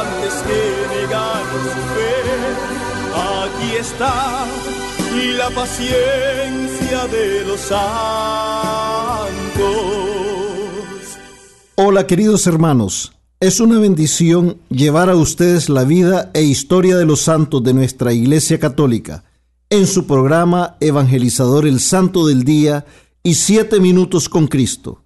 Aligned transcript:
antes 0.00 0.34
que 0.46 0.60
negar 0.94 1.44
su 1.62 1.82
fe. 1.94 2.16
Aquí 3.14 3.76
está 3.80 4.46
la 5.38 5.50
paciencia 5.50 7.06
de 7.06 7.44
los 7.46 7.60
santos. 7.60 7.76
Hola 11.76 12.06
queridos 12.06 12.46
hermanos, 12.46 13.12
es 13.40 13.60
una 13.60 13.78
bendición 13.78 14.58
llevar 14.70 15.08
a 15.10 15.16
ustedes 15.16 15.68
la 15.68 15.84
vida 15.84 16.30
e 16.34 16.42
historia 16.42 16.96
de 16.96 17.04
los 17.04 17.20
santos 17.20 17.62
de 17.62 17.74
nuestra 17.74 18.12
Iglesia 18.12 18.58
Católica 18.58 19.24
en 19.70 19.86
su 19.86 20.06
programa 20.06 20.76
Evangelizador 20.80 21.66
el 21.66 21.80
Santo 21.80 22.26
del 22.26 22.44
Día 22.44 22.86
y 23.22 23.34
Siete 23.34 23.80
Minutos 23.80 24.28
con 24.28 24.46
Cristo. 24.46 25.02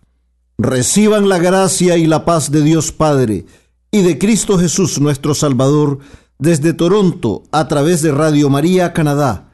Reciban 0.59 1.29
la 1.29 1.39
gracia 1.39 1.97
y 1.97 2.07
la 2.07 2.25
paz 2.25 2.51
de 2.51 2.63
Dios 2.63 2.93
Padre 2.93 3.47
y 3.91 4.03
de 4.03 4.19
Cristo 4.19 4.59
Jesús 4.59 5.01
nuestro 5.01 5.35
Salvador 5.35 5.99
desde 6.39 6.73
Toronto 6.73 7.43
a 7.53 7.69
través 7.69 8.03
de 8.03 8.13
Radio 8.13 8.49
María 8.49 8.93
Canadá. 8.93 9.53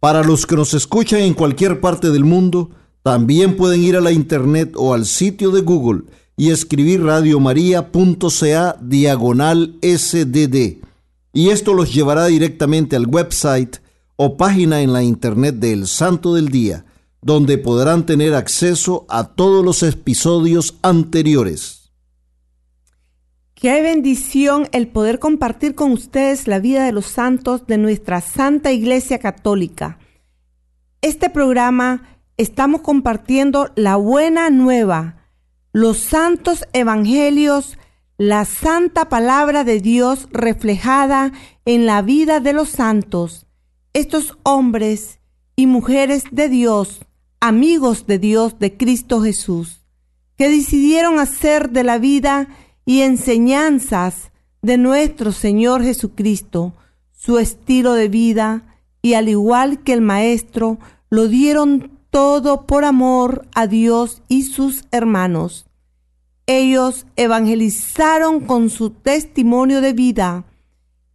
Para 0.00 0.22
los 0.22 0.46
que 0.46 0.56
nos 0.56 0.74
escuchan 0.74 1.20
en 1.20 1.34
cualquier 1.34 1.80
parte 1.80 2.10
del 2.10 2.24
mundo, 2.24 2.70
también 3.02 3.56
pueden 3.56 3.82
ir 3.82 3.96
a 3.96 4.00
la 4.00 4.12
internet 4.12 4.74
o 4.76 4.94
al 4.94 5.06
sitio 5.06 5.50
de 5.50 5.60
Google 5.60 6.02
y 6.36 6.50
escribir 6.50 7.02
radiomaria.ca 7.02 8.76
diagonal 8.80 9.76
sdd. 9.82 10.82
Y 11.32 11.50
esto 11.50 11.74
los 11.74 11.94
llevará 11.94 12.26
directamente 12.26 12.96
al 12.96 13.06
website 13.06 13.76
o 14.16 14.36
página 14.36 14.80
en 14.80 14.92
la 14.92 15.02
internet 15.02 15.56
del 15.56 15.86
Santo 15.86 16.34
del 16.34 16.48
Día, 16.48 16.86
donde 17.20 17.58
podrán 17.58 18.06
tener 18.06 18.34
acceso 18.34 19.06
a 19.08 19.34
todos 19.34 19.64
los 19.64 19.82
episodios 19.82 20.76
anteriores. 20.82 21.75
Qué 23.58 23.80
bendición 23.80 24.68
el 24.72 24.86
poder 24.86 25.18
compartir 25.18 25.74
con 25.74 25.90
ustedes 25.90 26.46
la 26.46 26.58
vida 26.58 26.84
de 26.84 26.92
los 26.92 27.06
santos 27.06 27.66
de 27.66 27.78
nuestra 27.78 28.20
Santa 28.20 28.70
Iglesia 28.70 29.18
Católica. 29.18 29.98
Este 31.00 31.30
programa 31.30 32.20
estamos 32.36 32.82
compartiendo 32.82 33.72
la 33.74 33.96
buena 33.96 34.50
nueva 34.50 35.30
los 35.72 35.96
santos 35.96 36.66
evangelios, 36.74 37.78
la 38.18 38.44
santa 38.44 39.08
palabra 39.08 39.64
de 39.64 39.80
Dios 39.80 40.28
reflejada 40.32 41.32
en 41.64 41.86
la 41.86 42.02
vida 42.02 42.40
de 42.40 42.52
los 42.52 42.68
santos, 42.68 43.46
estos 43.94 44.36
hombres 44.42 45.18
y 45.56 45.66
mujeres 45.66 46.24
de 46.30 46.50
Dios, 46.50 47.06
amigos 47.40 48.06
de 48.06 48.18
Dios 48.18 48.58
de 48.58 48.76
Cristo 48.76 49.22
Jesús, 49.22 49.86
que 50.36 50.50
decidieron 50.50 51.18
hacer 51.18 51.70
de 51.70 51.84
la 51.84 51.96
vida 51.96 52.48
y 52.86 53.02
enseñanzas 53.02 54.30
de 54.62 54.78
nuestro 54.78 55.32
Señor 55.32 55.82
Jesucristo 55.82 56.72
su 57.12 57.38
estilo 57.38 57.92
de 57.94 58.08
vida 58.08 58.78
y 59.02 59.14
al 59.14 59.28
igual 59.28 59.82
que 59.82 59.92
el 59.92 60.00
Maestro, 60.00 60.78
lo 61.10 61.28
dieron 61.28 61.98
todo 62.10 62.66
por 62.66 62.84
amor 62.84 63.46
a 63.54 63.66
Dios 63.66 64.22
y 64.28 64.44
sus 64.44 64.84
hermanos. 64.90 65.66
Ellos 66.46 67.06
evangelizaron 67.16 68.40
con 68.40 68.70
su 68.70 68.90
testimonio 68.90 69.80
de 69.80 69.92
vida. 69.92 70.44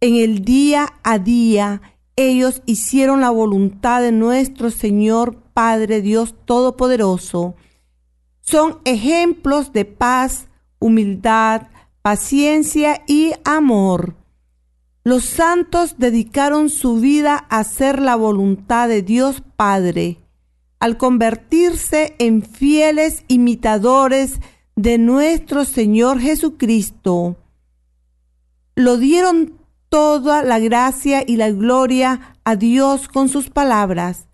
En 0.00 0.16
el 0.16 0.44
día 0.44 0.94
a 1.02 1.18
día, 1.18 1.80
ellos 2.16 2.62
hicieron 2.66 3.20
la 3.20 3.30
voluntad 3.30 4.02
de 4.02 4.12
nuestro 4.12 4.70
Señor 4.70 5.36
Padre 5.54 6.02
Dios 6.02 6.34
Todopoderoso. 6.44 7.54
Son 8.40 8.78
ejemplos 8.84 9.72
de 9.72 9.86
paz, 9.86 10.48
humildad, 10.82 11.68
paciencia 12.02 13.02
y 13.06 13.32
amor. 13.44 14.16
Los 15.04 15.24
santos 15.24 15.96
dedicaron 15.98 16.68
su 16.68 17.00
vida 17.00 17.46
a 17.48 17.60
hacer 17.60 18.00
la 18.00 18.16
voluntad 18.16 18.88
de 18.88 19.02
Dios 19.02 19.42
Padre, 19.56 20.18
al 20.78 20.96
convertirse 20.96 22.14
en 22.18 22.42
fieles 22.42 23.24
imitadores 23.28 24.40
de 24.76 24.98
nuestro 24.98 25.64
Señor 25.64 26.20
Jesucristo. 26.20 27.36
Lo 28.74 28.96
dieron 28.96 29.58
toda 29.88 30.42
la 30.42 30.58
gracia 30.58 31.24
y 31.26 31.36
la 31.36 31.50
gloria 31.50 32.36
a 32.44 32.56
Dios 32.56 33.08
con 33.08 33.28
sus 33.28 33.50
palabras, 33.50 34.26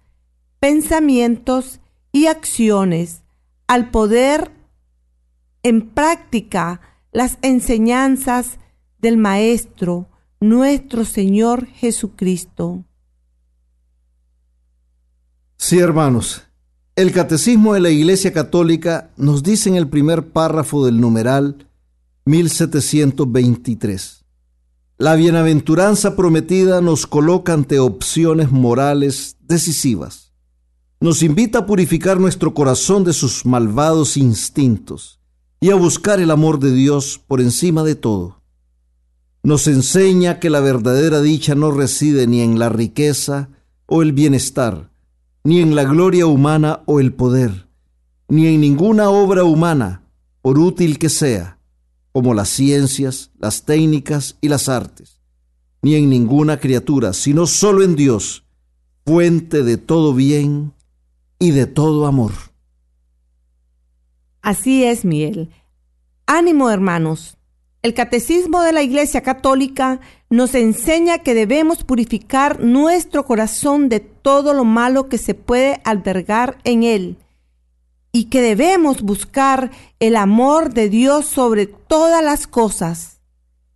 pensamientos 0.61 1.81
y 2.13 2.27
acciones, 2.27 3.23
al 3.67 3.91
poder 3.91 4.58
en 5.63 5.91
práctica 5.91 6.81
las 7.13 7.39
enseñanzas 7.43 8.59
del 9.01 9.17
Maestro, 9.17 10.09
nuestro 10.41 11.05
Señor 11.05 11.67
Jesucristo. 11.67 12.85
Sí, 15.57 15.79
hermanos, 15.79 16.43
el 16.95 17.13
Catecismo 17.13 17.75
de 17.75 17.81
la 17.81 17.91
Iglesia 17.91 18.33
Católica 18.33 19.11
nos 19.17 19.43
dice 19.43 19.69
en 19.69 19.77
el 19.77 19.89
primer 19.89 20.31
párrafo 20.31 20.85
del 20.85 21.01
numeral 21.01 21.69
1723. 22.25 24.25
La 24.99 25.15
bienaventuranza 25.15 26.17
prometida 26.17 26.81
nos 26.81 27.07
coloca 27.07 27.53
ante 27.53 27.79
opciones 27.79 28.51
morales 28.51 29.37
decisivas. 29.41 30.33
Nos 31.01 31.23
invita 31.23 31.61
a 31.61 31.67
purificar 31.67 32.19
nuestro 32.19 32.53
corazón 32.53 33.05
de 33.05 33.13
sus 33.13 33.47
malvados 33.47 34.17
instintos 34.17 35.18
y 35.61 35.71
a 35.71 35.75
buscar 35.75 36.21
el 36.21 36.31
amor 36.31 36.61
de 36.61 36.73
Dios 36.73 37.21
por 37.27 37.41
encima 37.41 37.83
de 37.83 37.95
todo. 37.95 38.43
Nos 39.43 39.67
enseña 39.67 40.41
que 40.41 40.51
la 40.51 40.61
verdadera 40.61 41.21
dicha 41.21 41.55
no 41.55 41.71
reside 41.71 42.27
ni 42.27 42.41
en 42.41 42.59
la 42.59 42.69
riqueza 42.69 43.49
o 43.87 44.03
el 44.03 44.13
bienestar, 44.13 44.91
ni 45.45 45.61
en 45.61 45.75
la 45.75 45.85
gloria 45.85 46.27
humana 46.27 46.83
o 46.87 47.01
el 47.01 47.13
poder, 47.13 47.69
ni 48.29 48.47
en 48.47 48.61
ninguna 48.61 49.11
obra 49.11 49.45
humana, 49.45 50.03
por 50.43 50.59
útil 50.59 50.99
que 50.99 51.09
sea, 51.09 51.59
como 52.13 52.35
las 52.35 52.49
ciencias, 52.49 53.31
las 53.39 53.65
técnicas 53.65 54.37
y 54.41 54.49
las 54.49 54.69
artes, 54.69 55.21
ni 55.83 55.95
en 55.95 56.11
ninguna 56.11 56.59
criatura, 56.59 57.13
sino 57.13 57.47
solo 57.47 57.83
en 57.83 57.97
Dios, 57.97 58.45
fuente 59.07 59.63
de 59.63 59.77
todo 59.79 60.15
bien 60.15 60.75
y 61.39 61.53
de 61.53 61.67
todo 61.67 62.07
amor. 62.07 62.33
Así 64.43 64.85
es, 64.85 65.05
Miel. 65.05 65.51
Ánimo, 66.27 66.71
hermanos. 66.71 67.39
El 67.81 67.95
Catecismo 67.95 68.61
de 68.61 68.73
la 68.73 68.83
Iglesia 68.83 69.23
Católica 69.23 70.01
nos 70.31 70.55
enseña 70.55 71.19
que 71.19 71.35
debemos 71.35 71.85
purificar 71.85 72.61
nuestro 72.61 73.25
corazón 73.25 73.89
de 73.89 74.01
todo 74.01 74.53
lo 74.53 74.65
malo 74.65 75.09
que 75.09 75.17
se 75.17 75.35
puede 75.35 75.81
albergar 75.85 76.59
en 76.65 76.83
él 76.83 77.19
y 78.11 78.25
que 78.25 78.43
debemos 78.43 79.03
buscar 79.03 79.71
el 80.01 80.17
amor 80.17 80.75
de 80.75 80.89
Dios 80.89 81.27
sobre 81.27 81.67
todas 81.67 82.23
las 82.23 82.47
cosas. 82.47 83.21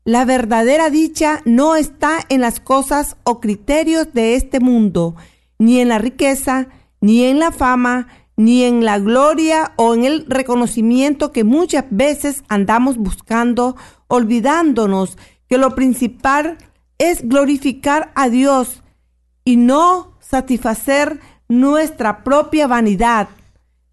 La 0.04 0.24
verdadera 0.24 0.90
dicha 0.90 1.42
no 1.44 1.76
está 1.76 2.18
en 2.28 2.40
las 2.40 2.58
cosas 2.58 3.16
o 3.22 3.40
criterios 3.40 4.12
de 4.12 4.34
este 4.34 4.58
mundo, 4.58 5.14
ni 5.58 5.78
en 5.78 5.88
la 5.88 5.98
riqueza, 5.98 6.66
ni 7.00 7.24
en 7.24 7.38
la 7.38 7.52
fama, 7.52 8.08
ni 8.44 8.64
en 8.64 8.84
la 8.84 8.98
gloria 8.98 9.72
o 9.76 9.94
en 9.94 10.04
el 10.04 10.26
reconocimiento 10.26 11.30
que 11.30 11.44
muchas 11.44 11.84
veces 11.90 12.42
andamos 12.48 12.96
buscando, 12.96 13.76
olvidándonos 14.08 15.16
que 15.48 15.58
lo 15.58 15.76
principal 15.76 16.58
es 16.98 17.28
glorificar 17.28 18.10
a 18.16 18.28
Dios 18.28 18.82
y 19.44 19.56
no 19.56 20.18
satisfacer 20.18 21.20
nuestra 21.48 22.24
propia 22.24 22.66
vanidad. 22.66 23.28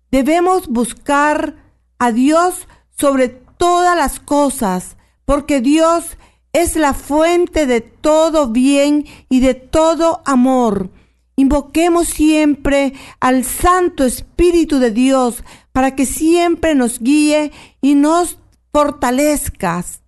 Debemos 0.10 0.68
buscar 0.68 1.56
a 2.00 2.12
Dios 2.12 2.68
sobre 2.98 3.30
todas 3.30 3.96
las 3.96 4.20
cosas, 4.20 4.98
porque 5.26 5.62
Dios 5.62 6.18
es 6.54 6.76
la 6.76 6.96
fuente 6.96 7.68
de 7.68 7.82
todo 7.82 8.48
bien 8.48 9.06
y 9.30 9.42
de 9.42 9.54
todo 9.54 10.24
amor. 10.26 10.90
Invoquemos 11.40 12.10
siempre 12.10 12.92
al 13.22 13.46
Santo 13.46 14.04
Espíritu 14.04 14.78
de 14.78 14.92
Dios 14.92 15.42
para 15.72 15.96
que 15.96 16.06
siempre 16.06 16.76
nos 16.76 17.00
guíe 17.00 17.54
y 17.80 17.96
nos 17.96 18.40
fortalezcas. 18.74 20.02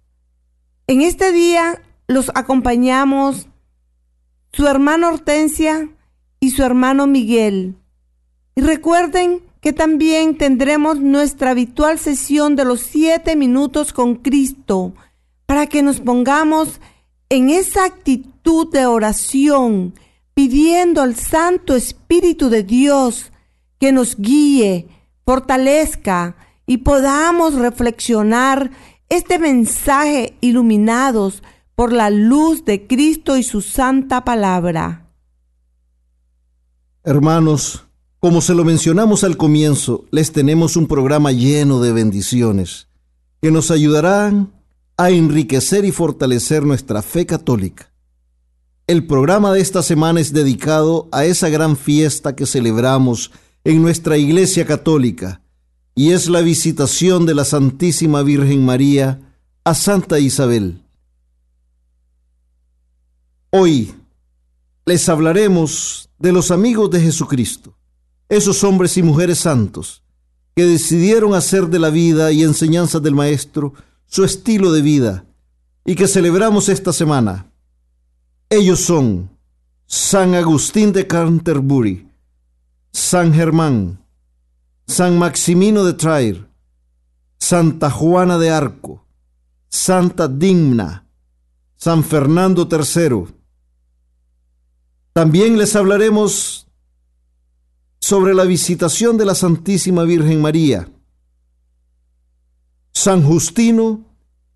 En 0.88 1.02
este 1.02 1.32
día 1.32 1.82
los 2.06 2.34
acompañamos 2.36 3.48
su 4.52 4.68
hermano 4.68 5.08
Hortensia 5.08 5.88
y 6.42 6.52
su 6.52 6.64
hermano 6.64 7.08
Miguel. 7.08 7.78
Y 8.54 8.60
recuerden 8.60 9.42
que 9.62 9.72
también 9.72 10.38
tendremos 10.38 11.00
nuestra 11.00 11.52
habitual 11.52 11.98
sesión 11.98 12.58
de 12.58 12.66
los 12.66 12.82
siete 12.82 13.38
minutos 13.38 13.94
con 13.94 14.16
Cristo 14.16 14.92
para 15.46 15.68
que 15.68 15.82
nos 15.82 16.02
pongamos 16.02 16.82
en 17.30 17.50
esa 17.50 17.86
actitud 17.86 18.70
de 18.70 18.86
oración, 18.86 19.94
pidiendo 20.42 21.04
al 21.04 21.16
Santo 21.16 21.76
Espíritu 21.76 22.50
de 22.50 22.64
Dios 22.64 23.32
que 23.80 23.92
nos 23.92 24.18
guíe, 24.18 24.88
fortalezca 25.24 26.36
y 26.66 26.78
podamos 26.78 27.54
reflexionar 27.54 28.72
este 29.08 29.38
mensaje 29.38 30.36
iluminados 30.42 31.44
por 31.76 31.94
la 31.94 32.10
luz 32.10 32.66
de 32.66 32.88
Cristo 32.88 33.38
y 33.38 33.44
su 33.44 33.62
santa 33.62 34.26
palabra. 34.26 35.12
Hermanos, 37.04 37.86
como 38.18 38.42
se 38.42 38.56
lo 38.56 38.66
mencionamos 38.66 39.24
al 39.24 39.38
comienzo, 39.38 40.06
les 40.10 40.32
tenemos 40.32 40.76
un 40.76 40.88
programa 40.88 41.32
lleno 41.32 41.82
de 41.82 41.92
bendiciones 41.92 42.88
que 43.44 43.52
nos 43.52 43.70
ayudarán 43.70 44.52
a 44.98 45.12
enriquecer 45.12 45.86
y 45.86 45.92
fortalecer 45.92 46.64
nuestra 46.64 47.04
fe 47.04 47.28
católica. 47.28 47.91
El 48.92 49.08
programa 49.08 49.54
de 49.54 49.62
esta 49.62 49.84
semana 49.84 50.20
es 50.20 50.34
dedicado 50.34 51.08
a 51.14 51.24
esa 51.24 51.48
gran 51.48 51.78
fiesta 51.78 52.36
que 52.36 52.46
celebramos 52.46 53.32
en 53.64 53.82
nuestra 53.82 54.18
Iglesia 54.18 54.66
Católica 54.66 55.42
y 55.96 56.12
es 56.12 56.28
la 56.28 56.42
visitación 56.42 57.26
de 57.26 57.34
la 57.34 57.46
Santísima 57.46 58.22
Virgen 58.22 58.66
María 58.66 59.38
a 59.64 59.76
Santa 59.76 60.20
Isabel. 60.20 60.82
Hoy 63.52 63.94
les 64.86 65.08
hablaremos 65.08 66.10
de 66.20 66.34
los 66.34 66.52
amigos 66.52 66.92
de 66.92 67.00
Jesucristo, 67.00 67.78
esos 68.28 68.62
hombres 68.62 68.98
y 68.98 69.04
mujeres 69.04 69.38
santos 69.38 70.04
que 70.54 70.66
decidieron 70.66 71.34
hacer 71.34 71.68
de 71.68 71.80
la 71.80 71.92
vida 71.92 72.34
y 72.34 72.44
enseñanzas 72.44 73.02
del 73.02 73.16
Maestro 73.16 73.74
su 74.06 74.26
estilo 74.26 74.74
de 74.74 74.82
vida 74.82 75.24
y 75.86 75.96
que 75.96 76.10
celebramos 76.10 76.68
esta 76.68 76.92
semana. 76.92 77.51
Ellos 78.54 78.82
son 78.82 79.30
San 79.86 80.36
Agustín 80.36 80.92
de 80.92 81.08
Canterbury, 81.08 82.12
San 82.92 83.34
Germán, 83.34 84.06
San 84.86 85.18
Maximino 85.18 85.86
de 85.86 85.94
Trair, 85.94 86.50
Santa 87.40 87.90
Juana 87.90 88.38
de 88.38 88.50
Arco, 88.50 89.06
Santa 89.70 90.28
Digna, 90.28 91.08
San 91.78 92.04
Fernando 92.04 92.68
III, 92.70 93.34
también 95.14 95.58
les 95.58 95.74
hablaremos 95.78 96.68
sobre 98.02 98.34
la 98.34 98.44
visitación 98.44 99.18
de 99.18 99.24
la 99.28 99.36
Santísima 99.36 100.04
Virgen 100.04 100.42
María, 100.42 100.92
San 102.92 103.24
Justino 103.24 104.04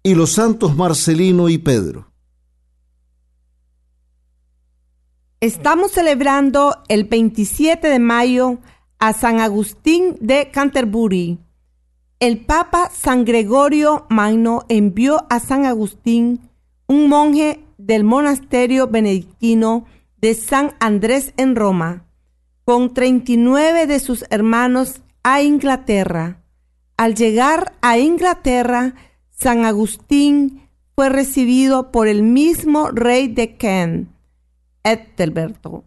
y 0.04 0.16
los 0.16 0.34
santos 0.34 0.76
Marcelino 0.76 1.48
y 1.48 1.60
Pedro. 1.60 2.12
Estamos 5.46 5.92
celebrando 5.92 6.76
el 6.88 7.04
27 7.04 7.88
de 7.88 8.00
mayo 8.00 8.58
a 8.98 9.14
San 9.14 9.40
Agustín 9.40 10.18
de 10.20 10.50
Canterbury. 10.50 11.38
El 12.20 12.44
Papa 12.44 12.90
San 12.92 13.26
Gregorio 13.26 14.08
Magno 14.10 14.66
envió 14.70 15.28
a 15.30 15.40
San 15.40 15.68
Agustín, 15.68 16.50
un 16.88 17.10
monje 17.10 17.60
del 17.78 18.04
monasterio 18.04 18.88
benedictino, 18.88 19.86
de 20.18 20.34
San 20.34 20.74
Andrés 20.80 21.32
en 21.38 21.56
Roma, 21.56 22.08
con 22.64 22.96
39 22.96 23.86
de 23.86 24.00
sus 24.00 24.26
hermanos 24.32 25.04
a 25.22 25.44
Inglaterra. 25.44 26.42
Al 26.98 27.14
llegar 27.14 27.76
a 27.84 28.00
Inglaterra, 28.00 28.96
San 29.30 29.64
Agustín 29.64 30.68
fue 30.96 31.10
recibido 31.10 31.92
por 31.92 32.08
el 32.08 32.24
mismo 32.24 32.90
rey 32.90 33.28
de 33.28 33.58
Kent, 33.58 34.15
Ethelberto, 34.86 35.84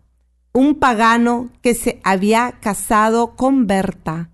un 0.52 0.74
pagano 0.74 1.50
que 1.62 1.74
se 1.74 2.00
había 2.04 2.58
casado 2.60 3.36
con 3.36 3.66
Berta, 3.66 4.30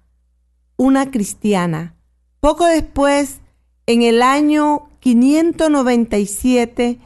una 0.77 1.11
cristiana. 1.11 1.95
Poco 2.41 2.67
después, 2.67 3.41
en 3.87 4.03
el 4.03 4.23
año 4.23 4.89
597, 5.01 6.99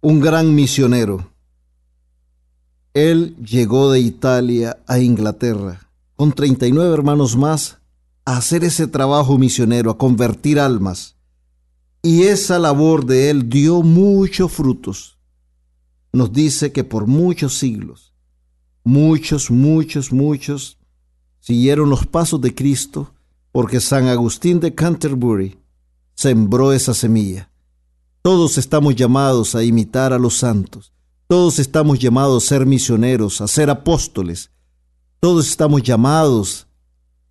un 0.00 0.20
gran 0.20 0.54
misionero 0.54 1.36
él 2.96 3.36
llegó 3.36 3.92
de 3.92 4.00
Italia 4.00 4.82
a 4.86 5.00
Inglaterra 5.00 5.90
con 6.14 6.32
39 6.32 6.94
hermanos 6.94 7.36
más 7.36 7.76
a 8.24 8.38
hacer 8.38 8.64
ese 8.64 8.86
trabajo 8.86 9.36
misionero, 9.36 9.90
a 9.90 9.98
convertir 9.98 10.58
almas. 10.58 11.14
Y 12.00 12.22
esa 12.22 12.58
labor 12.58 13.04
de 13.04 13.28
él 13.28 13.50
dio 13.50 13.82
muchos 13.82 14.50
frutos. 14.50 15.18
Nos 16.10 16.32
dice 16.32 16.72
que 16.72 16.84
por 16.84 17.06
muchos 17.06 17.58
siglos, 17.58 18.14
muchos, 18.86 19.50
muchos, 19.50 20.12
muchos 20.12 20.78
siguieron 21.40 21.90
los 21.90 22.06
pasos 22.06 22.40
de 22.40 22.54
Cristo 22.54 23.12
porque 23.52 23.80
San 23.80 24.06
Agustín 24.06 24.60
de 24.60 24.74
Canterbury 24.74 25.58
sembró 26.14 26.72
esa 26.72 26.94
semilla. 26.94 27.50
Todos 28.22 28.56
estamos 28.56 28.96
llamados 28.96 29.54
a 29.54 29.62
imitar 29.62 30.12
a 30.12 30.18
los 30.18 30.38
santos 30.38 30.92
todos 31.28 31.58
estamos 31.58 31.98
llamados 31.98 32.44
a 32.44 32.48
ser 32.48 32.66
misioneros, 32.66 33.40
a 33.40 33.48
ser 33.48 33.68
apóstoles. 33.68 34.52
Todos 35.18 35.48
estamos 35.48 35.82
llamados 35.82 36.68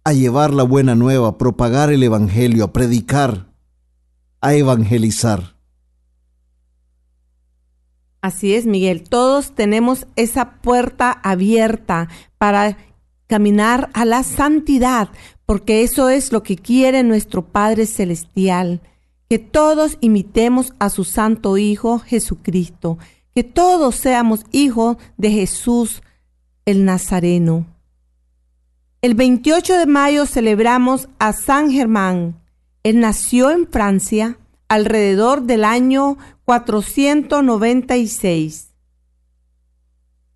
a 0.04 0.12
llevar 0.12 0.54
la 0.54 0.64
buena 0.64 0.96
nueva, 0.96 1.30
a 1.30 1.38
propagar 1.38 1.90
el 1.92 2.04
Evangelio, 2.04 2.66
a 2.66 2.74
predicar, 2.74 3.54
a 4.42 4.54
evangelizar. 4.54 5.55
Así 8.26 8.56
es, 8.56 8.66
Miguel. 8.66 9.04
Todos 9.08 9.54
tenemos 9.54 10.08
esa 10.16 10.54
puerta 10.54 11.12
abierta 11.12 12.10
para 12.40 12.76
caminar 13.28 13.92
a 13.94 14.04
la 14.04 14.24
santidad, 14.24 15.10
porque 15.46 15.84
eso 15.84 16.10
es 16.10 16.32
lo 16.32 16.42
que 16.42 16.56
quiere 16.56 17.04
nuestro 17.04 17.46
Padre 17.46 17.86
Celestial, 17.86 18.82
que 19.30 19.38
todos 19.38 20.00
imitemos 20.02 20.74
a 20.80 20.90
su 20.90 21.04
Santo 21.04 21.58
Hijo 21.58 22.00
Jesucristo 22.00 22.98
que 23.36 23.44
todos 23.44 23.96
seamos 23.96 24.44
hijos 24.52 24.98
de 25.18 25.30
Jesús, 25.30 26.02
el 26.66 26.84
Nazareno. 26.84 27.68
El 29.04 29.14
28 29.14 29.78
de 29.78 29.86
mayo 29.86 30.26
celebramos 30.26 31.10
a 31.20 31.32
San 31.32 31.70
Germán. 31.70 32.42
Él 32.82 33.02
nació 33.02 33.52
en 33.52 33.68
Francia 33.68 34.40
alrededor 34.76 35.42
del 35.44 35.64
año 35.64 36.18
496. 36.44 38.74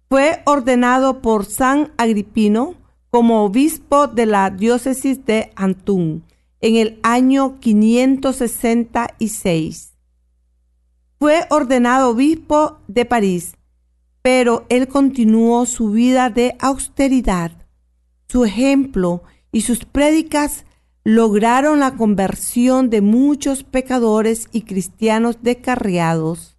Fue 0.08 0.42
ordenado 0.46 1.22
por 1.22 1.44
San 1.46 1.92
Agripino 1.98 2.76
como 3.12 3.44
obispo 3.44 4.08
de 4.08 4.26
la 4.26 4.50
diócesis 4.50 5.26
de 5.26 5.52
Antún 5.56 6.24
en 6.62 6.78
el 6.78 7.00
año 7.04 7.60
566. 7.60 9.92
Fue 11.20 11.46
ordenado 11.50 12.12
obispo 12.12 12.78
de 12.88 13.04
París, 13.06 13.58
pero 14.22 14.66
él 14.70 14.88
continuó 14.88 15.66
su 15.66 15.92
vida 15.92 16.30
de 16.30 16.56
austeridad. 16.60 17.52
Su 18.30 18.46
ejemplo 18.46 19.24
y 19.52 19.60
sus 19.62 19.84
prédicas 19.86 20.64
lograron 21.04 21.80
la 21.80 21.96
conversión 21.96 22.90
de 22.90 23.02
muchos 23.02 23.64
pecadores 23.64 24.48
y 24.52 24.62
cristianos 24.62 25.38
descarriados. 25.42 26.58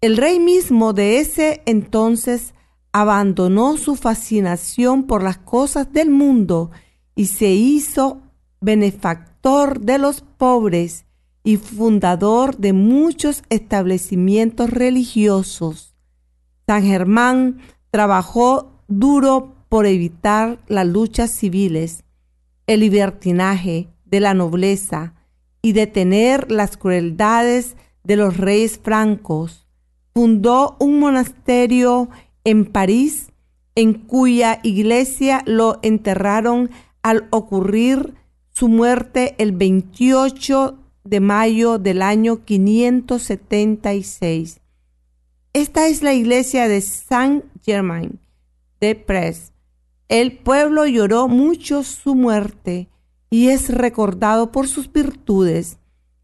El 0.00 0.16
rey 0.16 0.38
mismo 0.38 0.92
de 0.92 1.18
ese 1.18 1.62
entonces 1.66 2.54
abandonó 2.92 3.76
su 3.76 3.96
fascinación 3.96 5.04
por 5.06 5.22
las 5.22 5.38
cosas 5.38 5.92
del 5.92 6.10
mundo 6.10 6.70
y 7.14 7.26
se 7.26 7.50
hizo 7.50 8.22
benefactor 8.60 9.80
de 9.80 9.98
los 9.98 10.20
pobres 10.20 11.04
y 11.42 11.56
fundador 11.56 12.56
de 12.56 12.72
muchos 12.72 13.42
establecimientos 13.48 14.70
religiosos. 14.70 15.96
San 16.66 16.84
Germán 16.84 17.58
trabajó 17.90 18.82
duro 18.88 19.54
por 19.68 19.86
evitar 19.86 20.58
las 20.68 20.86
luchas 20.86 21.30
civiles, 21.30 22.04
el 22.68 22.78
libertinaje 22.80 23.88
de 24.04 24.20
la 24.20 24.34
nobleza 24.34 25.14
y 25.60 25.72
detener 25.72 26.52
las 26.52 26.76
crueldades 26.76 27.76
de 28.04 28.14
los 28.16 28.36
reyes 28.36 28.78
francos. 28.78 29.66
Fundó 30.14 30.76
un 30.78 31.00
monasterio 31.00 32.08
en 32.44 32.66
París, 32.66 33.32
en 33.74 33.94
cuya 33.94 34.60
iglesia 34.62 35.42
lo 35.46 35.80
enterraron 35.82 36.70
al 37.02 37.26
ocurrir 37.30 38.14
su 38.50 38.68
muerte 38.68 39.34
el 39.38 39.50
28 39.52 40.78
de 41.04 41.20
mayo 41.20 41.78
del 41.78 42.02
año 42.02 42.44
576. 42.44 44.60
Esta 45.54 45.88
es 45.88 46.02
la 46.02 46.12
iglesia 46.12 46.68
de 46.68 46.82
Saint 46.82 47.46
Germain 47.64 48.20
de 48.80 48.94
Prés. 48.94 49.54
El 50.08 50.38
pueblo 50.38 50.86
lloró 50.86 51.28
mucho 51.28 51.82
su 51.82 52.14
muerte 52.14 52.88
y 53.30 53.48
es 53.48 53.68
recordado 53.68 54.52
por 54.52 54.68
sus 54.68 54.90
virtudes, 54.92 55.78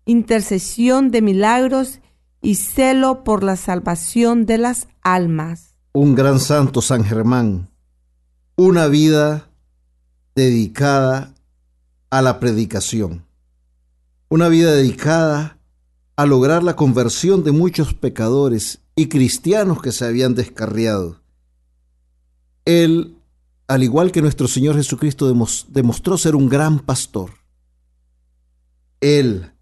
intercesión 0.06 1.10
de 1.10 1.22
milagros 1.22 2.00
y 2.40 2.56
celo 2.56 3.24
por 3.24 3.44
la 3.44 3.56
salvación 3.56 4.46
de 4.46 4.58
las 4.58 4.88
almas. 5.02 5.76
Un 5.92 6.14
gran 6.14 6.40
santo 6.40 6.82
San 6.82 7.04
Germán, 7.04 7.70
una 8.56 8.86
vida 8.86 9.50
dedicada 10.34 11.34
a 12.10 12.22
la 12.22 12.40
predicación 12.40 13.24
una 14.34 14.48
vida 14.48 14.72
dedicada 14.72 15.58
a 16.16 16.26
lograr 16.26 16.64
la 16.64 16.74
conversión 16.74 17.44
de 17.44 17.52
muchos 17.52 17.94
pecadores 17.94 18.80
y 18.96 19.06
cristianos 19.06 19.80
que 19.80 19.92
se 19.92 20.04
habían 20.04 20.34
descarriado. 20.34 21.20
Él, 22.64 23.16
al 23.66 23.82
igual 23.82 24.12
que 24.12 24.22
nuestro 24.22 24.46
Señor 24.48 24.76
Jesucristo, 24.76 25.32
demostró 25.68 26.18
ser 26.18 26.36
un 26.36 26.48
gran 26.48 26.80
pastor. 26.80 27.30
Él 29.00 29.52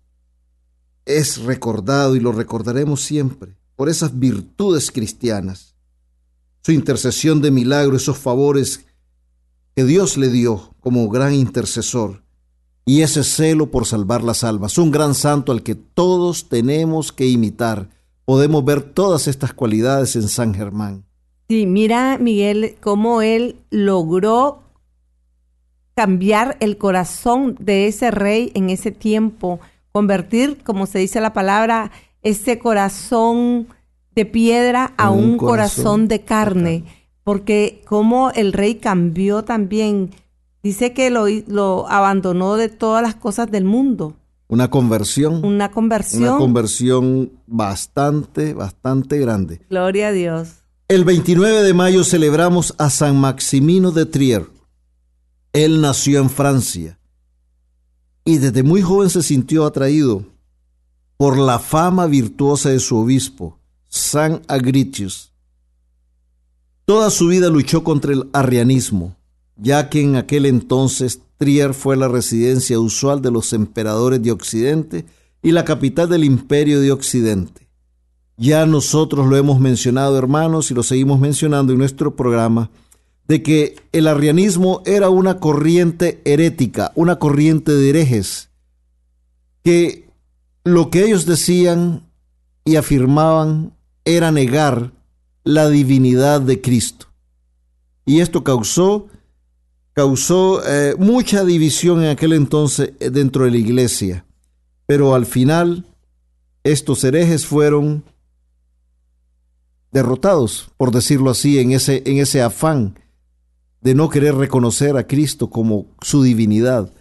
es 1.04 1.38
recordado 1.42 2.16
y 2.16 2.20
lo 2.20 2.32
recordaremos 2.32 3.02
siempre 3.02 3.56
por 3.76 3.88
esas 3.88 4.18
virtudes 4.18 4.90
cristianas, 4.90 5.74
su 6.62 6.72
intercesión 6.72 7.42
de 7.42 7.50
milagro, 7.50 7.96
esos 7.96 8.18
favores 8.18 8.84
que 9.74 9.84
Dios 9.84 10.16
le 10.16 10.28
dio 10.28 10.74
como 10.80 11.08
gran 11.08 11.34
intercesor 11.34 12.22
y 12.84 13.02
ese 13.02 13.24
celo 13.24 13.70
por 13.70 13.86
salvar 13.86 14.22
las 14.22 14.44
almas. 14.44 14.78
Un 14.78 14.90
gran 14.90 15.14
santo 15.14 15.52
al 15.52 15.62
que 15.62 15.74
todos 15.74 16.48
tenemos 16.48 17.12
que 17.12 17.26
imitar. 17.26 17.90
Podemos 18.24 18.64
ver 18.64 18.82
todas 18.82 19.28
estas 19.28 19.52
cualidades 19.52 20.14
en 20.16 20.28
San 20.28 20.54
Germán. 20.54 21.04
Sí, 21.52 21.66
mira 21.66 22.16
Miguel 22.16 22.76
cómo 22.80 23.20
él 23.20 23.56
logró 23.68 24.62
cambiar 25.94 26.56
el 26.60 26.78
corazón 26.78 27.56
de 27.60 27.88
ese 27.88 28.10
rey 28.10 28.50
en 28.54 28.70
ese 28.70 28.90
tiempo, 28.90 29.60
convertir, 29.92 30.62
como 30.64 30.86
se 30.86 31.00
dice 31.00 31.20
la 31.20 31.34
palabra, 31.34 31.90
ese 32.22 32.58
corazón 32.58 33.66
de 34.14 34.24
piedra 34.24 34.94
a 34.96 35.10
un, 35.10 35.36
corazón, 35.36 36.08
de 36.08 36.22
carne, 36.22 36.84
porque 37.22 37.82
como 37.86 38.30
el 38.30 38.54
rey 38.54 38.76
cambió 38.76 39.44
también 39.44 40.08
Dice 40.62 40.94
que 40.94 41.10
lo, 41.10 41.26
lo 41.48 41.86
abandonó 41.86 42.56
de 42.56 42.70
todas 42.70 43.02
las 43.02 43.14
cosas 43.14 43.50
del 43.50 43.66
mundo. 43.66 44.16
Una 44.48 44.70
conversión. 44.70 45.44
Una 45.44 45.70
conversión. 45.70 46.22
Una 46.22 46.38
conversión 46.38 47.32
bastante, 47.46 48.54
bastante 48.54 49.18
grande. 49.18 49.60
Gloria 49.68 50.08
a 50.08 50.12
Dios. 50.12 50.61
El 50.92 51.06
29 51.06 51.62
de 51.62 51.72
mayo 51.72 52.04
celebramos 52.04 52.74
a 52.76 52.90
San 52.90 53.18
Maximino 53.18 53.92
de 53.92 54.04
Trier. 54.04 54.46
Él 55.54 55.80
nació 55.80 56.20
en 56.20 56.28
Francia 56.28 56.98
y 58.26 58.36
desde 58.36 58.62
muy 58.62 58.82
joven 58.82 59.08
se 59.08 59.22
sintió 59.22 59.64
atraído 59.64 60.26
por 61.16 61.38
la 61.38 61.58
fama 61.58 62.04
virtuosa 62.04 62.68
de 62.68 62.78
su 62.78 62.98
obispo, 62.98 63.58
San 63.88 64.42
Agritius. 64.48 65.32
Toda 66.84 67.08
su 67.08 67.28
vida 67.28 67.48
luchó 67.48 67.82
contra 67.82 68.12
el 68.12 68.28
arrianismo 68.34 69.16
ya 69.56 69.88
que 69.88 70.02
en 70.02 70.16
aquel 70.16 70.44
entonces 70.44 71.20
Trier 71.38 71.72
fue 71.72 71.96
la 71.96 72.08
residencia 72.08 72.78
usual 72.78 73.22
de 73.22 73.30
los 73.30 73.54
emperadores 73.54 74.22
de 74.22 74.30
Occidente 74.30 75.06
y 75.40 75.52
la 75.52 75.64
capital 75.64 76.10
del 76.10 76.24
imperio 76.24 76.82
de 76.82 76.92
Occidente. 76.92 77.61
Ya 78.42 78.66
nosotros 78.66 79.28
lo 79.28 79.36
hemos 79.36 79.60
mencionado, 79.60 80.18
hermanos, 80.18 80.72
y 80.72 80.74
lo 80.74 80.82
seguimos 80.82 81.20
mencionando 81.20 81.72
en 81.72 81.78
nuestro 81.78 82.16
programa, 82.16 82.70
de 83.28 83.40
que 83.40 83.76
el 83.92 84.08
arrianismo 84.08 84.82
era 84.84 85.10
una 85.10 85.38
corriente 85.38 86.20
herética, 86.24 86.90
una 86.96 87.20
corriente 87.20 87.70
de 87.70 87.90
herejes, 87.90 88.50
que 89.62 90.10
lo 90.64 90.90
que 90.90 91.04
ellos 91.04 91.24
decían 91.24 92.10
y 92.64 92.74
afirmaban 92.74 93.76
era 94.04 94.32
negar 94.32 94.90
la 95.44 95.68
divinidad 95.68 96.40
de 96.40 96.60
Cristo. 96.60 97.06
Y 98.04 98.22
esto 98.22 98.42
causó 98.42 99.06
causó 99.92 100.66
eh, 100.66 100.96
mucha 100.98 101.44
división 101.44 102.02
en 102.02 102.10
aquel 102.10 102.32
entonces 102.32 102.94
eh, 102.98 103.10
dentro 103.10 103.44
de 103.44 103.52
la 103.52 103.58
iglesia, 103.58 104.26
pero 104.86 105.14
al 105.14 105.26
final 105.26 105.86
estos 106.64 107.04
herejes 107.04 107.46
fueron 107.46 108.02
derrotados, 109.92 110.70
por 110.76 110.90
decirlo 110.90 111.30
así, 111.30 111.58
en 111.58 111.72
ese, 111.72 112.02
en 112.06 112.18
ese 112.18 112.42
afán 112.42 112.98
de 113.80 113.94
no 113.94 114.08
querer 114.08 114.34
reconocer 114.34 114.96
a 114.96 115.06
Cristo 115.06 115.50
como 115.50 115.86
su 116.00 116.22
divinidad. 116.22 116.92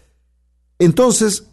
Entonces, 0.79 1.48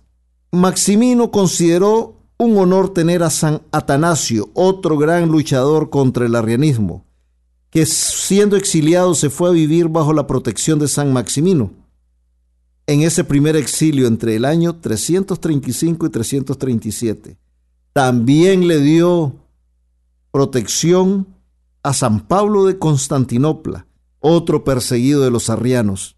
Maximino 0.53 1.31
consideró 1.31 2.17
un 2.39 2.57
honor 2.59 2.93
tener 2.93 3.23
a 3.23 3.31
San 3.31 3.63
Atanasio, 3.73 4.51
otro 4.55 4.97
gran 4.97 5.29
luchador 5.29 5.91
contra 5.91 6.27
el 6.27 6.35
arrianismo 6.35 7.05
que 7.71 7.85
siendo 7.87 8.57
exiliado 8.57 9.15
se 9.15 9.31
fue 9.31 9.51
a 9.51 9.53
vivir 9.53 9.89
bajo 9.89 10.13
la 10.13 10.27
protección 10.27 10.79
de 10.79 10.89
San 10.89 11.13
Maximino. 11.13 11.73
En 12.87 13.03
ese 13.03 13.25
primer 13.25 13.57
exilio 13.57 14.07
entre 14.07 14.37
el 14.37 14.45
año 14.47 14.77
335 14.77 16.07
y 16.07 16.11
337, 16.11 17.37
también 17.93 18.67
le 18.67 18.81
dio 18.81 19.35
protección 20.31 21.27
a 21.83 21.93
San 21.93 22.27
Pablo 22.27 22.65
de 22.67 22.79
Constantinopla, 22.79 23.87
otro 24.21 24.65
perseguido 24.65 25.23
de 25.23 25.31
los 25.31 25.51
arrianos. 25.51 26.17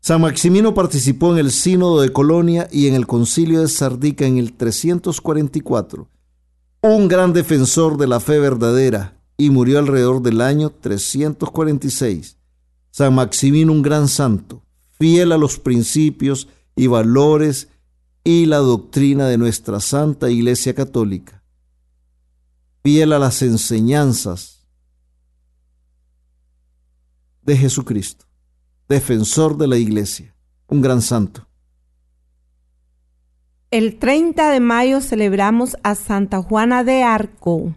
San 0.00 0.20
Maximino 0.20 0.74
participó 0.74 1.32
en 1.32 1.38
el 1.38 1.52
Sínodo 1.52 2.00
de 2.00 2.12
Colonia 2.12 2.68
y 2.72 2.88
en 2.88 2.94
el 2.94 3.06
Concilio 3.06 3.60
de 3.60 3.68
Sardica 3.68 4.26
en 4.26 4.36
el 4.38 4.52
344, 4.54 6.08
un 6.82 7.08
gran 7.08 7.32
defensor 7.32 7.96
de 7.96 8.08
la 8.08 8.18
fe 8.18 8.38
verdadera 8.40 9.22
y 9.36 9.50
murió 9.50 9.78
alrededor 9.78 10.22
del 10.22 10.40
año 10.40 10.70
346. 10.70 12.36
San 12.90 13.14
Maximino, 13.14 13.72
un 13.72 13.82
gran 13.82 14.08
santo, 14.08 14.62
fiel 14.98 15.32
a 15.32 15.38
los 15.38 15.58
principios 15.58 16.48
y 16.76 16.88
valores 16.88 17.68
y 18.24 18.46
la 18.46 18.58
doctrina 18.58 19.26
de 19.28 19.38
nuestra 19.38 19.80
Santa 19.80 20.30
Iglesia 20.30 20.74
Católica, 20.74 21.41
fiel 22.82 23.12
a 23.12 23.18
las 23.18 23.42
enseñanzas 23.42 24.66
de 27.42 27.56
Jesucristo, 27.56 28.26
defensor 28.88 29.56
de 29.56 29.68
la 29.68 29.76
iglesia, 29.76 30.34
un 30.68 30.80
gran 30.80 31.00
santo. 31.00 31.46
El 33.70 33.98
30 33.98 34.50
de 34.50 34.60
mayo 34.60 35.00
celebramos 35.00 35.76
a 35.82 35.94
Santa 35.94 36.42
Juana 36.42 36.84
de 36.84 37.02
Arco, 37.02 37.74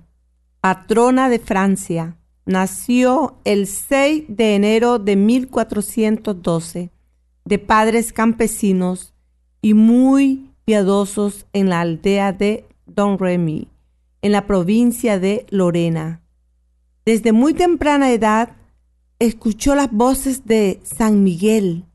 patrona 0.59 1.29
de 1.29 1.39
Francia. 1.39 2.17
Nació 2.45 3.37
el 3.43 3.65
6 3.67 4.25
de 4.27 4.55
enero 4.55 4.99
de 4.99 5.15
1412, 5.15 6.91
de 7.45 7.59
padres 7.59 8.11
campesinos 8.11 9.13
y 9.61 9.73
muy 9.73 10.51
piadosos 10.65 11.45
en 11.53 11.69
la 11.69 11.81
aldea 11.81 12.33
de 12.33 12.67
Don 12.85 13.17
Remy, 13.17 13.69
en 14.21 14.31
la 14.31 14.47
provincia 14.47 15.19
de 15.19 15.45
Lorena. 15.49 16.21
Desde 17.05 17.31
muy 17.31 17.53
temprana 17.53 18.11
edad 18.11 18.55
escuchó 19.19 19.75
las 19.75 19.91
voces 19.91 20.45
de 20.45 20.81
San 20.83 21.23
Miguel, 21.23 21.85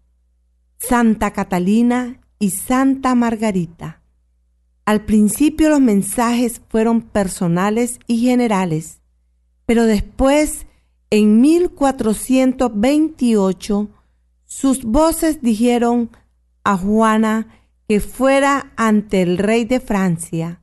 Santa 0.78 1.32
Catalina 1.32 2.20
y 2.38 2.50
Santa 2.50 3.14
Margarita. 3.14 4.02
Al 4.84 5.04
principio 5.04 5.68
los 5.68 5.80
mensajes 5.80 6.62
fueron 6.68 7.02
personales 7.02 7.98
y 8.06 8.20
generales, 8.20 9.00
pero 9.66 9.84
después, 9.84 10.66
en 11.10 11.40
1428, 11.40 13.90
sus 14.44 14.84
voces 14.84 15.42
dijeron 15.42 16.10
a 16.64 16.76
Juana 16.76 17.48
que 17.88 18.00
fuera 18.00 18.72
ante 18.76 19.22
el 19.22 19.38
rey 19.38 19.64
de 19.64 19.80
Francia 19.80 20.60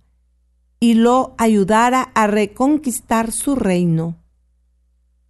y 0.80 0.94
lo 0.94 1.34
ayudara 1.38 2.12
a 2.14 2.28
reconquistar 2.28 3.32
su 3.32 3.56
reino. 3.56 4.16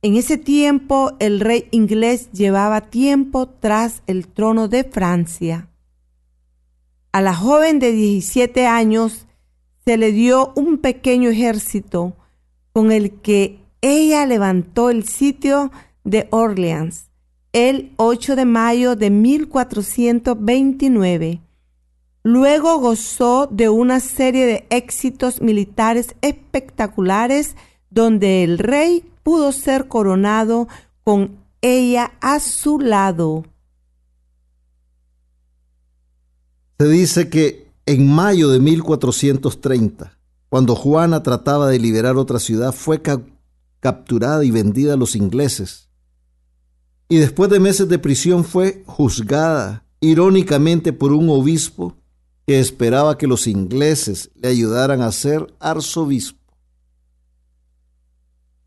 En 0.01 0.15
ese 0.15 0.37
tiempo 0.37 1.13
el 1.19 1.39
rey 1.39 1.67
inglés 1.71 2.31
llevaba 2.31 2.81
tiempo 2.81 3.47
tras 3.47 4.03
el 4.07 4.27
trono 4.27 4.67
de 4.67 4.83
Francia. 4.83 5.69
A 7.11 7.21
la 7.21 7.33
joven 7.33 7.79
de 7.79 7.91
17 7.91 8.67
años 8.67 9.25
se 9.85 9.97
le 9.97 10.11
dio 10.11 10.51
un 10.55 10.77
pequeño 10.77 11.29
ejército 11.29 12.15
con 12.73 12.91
el 12.91 13.21
que 13.21 13.59
ella 13.81 14.25
levantó 14.25 14.89
el 14.89 15.07
sitio 15.07 15.71
de 16.03 16.27
Orleans 16.31 17.07
el 17.53 17.93
8 17.97 18.35
de 18.35 18.45
mayo 18.45 18.95
de 18.95 19.09
1429. 19.09 21.41
Luego 22.27 22.77
gozó 22.79 23.47
de 23.49 23.69
una 23.69 24.01
serie 24.01 24.45
de 24.45 24.67
éxitos 24.69 25.39
militares 25.39 26.13
espectaculares 26.19 27.55
donde 27.89 28.43
el 28.43 28.57
rey 28.57 29.09
pudo 29.23 29.53
ser 29.53 29.87
coronado 29.87 30.67
con 31.05 31.37
ella 31.61 32.11
a 32.19 32.41
su 32.41 32.81
lado. 32.81 33.45
Se 36.77 36.89
dice 36.89 37.29
que 37.29 37.71
en 37.85 38.13
mayo 38.13 38.49
de 38.49 38.59
1430, 38.59 40.19
cuando 40.49 40.75
Juana 40.75 41.23
trataba 41.23 41.69
de 41.69 41.79
liberar 41.79 42.17
otra 42.17 42.39
ciudad, 42.39 42.73
fue 42.73 43.01
capturada 43.79 44.43
y 44.43 44.51
vendida 44.51 44.95
a 44.95 44.97
los 44.97 45.15
ingleses. 45.15 45.87
Y 47.07 47.19
después 47.19 47.49
de 47.49 47.61
meses 47.61 47.87
de 47.87 47.99
prisión 47.99 48.43
fue 48.43 48.83
juzgada 48.85 49.85
irónicamente 50.01 50.91
por 50.91 51.13
un 51.13 51.29
obispo 51.29 51.95
que 52.47 52.59
esperaba 52.59 53.17
que 53.17 53.27
los 53.27 53.45
ingleses 53.45 54.31
le 54.35 54.47
ayudaran 54.47 55.01
a 55.01 55.11
ser 55.11 55.53
arzobispo. 55.59 56.39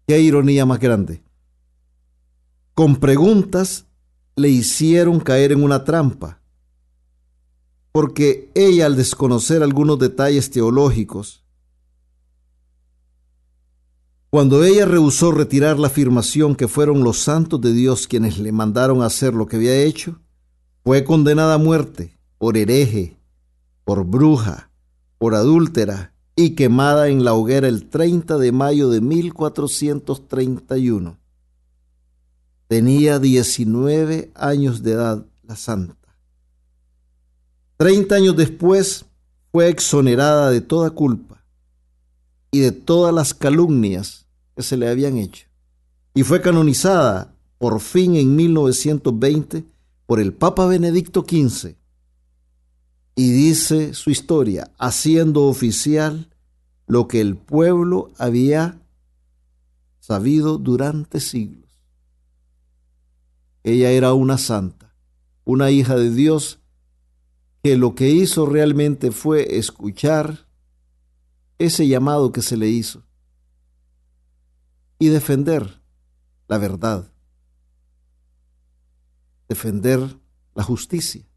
Qué 0.06 0.20
ironía 0.20 0.66
más 0.66 0.78
grande. 0.78 1.22
Con 2.74 2.96
preguntas 2.96 3.86
le 4.36 4.50
hicieron 4.50 5.18
caer 5.18 5.52
en 5.52 5.64
una 5.64 5.82
trampa, 5.84 6.42
porque 7.90 8.50
ella 8.54 8.84
al 8.84 8.96
desconocer 8.96 9.62
algunos 9.62 9.98
detalles 9.98 10.50
teológicos, 10.50 11.42
cuando 14.28 14.62
ella 14.62 14.84
rehusó 14.84 15.32
retirar 15.32 15.78
la 15.78 15.86
afirmación 15.86 16.54
que 16.54 16.68
fueron 16.68 17.02
los 17.02 17.18
santos 17.18 17.60
de 17.62 17.72
Dios 17.72 18.06
quienes 18.06 18.38
le 18.38 18.52
mandaron 18.52 19.02
hacer 19.02 19.32
lo 19.32 19.46
que 19.46 19.56
había 19.56 19.82
hecho, 19.82 20.20
fue 20.84 21.02
condenada 21.02 21.54
a 21.54 21.58
muerte 21.58 22.18
por 22.38 22.56
hereje, 22.56 23.19
por 23.90 24.04
bruja, 24.04 24.70
por 25.18 25.34
adúltera 25.34 26.14
y 26.36 26.50
quemada 26.50 27.08
en 27.08 27.24
la 27.24 27.34
hoguera 27.34 27.66
el 27.66 27.88
30 27.88 28.38
de 28.38 28.52
mayo 28.52 28.88
de 28.88 29.00
1431. 29.00 31.18
Tenía 32.68 33.18
19 33.18 34.30
años 34.36 34.84
de 34.84 34.92
edad 34.92 35.26
la 35.42 35.56
santa. 35.56 35.96
Treinta 37.78 38.14
años 38.14 38.36
después 38.36 39.06
fue 39.50 39.68
exonerada 39.68 40.50
de 40.50 40.60
toda 40.60 40.90
culpa 40.90 41.42
y 42.52 42.60
de 42.60 42.70
todas 42.70 43.12
las 43.12 43.34
calumnias 43.34 44.28
que 44.54 44.62
se 44.62 44.76
le 44.76 44.88
habían 44.88 45.18
hecho. 45.18 45.48
Y 46.14 46.22
fue 46.22 46.40
canonizada 46.40 47.34
por 47.58 47.80
fin 47.80 48.14
en 48.14 48.36
1920 48.36 49.64
por 50.06 50.20
el 50.20 50.32
Papa 50.32 50.66
Benedicto 50.66 51.26
XV 51.28 51.79
y 53.20 53.32
dice 53.32 53.92
su 53.92 54.08
historia, 54.08 54.72
haciendo 54.78 55.44
oficial 55.44 56.34
lo 56.86 57.06
que 57.06 57.20
el 57.20 57.36
pueblo 57.36 58.10
había 58.16 58.80
sabido 59.98 60.56
durante 60.56 61.20
siglos. 61.20 61.68
Ella 63.62 63.90
era 63.90 64.14
una 64.14 64.38
santa, 64.38 64.96
una 65.44 65.70
hija 65.70 65.96
de 65.96 66.10
Dios, 66.10 66.60
que 67.62 67.76
lo 67.76 67.94
que 67.94 68.08
hizo 68.08 68.46
realmente 68.46 69.10
fue 69.10 69.58
escuchar 69.58 70.48
ese 71.58 71.86
llamado 71.86 72.32
que 72.32 72.40
se 72.40 72.56
le 72.56 72.68
hizo 72.68 73.02
y 74.98 75.08
defender 75.08 75.82
la 76.48 76.56
verdad, 76.56 77.12
defender 79.46 80.18
la 80.54 80.62
justicia. 80.62 81.29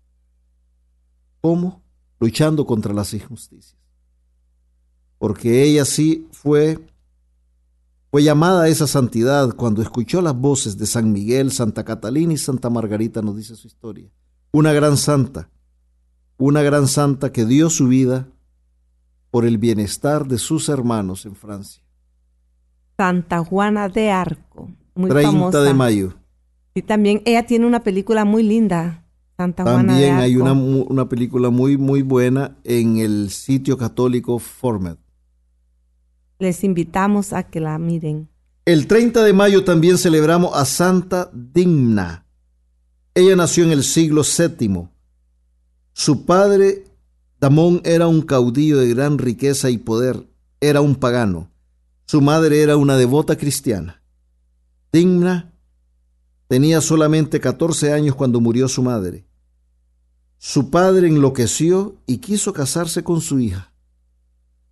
¿Cómo? 1.43 1.83
Luchando 2.21 2.65
contra 2.65 2.93
las 2.93 3.13
injusticias. 3.13 3.75
Porque 5.17 5.63
ella 5.63 5.83
sí 5.83 6.25
fue, 6.31 6.79
fue 8.09 8.23
llamada 8.23 8.63
a 8.63 8.67
esa 8.69 8.87
santidad 8.87 9.53
cuando 9.53 9.81
escuchó 9.81 10.21
las 10.21 10.33
voces 10.33 10.77
de 10.77 10.85
San 10.85 11.11
Miguel, 11.11 11.51
Santa 11.51 11.83
Catalina 11.83 12.31
y 12.31 12.37
Santa 12.37 12.69
Margarita, 12.69 13.21
nos 13.21 13.35
dice 13.35 13.57
su 13.57 13.67
historia. 13.67 14.09
Una 14.53 14.71
gran 14.71 14.95
santa, 14.95 15.49
una 16.37 16.61
gran 16.61 16.87
santa 16.87 17.33
que 17.33 17.45
dio 17.45 17.69
su 17.69 17.89
vida 17.89 18.29
por 19.29 19.45
el 19.45 19.57
bienestar 19.57 20.25
de 20.25 20.37
sus 20.37 20.69
hermanos 20.69 21.25
en 21.25 21.35
Francia. 21.35 21.83
Santa 22.95 23.43
Juana 23.43 23.89
de 23.89 24.11
Arco, 24.11 24.71
muy 24.95 25.09
30 25.09 25.61
de 25.61 25.73
mayo. 25.73 26.13
Y 26.73 26.83
también 26.83 27.21
ella 27.25 27.45
tiene 27.45 27.65
una 27.65 27.83
película 27.83 28.23
muy 28.23 28.43
linda, 28.43 29.02
también 29.51 30.15
hay 30.15 30.37
una, 30.37 30.53
una, 30.53 31.09
película 31.09 31.49
muy, 31.49 31.77
muy 31.77 32.01
buena 32.01 32.57
en 32.63 32.97
el 32.97 33.29
sitio 33.31 33.77
católico 33.77 34.39
Formed. 34.39 34.97
Les 36.39 36.63
invitamos 36.63 37.33
a 37.33 37.43
que 37.43 37.59
la 37.59 37.77
miren. 37.77 38.29
El 38.65 38.87
30 38.87 39.23
de 39.23 39.33
mayo 39.33 39.65
también 39.65 39.97
celebramos 39.97 40.55
a 40.55 40.63
Santa 40.63 41.29
Digna. 41.33 42.25
Ella 43.13 43.35
nació 43.35 43.65
en 43.65 43.71
el 43.71 43.83
siglo 43.83 44.21
VII. 44.23 44.87
Su 45.91 46.25
padre, 46.25 46.85
Damón, 47.39 47.81
era 47.83 48.07
un 48.07 48.21
caudillo 48.21 48.77
de 48.77 48.89
gran 48.89 49.17
riqueza 49.17 49.69
y 49.69 49.77
poder. 49.77 50.27
Era 50.61 50.81
un 50.81 50.95
pagano. 50.95 51.51
Su 52.05 52.21
madre 52.21 52.61
era 52.61 52.77
una 52.77 52.95
devota 52.95 53.37
cristiana. 53.37 54.01
Digna 54.91 55.53
tenía 56.47 56.81
solamente 56.81 57.39
14 57.39 57.91
años 57.91 58.15
cuando 58.15 58.39
murió 58.39 58.67
su 58.67 58.81
madre. 58.81 59.25
Su 60.45 60.69
padre 60.69 61.07
enloqueció 61.07 61.95
y 62.05 62.17
quiso 62.17 62.51
casarse 62.51 63.01
con 63.01 63.21
su 63.21 63.39
hija. 63.39 63.71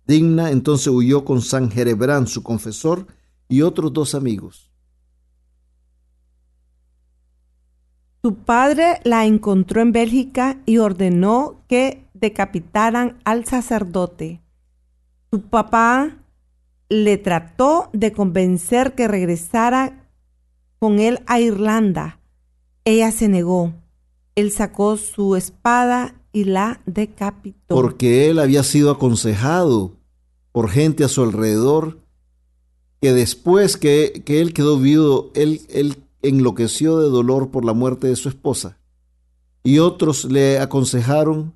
Digna 0.06 0.50
entonces 0.50 0.88
huyó 0.88 1.24
con 1.24 1.40
San 1.40 1.70
Jerebrán, 1.70 2.26
su 2.26 2.42
confesor, 2.42 3.06
y 3.48 3.62
otros 3.62 3.90
dos 3.90 4.14
amigos. 4.14 4.70
Su 8.20 8.34
padre 8.34 9.00
la 9.04 9.24
encontró 9.24 9.80
en 9.80 9.92
Bélgica 9.92 10.58
y 10.66 10.76
ordenó 10.76 11.62
que 11.68 12.04
decapitaran 12.12 13.18
al 13.24 13.46
sacerdote. 13.46 14.42
Su 15.30 15.40
papá 15.40 16.18
le 16.90 17.16
trató 17.16 17.88
de 17.94 18.12
convencer 18.12 18.94
que 18.94 19.08
regresara 19.08 20.06
con 20.78 20.98
él 20.98 21.22
a 21.26 21.40
Irlanda. 21.40 22.20
Ella 22.84 23.10
se 23.10 23.28
negó 23.30 23.72
él 24.34 24.50
sacó 24.50 24.96
su 24.96 25.36
espada 25.36 26.14
y 26.32 26.44
la 26.44 26.80
decapitó. 26.86 27.74
Porque 27.74 28.30
él 28.30 28.38
había 28.38 28.62
sido 28.62 28.90
aconsejado 28.90 29.92
por 30.52 30.70
gente 30.70 31.04
a 31.04 31.08
su 31.08 31.22
alrededor 31.22 31.98
que 33.00 33.12
después 33.12 33.76
que, 33.76 34.22
él 34.26 34.54
quedó 34.54 34.78
viudo, 34.78 35.30
él, 35.34 35.62
él, 35.70 35.96
enloqueció 36.22 37.00
de 37.00 37.08
dolor 37.08 37.50
por 37.50 37.64
la 37.64 37.72
muerte 37.72 38.06
de 38.06 38.14
su 38.14 38.28
esposa. 38.28 38.78
Y 39.64 39.80
otros 39.80 40.24
le 40.26 40.60
aconsejaron, 40.60 41.52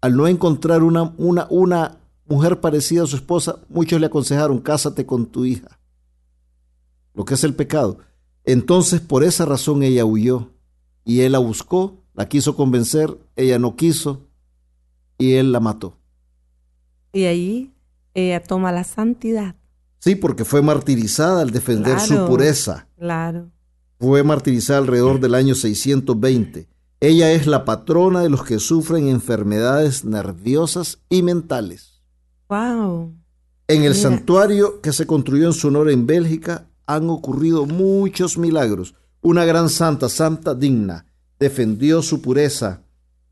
al 0.00 0.16
no 0.16 0.28
encontrar 0.28 0.84
una, 0.84 1.14
una, 1.16 1.48
una 1.50 1.98
mujer 2.26 2.60
parecida 2.60 3.02
a 3.02 3.06
su 3.06 3.16
esposa, 3.16 3.58
muchos 3.68 3.98
le 4.00 4.06
aconsejaron, 4.06 4.60
cásate 4.60 5.04
con 5.04 5.26
tu 5.26 5.44
hija. 5.44 5.80
Lo 7.14 7.24
que 7.24 7.34
es 7.34 7.42
el 7.42 7.54
pecado. 7.54 7.98
Entonces 8.44 9.00
por 9.00 9.24
esa 9.24 9.44
razón 9.44 9.82
ella 9.82 10.04
huyó 10.04 10.50
y 11.04 11.22
él 11.22 11.32
la 11.32 11.38
buscó, 11.38 11.97
la 12.18 12.28
quiso 12.28 12.56
convencer, 12.56 13.16
ella 13.36 13.60
no 13.60 13.76
quiso 13.76 14.26
y 15.18 15.34
él 15.34 15.52
la 15.52 15.60
mató. 15.60 15.96
Y 17.12 17.26
ahí 17.26 17.72
ella 18.12 18.42
toma 18.42 18.72
la 18.72 18.82
santidad. 18.82 19.54
Sí, 20.00 20.16
porque 20.16 20.44
fue 20.44 20.60
martirizada 20.60 21.42
al 21.42 21.52
defender 21.52 22.00
su 22.00 22.26
pureza. 22.26 22.88
Claro. 22.98 23.52
Fue 24.00 24.24
martirizada 24.24 24.80
alrededor 24.80 25.20
del 25.20 25.36
año 25.36 25.54
620. 25.54 26.68
Ella 26.98 27.30
es 27.30 27.46
la 27.46 27.64
patrona 27.64 28.22
de 28.22 28.30
los 28.30 28.42
que 28.42 28.58
sufren 28.58 29.06
enfermedades 29.06 30.04
nerviosas 30.04 30.98
y 31.08 31.22
mentales. 31.22 32.02
Wow. 32.48 33.14
En 33.68 33.84
el 33.84 33.94
santuario 33.94 34.80
que 34.80 34.92
se 34.92 35.06
construyó 35.06 35.46
en 35.46 35.52
su 35.52 35.68
honor 35.68 35.88
en 35.88 36.04
Bélgica 36.08 36.66
han 36.84 37.10
ocurrido 37.10 37.64
muchos 37.64 38.38
milagros. 38.38 38.96
Una 39.20 39.44
gran 39.44 39.68
santa, 39.68 40.08
santa 40.08 40.56
digna, 40.56 41.04
defendió 41.38 42.02
su 42.02 42.20
pureza. 42.20 42.82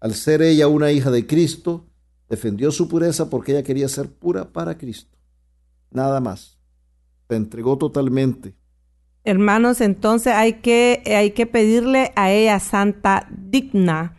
Al 0.01 0.15
ser 0.15 0.43
ella 0.43 0.69
una 0.69 0.93
hija 0.93 1.11
de 1.11 1.27
Cristo, 1.27 1.87
defendió 2.29 2.71
su 2.71 2.89
pureza 2.89 3.31
porque 3.31 3.53
ella 3.53 3.63
quería 3.63 3.89
ser 3.89 4.11
pura 4.11 4.53
para 4.53 4.77
Cristo. 4.77 5.17
Nada 5.91 6.21
más. 6.21 6.59
Se 7.29 7.37
entregó 7.37 7.77
totalmente. 7.77 8.55
Hermanos, 9.25 9.81
entonces 9.81 10.33
hay 10.33 10.55
que, 10.55 11.03
hay 11.07 11.33
que 11.33 11.47
pedirle 11.47 12.13
a 12.15 12.31
ella 12.31 12.61
santa 12.61 13.27
digna 13.31 14.17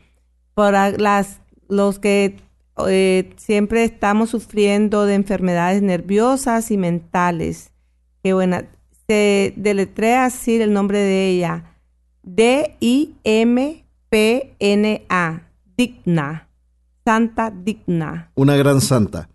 por 0.53 0.73
las, 0.73 1.39
los 1.69 1.99
que 1.99 2.35
eh, 2.87 3.29
siempre 3.37 3.85
estamos 3.85 4.29
sufriendo 4.29 5.05
de 5.05 5.15
enfermedades 5.15 5.81
nerviosas 5.81 6.71
y 6.71 6.77
mentales. 6.77 7.71
Qué 8.21 8.33
buena. 8.33 8.65
Se 9.07 9.53
deletrea 9.55 10.25
así 10.25 10.61
el 10.61 10.73
nombre 10.73 10.99
de 10.99 11.29
ella. 11.29 11.76
D-I-M-P-N-A. 12.27 13.83
Digna. 15.77 16.49
Santa 17.05 17.51
Digna. 17.51 18.31
Una 18.35 18.57
gran 18.57 18.81
santa. 18.81 19.29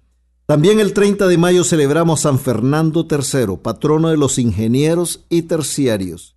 También 0.44 0.78
el 0.78 0.92
30 0.92 1.26
de 1.26 1.38
mayo 1.38 1.64
celebramos 1.64 2.20
San 2.20 2.38
Fernando 2.38 3.09
III, 3.11 3.57
patrono 3.62 4.11
de 4.11 4.18
los 4.18 4.38
ingenieros 4.38 5.24
y 5.31 5.42
terciarios. 5.42 6.37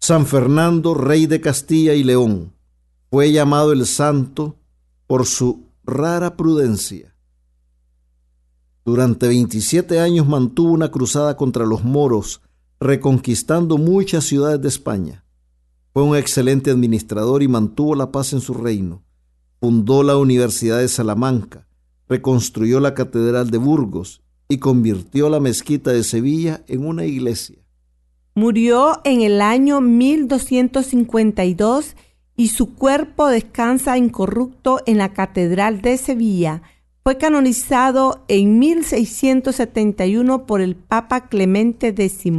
San 0.00 0.26
Fernando, 0.26 0.94
rey 0.94 1.26
de 1.26 1.40
Castilla 1.40 1.94
y 1.94 2.02
León, 2.02 2.52
fue 3.08 3.30
llamado 3.30 3.70
el 3.70 3.86
santo 3.86 4.56
por 5.06 5.24
su 5.24 5.68
rara 5.84 6.36
prudencia. 6.36 7.14
Durante 8.84 9.28
27 9.28 10.00
años 10.00 10.26
mantuvo 10.26 10.72
una 10.72 10.90
cruzada 10.90 11.36
contra 11.36 11.64
los 11.64 11.84
moros, 11.84 12.40
reconquistando 12.80 13.78
muchas 13.78 14.24
ciudades 14.24 14.60
de 14.60 14.68
España. 14.68 15.22
Fue 15.92 16.02
un 16.02 16.16
excelente 16.16 16.70
administrador 16.70 17.42
y 17.42 17.48
mantuvo 17.48 17.94
la 17.94 18.10
paz 18.10 18.32
en 18.32 18.40
su 18.40 18.54
reino. 18.54 19.02
Fundó 19.60 20.02
la 20.02 20.16
Universidad 20.16 20.78
de 20.78 20.88
Salamanca, 20.88 21.68
reconstruyó 22.08 22.80
la 22.80 22.94
Catedral 22.94 23.50
de 23.50 23.58
Burgos 23.58 24.22
y 24.48 24.56
convirtió 24.56 25.28
la 25.28 25.38
mezquita 25.38 25.92
de 25.92 26.02
Sevilla 26.02 26.62
en 26.66 26.86
una 26.86 27.04
iglesia. 27.04 27.58
Murió 28.34 29.02
en 29.04 29.20
el 29.20 29.42
año 29.42 29.82
1252 29.82 31.94
y 32.36 32.48
su 32.48 32.74
cuerpo 32.74 33.28
descansa 33.28 33.98
incorrupto 33.98 34.80
en 34.86 34.96
la 34.96 35.12
Catedral 35.12 35.82
de 35.82 35.98
Sevilla. 35.98 36.62
Fue 37.02 37.18
canonizado 37.18 38.24
en 38.28 38.58
1671 38.58 40.46
por 40.46 40.62
el 40.62 40.74
Papa 40.74 41.28
Clemente 41.28 41.88
X. 41.88 42.32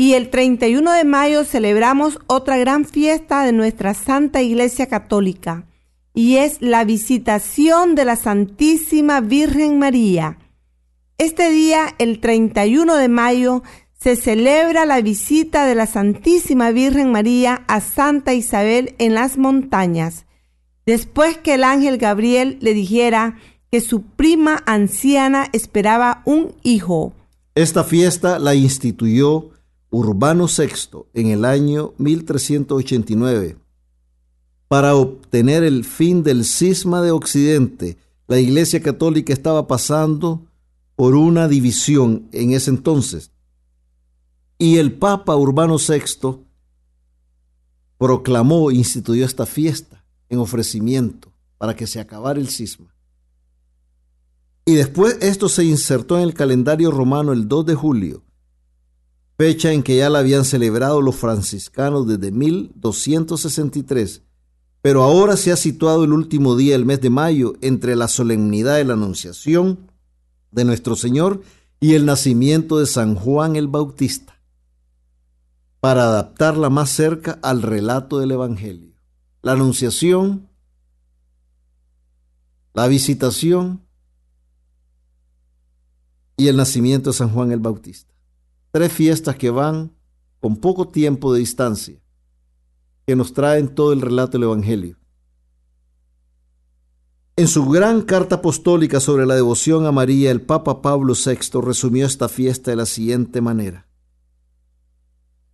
Y 0.00 0.14
el 0.14 0.30
31 0.30 0.92
de 0.92 1.04
mayo 1.04 1.44
celebramos 1.44 2.20
otra 2.26 2.56
gran 2.56 2.86
fiesta 2.86 3.44
de 3.44 3.52
nuestra 3.52 3.92
Santa 3.92 4.40
Iglesia 4.40 4.86
Católica, 4.86 5.66
y 6.14 6.36
es 6.36 6.62
la 6.62 6.84
visitación 6.84 7.94
de 7.94 8.06
la 8.06 8.16
Santísima 8.16 9.20
Virgen 9.20 9.78
María. 9.78 10.38
Este 11.18 11.50
día, 11.50 11.94
el 11.98 12.20
31 12.20 12.96
de 12.96 13.08
mayo, 13.10 13.62
se 13.92 14.16
celebra 14.16 14.86
la 14.86 15.02
visita 15.02 15.66
de 15.66 15.74
la 15.74 15.84
Santísima 15.84 16.70
Virgen 16.70 17.12
María 17.12 17.62
a 17.68 17.82
Santa 17.82 18.32
Isabel 18.32 18.94
en 18.96 19.12
las 19.12 19.36
montañas, 19.36 20.24
después 20.86 21.36
que 21.36 21.52
el 21.52 21.62
ángel 21.62 21.98
Gabriel 21.98 22.56
le 22.62 22.72
dijera 22.72 23.36
que 23.70 23.82
su 23.82 24.00
prima 24.00 24.62
anciana 24.64 25.50
esperaba 25.52 26.22
un 26.24 26.54
hijo. 26.62 27.12
Esta 27.54 27.84
fiesta 27.84 28.38
la 28.38 28.54
instituyó 28.54 29.50
Urbano 29.90 30.46
VI 30.46 31.04
en 31.14 31.28
el 31.28 31.44
año 31.44 31.94
1389 31.98 33.56
para 34.68 34.94
obtener 34.94 35.64
el 35.64 35.84
fin 35.84 36.22
del 36.22 36.44
cisma 36.44 37.02
de 37.02 37.10
Occidente. 37.10 37.98
La 38.28 38.38
Iglesia 38.38 38.80
Católica 38.80 39.32
estaba 39.32 39.66
pasando 39.66 40.46
por 40.94 41.16
una 41.16 41.48
división 41.48 42.28
en 42.30 42.52
ese 42.52 42.70
entonces. 42.70 43.32
Y 44.58 44.76
el 44.76 44.92
Papa 44.92 45.34
Urbano 45.34 45.76
VI 45.76 46.38
proclamó, 47.98 48.70
instituyó 48.70 49.24
esta 49.24 49.44
fiesta 49.44 50.04
en 50.28 50.38
ofrecimiento 50.38 51.32
para 51.58 51.74
que 51.74 51.88
se 51.88 51.98
acabara 51.98 52.38
el 52.38 52.48
cisma. 52.48 52.94
Y 54.64 54.74
después 54.74 55.18
esto 55.20 55.48
se 55.48 55.64
insertó 55.64 56.16
en 56.16 56.22
el 56.22 56.34
calendario 56.34 56.92
romano 56.92 57.32
el 57.32 57.48
2 57.48 57.66
de 57.66 57.74
julio, 57.74 58.22
fecha 59.40 59.72
en 59.72 59.82
que 59.82 59.96
ya 59.96 60.10
la 60.10 60.18
habían 60.18 60.44
celebrado 60.44 61.00
los 61.00 61.16
franciscanos 61.16 62.06
desde 62.06 62.30
1263 62.30 64.20
pero 64.82 65.02
ahora 65.02 65.38
se 65.38 65.50
ha 65.50 65.56
situado 65.56 66.04
el 66.04 66.12
último 66.12 66.56
día 66.56 66.72
del 66.72 66.84
mes 66.84 67.00
de 67.00 67.08
mayo 67.08 67.54
entre 67.62 67.96
la 67.96 68.06
solemnidad 68.06 68.76
de 68.76 68.84
la 68.84 68.92
Anunciación 68.92 69.90
de 70.50 70.66
nuestro 70.66 70.94
Señor 70.94 71.42
y 71.80 71.94
el 71.94 72.04
nacimiento 72.04 72.78
de 72.78 72.84
San 72.84 73.14
Juan 73.14 73.56
el 73.56 73.66
Bautista, 73.66 74.38
para 75.80 76.04
adaptarla 76.04 76.68
más 76.68 76.90
cerca 76.90 77.38
al 77.42 77.62
relato 77.62 78.18
del 78.18 78.32
Evangelio. 78.32 78.92
La 79.40 79.52
Anunciación, 79.52 80.50
la 82.74 82.86
visitación 82.88 83.86
y 86.36 86.48
el 86.48 86.58
nacimiento 86.58 87.10
de 87.10 87.16
San 87.16 87.30
Juan 87.30 87.52
el 87.52 87.60
Bautista. 87.60 88.09
Tres 88.72 88.92
fiestas 88.92 89.36
que 89.36 89.50
van 89.50 89.92
con 90.40 90.56
poco 90.56 90.88
tiempo 90.88 91.32
de 91.32 91.40
distancia 91.40 92.00
que 93.06 93.16
nos 93.16 93.32
traen 93.32 93.74
todo 93.74 93.92
el 93.92 94.00
relato 94.00 94.32
del 94.32 94.44
Evangelio. 94.44 94.96
En 97.34 97.48
su 97.48 97.66
gran 97.68 98.02
carta 98.02 98.36
apostólica 98.36 99.00
sobre 99.00 99.26
la 99.26 99.34
devoción 99.34 99.86
a 99.86 99.92
María, 99.92 100.30
el 100.30 100.42
Papa 100.42 100.82
Pablo 100.82 101.14
VI 101.14 101.60
resumió 101.60 102.06
esta 102.06 102.28
fiesta 102.28 102.70
de 102.70 102.76
la 102.76 102.86
siguiente 102.86 103.40
manera. 103.40 103.88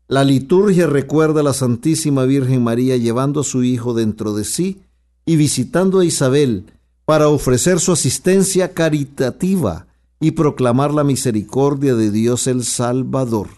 La 0.08 0.22
liturgia 0.22 0.86
recuerda 0.86 1.40
a 1.40 1.44
la 1.44 1.54
Santísima 1.54 2.24
Virgen 2.24 2.62
María 2.62 2.96
llevando 2.96 3.40
a 3.40 3.44
su 3.44 3.64
Hijo 3.64 3.94
dentro 3.94 4.34
de 4.34 4.44
sí 4.44 4.82
y 5.24 5.36
visitando 5.36 6.00
a 6.00 6.04
Isabel 6.04 6.66
para 7.04 7.28
ofrecer 7.28 7.80
su 7.80 7.92
asistencia 7.92 8.74
caritativa 8.74 9.86
y 10.20 10.32
proclamar 10.32 10.92
la 10.92 11.04
misericordia 11.04 11.94
de 11.94 12.10
Dios 12.10 12.46
el 12.46 12.64
Salvador. 12.64 13.48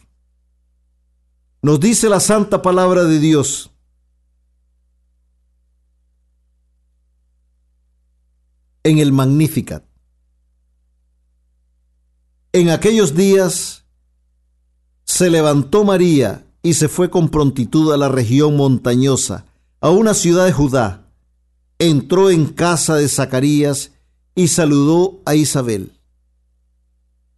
Nos 1.63 1.81
dice 1.81 2.09
la 2.09 2.21
santa 2.21 2.63
palabra 2.63 3.05
de 3.05 3.19
Dios, 3.19 3.71
en 8.85 8.99
el 8.99 9.13
Magnificat. 9.13 9.85
En 12.53 12.71
aquellos 12.71 13.15
días 13.15 13.85
se 15.05 15.31
levantó 15.31 15.85
María 15.85 16.47
y 16.63 16.75
se 16.75 16.89
fue 16.89 17.11
con 17.11 17.29
prontitud 17.29 17.93
a 17.93 17.97
la 17.97 18.09
región 18.09 18.57
montañosa, 18.57 19.47
a 19.81 19.91
una 19.91 20.15
ciudad 20.15 20.47
de 20.47 20.53
Judá. 20.53 21.13
Entró 21.79 22.31
en 22.31 22.47
casa 22.47 22.97
de 22.97 23.09
Zacarías 23.09 23.93
y 24.35 24.49
saludó 24.49 25.23
a 25.27 25.35
Isabel. 25.35 25.98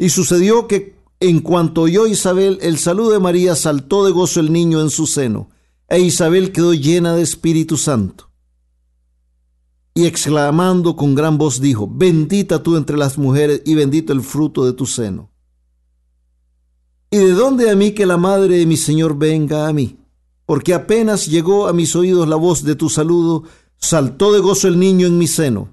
Y 0.00 0.08
sucedió 0.08 0.66
que 0.66 0.96
en 1.20 1.38
cuanto 1.38 1.82
oyó 1.82 2.08
Isabel 2.08 2.58
el 2.62 2.78
saludo 2.78 3.12
de 3.12 3.20
María, 3.20 3.54
saltó 3.54 4.04
de 4.04 4.10
gozo 4.10 4.40
el 4.40 4.52
niño 4.52 4.80
en 4.80 4.90
su 4.90 5.06
seno, 5.06 5.50
e 5.88 6.00
Isabel 6.00 6.50
quedó 6.50 6.74
llena 6.74 7.14
de 7.14 7.22
Espíritu 7.22 7.76
Santo 7.76 8.30
y 9.94 10.06
exclamando 10.06 10.96
con 10.96 11.14
gran 11.14 11.36
voz 11.36 11.60
dijo, 11.60 11.88
bendita 11.90 12.62
tú 12.62 12.76
entre 12.76 12.96
las 12.96 13.18
mujeres 13.18 13.62
y 13.64 13.74
bendito 13.74 14.12
el 14.12 14.22
fruto 14.22 14.64
de 14.64 14.72
tu 14.72 14.86
seno. 14.86 15.30
¿Y 17.10 17.18
de 17.18 17.32
dónde 17.32 17.70
a 17.70 17.76
mí 17.76 17.90
que 17.92 18.06
la 18.06 18.16
madre 18.16 18.58
de 18.58 18.66
mi 18.66 18.76
Señor 18.76 19.18
venga 19.18 19.66
a 19.66 19.72
mí? 19.72 19.98
Porque 20.46 20.74
apenas 20.74 21.26
llegó 21.26 21.66
a 21.66 21.72
mis 21.72 21.96
oídos 21.96 22.28
la 22.28 22.36
voz 22.36 22.64
de 22.64 22.76
tu 22.76 22.88
saludo, 22.88 23.44
saltó 23.76 24.32
de 24.32 24.40
gozo 24.40 24.68
el 24.68 24.78
niño 24.78 25.06
en 25.06 25.18
mi 25.18 25.26
seno. 25.26 25.68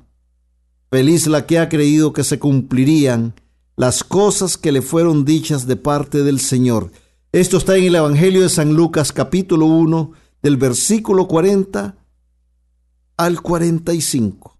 Feliz 0.90 1.28
la 1.28 1.46
que 1.46 1.60
ha 1.60 1.70
creído 1.70 2.12
que 2.12 2.24
se 2.24 2.40
cumplirían 2.40 3.36
las 3.78 4.04
cosas 4.04 4.58
que 4.58 4.72
le 4.72 4.82
fueron 4.82 5.24
dichas 5.24 5.68
de 5.68 5.76
parte 5.76 6.24
del 6.24 6.40
Señor. 6.40 6.92
Esto 7.32 7.58
está 7.58 7.78
en 7.78 7.86
el 7.86 7.96
Evangelio 7.96 8.42
de 8.42 8.50
San 8.50 8.74
Lucas 8.74 9.14
capítulo 9.14 9.68
1 9.68 10.12
del 10.42 10.58
versículo 10.58 11.28
40 11.28 11.96
al 13.18 13.42
45. 13.42 14.58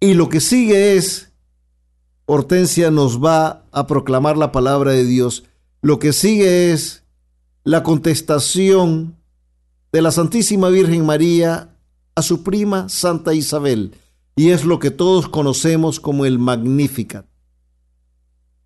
Y 0.00 0.14
lo 0.14 0.28
que 0.28 0.40
sigue 0.40 0.96
es, 0.96 1.32
Hortensia 2.26 2.90
nos 2.90 3.24
va 3.24 3.64
a 3.72 3.86
proclamar 3.86 4.36
la 4.36 4.52
palabra 4.52 4.92
de 4.92 5.06
Dios. 5.06 5.44
Lo 5.80 5.98
que 5.98 6.12
sigue 6.12 6.72
es 6.72 7.04
la 7.64 7.82
contestación 7.82 9.16
de 9.92 10.02
la 10.02 10.10
Santísima 10.10 10.68
Virgen 10.68 11.06
María 11.06 11.74
a 12.14 12.20
su 12.20 12.42
prima 12.42 12.90
Santa 12.90 13.32
Isabel 13.32 13.94
y 14.38 14.52
es 14.52 14.64
lo 14.64 14.78
que 14.78 14.92
todos 14.92 15.28
conocemos 15.28 15.98
como 15.98 16.24
el 16.24 16.38
Magnificat. 16.38 17.26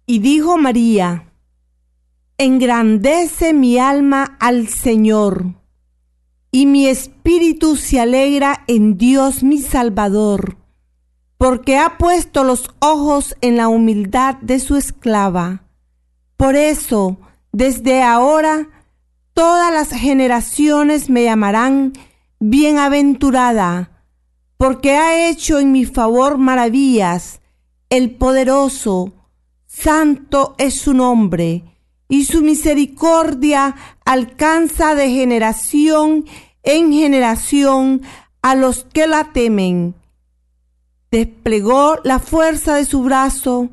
Y 0.04 0.18
dijo 0.18 0.58
María, 0.58 1.32
engrandece 2.36 3.54
mi 3.54 3.78
alma 3.78 4.36
al 4.38 4.68
Señor, 4.68 5.54
y 6.50 6.66
mi 6.66 6.88
espíritu 6.88 7.76
se 7.76 8.00
alegra 8.00 8.64
en 8.66 8.98
Dios 8.98 9.42
mi 9.42 9.62
Salvador, 9.62 10.58
porque 11.38 11.78
ha 11.78 11.96
puesto 11.96 12.44
los 12.44 12.68
ojos 12.80 13.34
en 13.40 13.56
la 13.56 13.68
humildad 13.68 14.34
de 14.42 14.60
su 14.60 14.76
esclava. 14.76 15.62
Por 16.36 16.54
eso, 16.54 17.16
desde 17.50 18.02
ahora, 18.02 18.68
todas 19.32 19.72
las 19.72 19.88
generaciones 19.88 21.08
me 21.08 21.24
llamarán 21.24 21.94
bienaventurada 22.40 23.91
porque 24.62 24.92
ha 24.92 25.28
hecho 25.28 25.58
en 25.58 25.72
mi 25.72 25.84
favor 25.84 26.38
maravillas. 26.38 27.40
El 27.90 28.12
poderoso, 28.12 29.12
santo 29.66 30.54
es 30.56 30.74
su 30.74 30.94
nombre, 30.94 31.64
y 32.06 32.26
su 32.26 32.42
misericordia 32.42 33.74
alcanza 34.04 34.94
de 34.94 35.10
generación 35.10 36.26
en 36.62 36.92
generación 36.92 38.02
a 38.40 38.54
los 38.54 38.84
que 38.84 39.08
la 39.08 39.32
temen. 39.32 39.96
Desplegó 41.10 41.96
la 42.04 42.20
fuerza 42.20 42.76
de 42.76 42.84
su 42.84 43.02
brazo, 43.02 43.68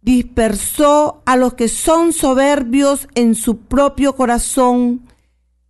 dispersó 0.00 1.20
a 1.26 1.36
los 1.36 1.52
que 1.52 1.68
son 1.68 2.14
soberbios 2.14 3.08
en 3.14 3.34
su 3.34 3.58
propio 3.58 4.16
corazón, 4.16 5.02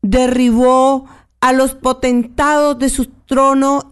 derribó 0.01 1.07
a 1.41 1.53
los 1.53 1.75
potentados 1.75 2.79
de 2.79 2.89
su 2.89 3.07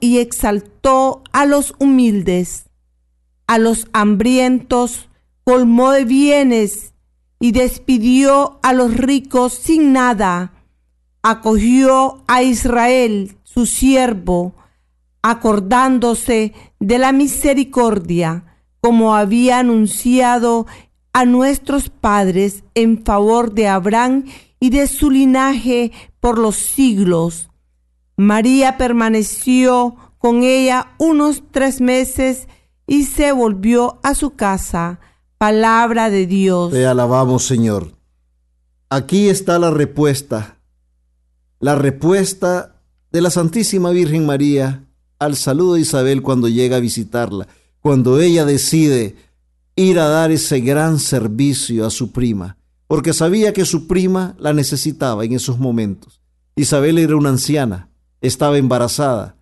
y 0.01 0.19
exaltó 0.19 1.23
a 1.33 1.47
los 1.47 1.75
humildes, 1.79 2.65
a 3.47 3.59
los 3.59 3.87
hambrientos 3.93 5.09
colmó 5.45 5.93
de 5.93 6.05
bienes 6.05 6.93
y 7.39 7.53
despidió 7.53 8.59
a 8.65 8.73
los 8.73 8.97
ricos 8.97 9.55
sin 9.55 9.93
nada, 9.93 10.55
acogió 11.23 12.25
a 12.27 12.43
Israel, 12.43 13.37
su 13.45 13.67
siervo, 13.67 14.55
acordándose 15.23 16.53
de 16.81 16.99
la 16.99 17.13
misericordia, 17.13 18.57
como 18.81 19.15
había 19.15 19.61
anunciado 19.61 20.67
a 21.13 21.25
nuestros 21.25 21.91
padres 21.91 22.65
en 22.75 23.05
favor 23.05 23.53
de 23.53 23.69
Abraham 23.69 24.25
y 24.59 24.71
de 24.71 24.89
su 24.89 25.13
linaje 25.13 25.93
por 26.19 26.39
los 26.39 26.57
siglos. 26.57 27.48
María 28.19 28.77
permaneció 28.77 29.97
con 30.19 30.43
ella 30.43 30.89
unos 30.99 31.43
tres 31.51 31.81
meses 31.81 32.49
y 32.87 33.05
se 33.05 33.33
volvió 33.33 33.99
a 34.03 34.15
su 34.15 34.37
casa. 34.37 35.01
Palabra 35.39 36.11
de 36.11 36.27
Dios. 36.27 36.73
Te 36.73 36.85
alabamos, 36.85 37.47
Señor. 37.47 37.93
Aquí 38.91 39.31
está 39.31 39.59
la 39.59 39.71
respuesta. 39.71 40.59
La 41.61 41.77
respuesta 41.77 42.83
de 43.11 43.23
la 43.23 43.31
Santísima 43.31 43.91
Virgen 43.91 44.27
María 44.27 44.85
al 45.19 45.35
saludo 45.37 45.75
de 45.75 45.81
Isabel 45.81 46.21
cuando 46.21 46.49
llega 46.49 46.77
a 46.77 46.81
visitarla, 46.81 47.49
cuando 47.81 48.21
ella 48.21 48.45
decide 48.45 49.17
ir 49.77 49.99
a 49.99 50.09
dar 50.09 50.31
ese 50.31 50.61
gran 50.61 50.99
servicio 50.99 51.87
a 51.87 51.91
su 51.91 52.13
prima 52.13 52.59
porque 52.89 53.13
sabía 53.13 53.53
que 53.53 53.67
su 53.67 53.87
prima 53.87 54.35
la 54.39 54.53
necesitaba 54.53 55.25
en 55.25 55.35
esos 55.35 55.59
momentos. 55.59 56.21
Isabel 56.57 56.99
era 56.99 57.15
una 57.17 57.29
anciana, 57.29 57.88
estaba 58.21 58.59
embarazada, 58.59 59.37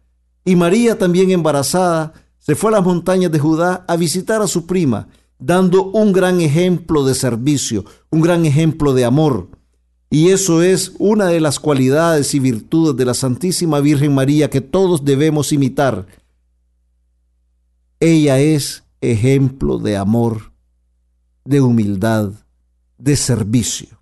y 0.45 0.55
María 0.55 0.97
también 0.97 1.33
embarazada 1.33 2.12
se 2.39 2.55
fue 2.55 2.71
a 2.71 2.75
las 2.75 2.85
montañas 2.85 3.33
de 3.33 3.41
Judá 3.41 3.85
a 3.89 3.97
visitar 3.97 4.41
a 4.41 4.47
su 4.47 4.65
prima, 4.65 5.09
dando 5.41 5.91
un 5.91 6.12
gran 6.12 6.41
ejemplo 6.41 7.05
de 7.05 7.17
servicio, 7.17 7.85
un 8.11 8.21
gran 8.21 8.47
ejemplo 8.47 8.95
de 8.95 9.05
amor. 9.05 9.49
Y 10.09 10.29
eso 10.29 10.62
es 10.62 10.93
una 11.01 11.27
de 11.27 11.41
las 11.41 11.59
cualidades 11.59 12.33
y 12.35 12.39
virtudes 12.39 12.97
de 12.97 13.05
la 13.05 13.15
Santísima 13.15 13.81
Virgen 13.81 14.15
María 14.15 14.49
que 14.49 14.61
todos 14.61 15.05
debemos 15.05 15.53
imitar. 15.53 16.07
Ella 17.99 18.39
es 18.39 18.85
ejemplo 19.01 19.79
de 19.79 19.97
amor, 19.97 20.53
de 21.45 21.61
humildad, 21.61 22.31
de 22.97 23.17
servicio. 23.17 24.01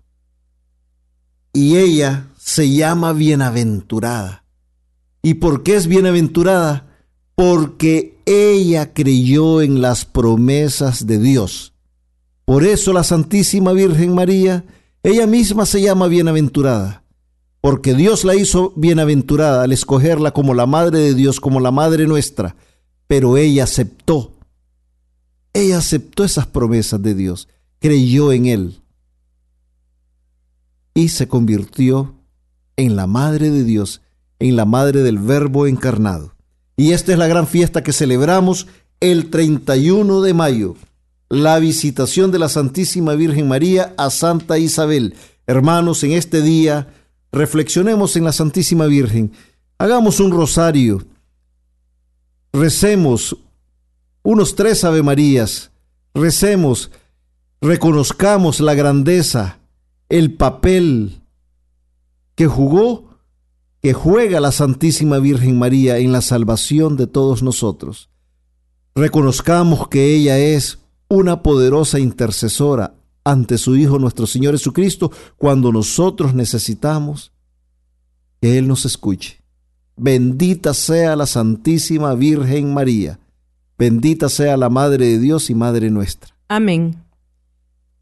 Y 1.53 1.77
ella 1.77 2.27
se 2.37 2.69
llama 2.69 3.13
bienaventurada. 3.13 4.44
¿Y 5.25 5.33
por 5.33 5.63
qué 5.63 5.73
es 5.73 5.87
bienaventurada? 5.87 6.85
Porque 7.33 8.19
ella 8.27 8.93
creyó 8.93 9.63
en 9.63 9.81
las 9.81 10.05
promesas 10.05 11.07
de 11.07 11.17
Dios. 11.17 11.73
Por 12.45 12.63
eso 12.63 12.93
la 12.93 13.03
Santísima 13.03 13.73
Virgen 13.73 14.13
María, 14.13 14.65
ella 15.01 15.25
misma 15.25 15.65
se 15.65 15.81
llama 15.81 16.05
bienaventurada, 16.05 17.05
porque 17.59 17.95
Dios 17.95 18.23
la 18.23 18.35
hizo 18.35 18.71
bienaventurada 18.75 19.63
al 19.63 19.71
escogerla 19.71 20.29
como 20.29 20.53
la 20.53 20.67
Madre 20.67 20.99
de 20.99 21.15
Dios, 21.15 21.39
como 21.39 21.59
la 21.59 21.71
Madre 21.71 22.05
nuestra, 22.05 22.55
pero 23.07 23.35
ella 23.35 23.63
aceptó, 23.63 24.31
ella 25.53 25.79
aceptó 25.79 26.23
esas 26.23 26.45
promesas 26.45 27.01
de 27.01 27.15
Dios, 27.15 27.47
creyó 27.79 28.31
en 28.31 28.45
Él. 28.45 28.81
Y 30.93 31.09
se 31.09 31.27
convirtió 31.27 32.13
en 32.77 32.95
la 32.95 33.07
Madre 33.07 33.49
de 33.49 33.63
Dios, 33.63 34.01
en 34.39 34.55
la 34.55 34.65
Madre 34.65 35.01
del 35.03 35.19
Verbo 35.19 35.67
encarnado. 35.67 36.33
Y 36.77 36.91
esta 36.91 37.13
es 37.13 37.17
la 37.17 37.27
gran 37.27 37.47
fiesta 37.47 37.83
que 37.83 37.93
celebramos 37.93 38.67
el 38.99 39.29
31 39.29 40.21
de 40.21 40.33
mayo, 40.33 40.75
la 41.29 41.59
visitación 41.59 42.31
de 42.31 42.39
la 42.39 42.49
Santísima 42.49 43.13
Virgen 43.15 43.47
María 43.47 43.93
a 43.97 44.09
Santa 44.09 44.57
Isabel. 44.57 45.15
Hermanos, 45.47 46.03
en 46.03 46.11
este 46.11 46.41
día 46.41 46.93
reflexionemos 47.31 48.15
en 48.15 48.23
la 48.23 48.31
Santísima 48.31 48.85
Virgen, 48.85 49.33
hagamos 49.77 50.19
un 50.19 50.31
rosario, 50.31 51.03
recemos 52.53 53.35
unos 54.23 54.55
tres 54.55 54.83
Ave 54.83 55.03
Marías, 55.03 55.71
recemos, 56.13 56.91
reconozcamos 57.61 58.59
la 58.59 58.73
grandeza, 58.73 59.59
el 60.09 60.33
papel 60.33 61.21
que 62.35 62.47
jugó, 62.47 63.14
que 63.85 63.93
juega 63.93 64.39
la 64.39 64.51
Santísima 64.51 65.19
Virgen 65.19 65.59
María 65.59 65.99
en 65.99 66.11
la 66.11 66.21
salvación 66.21 66.97
de 66.97 67.05
todos 67.05 67.43
nosotros. 67.43 68.09
Reconozcamos 68.95 69.89
que 69.89 70.15
ella 70.15 70.39
es 70.39 70.79
una 71.07 71.43
poderosa 71.43 71.99
intercesora 71.99 72.95
ante 73.23 73.59
su 73.59 73.75
Hijo 73.75 73.99
nuestro 73.99 74.25
Señor 74.25 74.55
Jesucristo 74.55 75.11
cuando 75.37 75.71
nosotros 75.71 76.33
necesitamos 76.33 77.31
que 78.41 78.57
Él 78.57 78.67
nos 78.67 78.85
escuche. 78.85 79.43
Bendita 79.95 80.73
sea 80.73 81.15
la 81.15 81.27
Santísima 81.27 82.15
Virgen 82.15 82.73
María. 82.73 83.19
Bendita 83.77 84.29
sea 84.29 84.57
la 84.57 84.69
Madre 84.69 85.05
de 85.05 85.19
Dios 85.19 85.51
y 85.51 85.53
Madre 85.53 85.91
nuestra. 85.91 86.35
Amén. 86.47 87.04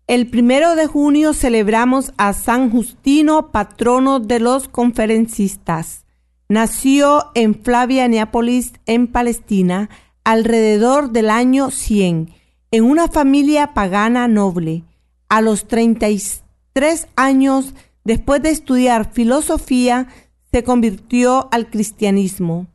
El 0.05 0.27
primero 0.27 0.75
de 0.75 0.85
junio 0.85 1.33
celebramos 1.33 2.11
a 2.17 2.33
San 2.33 2.69
Justino, 2.69 3.51
patrono 3.51 4.19
de 4.19 4.41
los 4.41 4.67
conferencistas. 4.67 6.03
Nació 6.49 7.31
en 7.35 7.55
Flavia, 7.55 8.09
Neápolis, 8.09 8.73
en 8.85 9.07
Palestina, 9.07 9.89
alrededor 10.25 11.11
del 11.11 11.29
año 11.29 11.71
100, 11.71 12.33
en 12.71 12.83
una 12.83 13.07
familia 13.07 13.73
pagana 13.73 14.27
noble. 14.27 14.83
A 15.29 15.39
los 15.39 15.69
33 15.69 17.07
años, 17.15 17.73
después 18.03 18.41
de 18.43 18.49
estudiar 18.49 19.13
filosofía, 19.13 20.09
se 20.51 20.65
convirtió 20.65 21.47
al 21.53 21.69
cristianismo. 21.69 22.67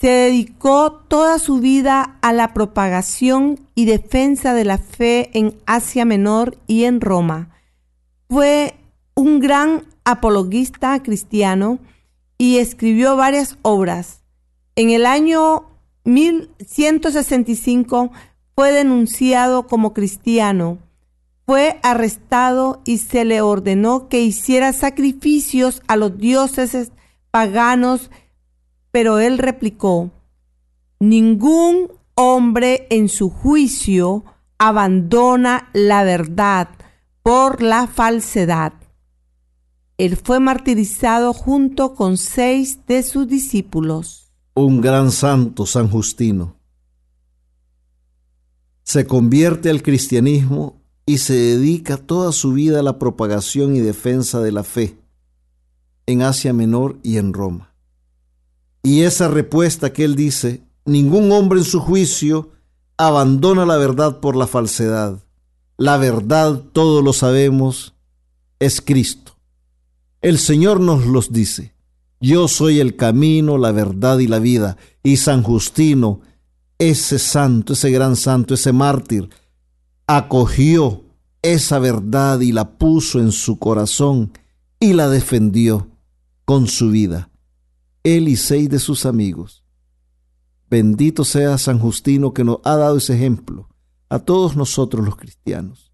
Se 0.00 0.08
dedicó 0.08 0.92
toda 0.92 1.38
su 1.38 1.60
vida 1.60 2.16
a 2.22 2.32
la 2.32 2.54
propagación 2.54 3.60
y 3.74 3.84
defensa 3.84 4.54
de 4.54 4.64
la 4.64 4.78
fe 4.78 5.28
en 5.38 5.58
Asia 5.66 6.06
Menor 6.06 6.56
y 6.66 6.84
en 6.84 7.02
Roma. 7.02 7.50
Fue 8.30 8.76
un 9.14 9.40
gran 9.40 9.84
apologista 10.04 11.02
cristiano 11.02 11.80
y 12.38 12.56
escribió 12.58 13.16
varias 13.16 13.58
obras. 13.60 14.22
En 14.74 14.88
el 14.88 15.04
año 15.04 15.66
1165 16.04 18.10
fue 18.54 18.72
denunciado 18.72 19.66
como 19.66 19.92
cristiano, 19.92 20.78
fue 21.44 21.78
arrestado 21.82 22.80
y 22.86 22.98
se 22.98 23.26
le 23.26 23.42
ordenó 23.42 24.08
que 24.08 24.22
hiciera 24.22 24.72
sacrificios 24.72 25.82
a 25.88 25.96
los 25.96 26.16
dioses 26.16 26.90
paganos, 27.30 28.10
pero 28.90 29.18
él 29.18 29.38
replicó, 29.38 30.10
ningún 30.98 31.92
hombre 32.14 32.86
en 32.90 33.08
su 33.08 33.30
juicio 33.30 34.24
abandona 34.58 35.70
la 35.72 36.04
verdad 36.04 36.68
por 37.22 37.62
la 37.62 37.86
falsedad. 37.86 38.74
Él 39.98 40.16
fue 40.16 40.40
martirizado 40.40 41.32
junto 41.32 41.94
con 41.94 42.16
seis 42.16 42.80
de 42.86 43.02
sus 43.02 43.28
discípulos. 43.28 44.32
Un 44.54 44.80
gran 44.80 45.10
santo, 45.10 45.66
San 45.66 45.88
Justino. 45.88 46.56
Se 48.82 49.06
convierte 49.06 49.70
al 49.70 49.82
cristianismo 49.82 50.80
y 51.06 51.18
se 51.18 51.34
dedica 51.34 51.96
toda 51.96 52.32
su 52.32 52.52
vida 52.52 52.80
a 52.80 52.82
la 52.82 52.98
propagación 52.98 53.76
y 53.76 53.80
defensa 53.80 54.40
de 54.40 54.52
la 54.52 54.64
fe 54.64 54.98
en 56.06 56.22
Asia 56.22 56.52
Menor 56.52 56.98
y 57.02 57.18
en 57.18 57.32
Roma. 57.32 57.69
Y 58.82 59.02
esa 59.02 59.28
respuesta 59.28 59.92
que 59.92 60.04
él 60.04 60.16
dice, 60.16 60.62
ningún 60.84 61.30
hombre 61.32 61.60
en 61.60 61.64
su 61.64 61.80
juicio 61.80 62.50
abandona 62.96 63.66
la 63.66 63.76
verdad 63.76 64.20
por 64.20 64.36
la 64.36 64.46
falsedad. 64.46 65.18
La 65.76 65.96
verdad, 65.96 66.62
todos 66.72 67.02
lo 67.02 67.12
sabemos, 67.12 67.94
es 68.58 68.80
Cristo. 68.80 69.36
El 70.20 70.38
Señor 70.38 70.80
nos 70.80 71.06
los 71.06 71.32
dice. 71.32 71.74
Yo 72.20 72.48
soy 72.48 72.80
el 72.80 72.96
camino, 72.96 73.56
la 73.56 73.72
verdad 73.72 74.18
y 74.18 74.26
la 74.26 74.38
vida. 74.38 74.76
Y 75.02 75.16
San 75.16 75.42
Justino, 75.42 76.20
ese 76.78 77.18
santo, 77.18 77.72
ese 77.72 77.90
gran 77.90 78.16
santo, 78.16 78.52
ese 78.52 78.72
mártir, 78.72 79.30
acogió 80.06 81.04
esa 81.42 81.78
verdad 81.78 82.40
y 82.40 82.52
la 82.52 82.76
puso 82.76 83.18
en 83.20 83.32
su 83.32 83.58
corazón 83.58 84.32
y 84.78 84.92
la 84.92 85.08
defendió 85.08 85.88
con 86.44 86.66
su 86.66 86.90
vida, 86.90 87.29
él 88.02 88.28
y 88.28 88.36
seis 88.36 88.68
de 88.68 88.78
sus 88.78 89.06
amigos. 89.06 89.64
Bendito 90.68 91.24
sea 91.24 91.58
San 91.58 91.78
Justino 91.78 92.32
que 92.32 92.44
nos 92.44 92.58
ha 92.64 92.76
dado 92.76 92.96
ese 92.96 93.14
ejemplo 93.14 93.68
a 94.08 94.18
todos 94.18 94.56
nosotros 94.56 95.04
los 95.04 95.16
cristianos, 95.16 95.92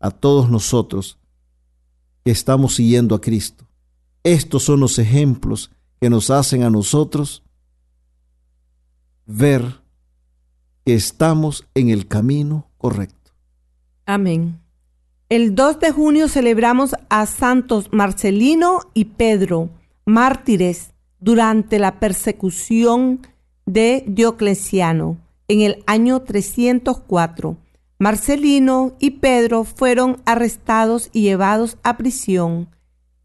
a 0.00 0.10
todos 0.10 0.50
nosotros 0.50 1.18
que 2.24 2.30
estamos 2.30 2.74
siguiendo 2.74 3.14
a 3.14 3.20
Cristo. 3.20 3.66
Estos 4.22 4.64
son 4.64 4.80
los 4.80 4.98
ejemplos 4.98 5.70
que 6.00 6.10
nos 6.10 6.30
hacen 6.30 6.62
a 6.62 6.70
nosotros 6.70 7.42
ver 9.26 9.80
que 10.84 10.94
estamos 10.94 11.66
en 11.74 11.90
el 11.90 12.08
camino 12.08 12.70
correcto. 12.78 13.32
Amén. 14.06 14.60
El 15.28 15.54
2 15.54 15.80
de 15.80 15.90
junio 15.92 16.28
celebramos 16.28 16.94
a 17.10 17.26
santos 17.26 17.90
Marcelino 17.92 18.80
y 18.94 19.04
Pedro, 19.04 19.68
mártires 20.06 20.94
durante 21.20 21.78
la 21.78 21.98
persecución 22.00 23.26
de 23.66 24.04
Diocleciano 24.06 25.18
en 25.48 25.62
el 25.62 25.82
año 25.86 26.22
304. 26.22 27.56
Marcelino 27.98 28.94
y 29.00 29.10
Pedro 29.10 29.64
fueron 29.64 30.22
arrestados 30.24 31.10
y 31.12 31.22
llevados 31.22 31.78
a 31.82 31.96
prisión. 31.96 32.68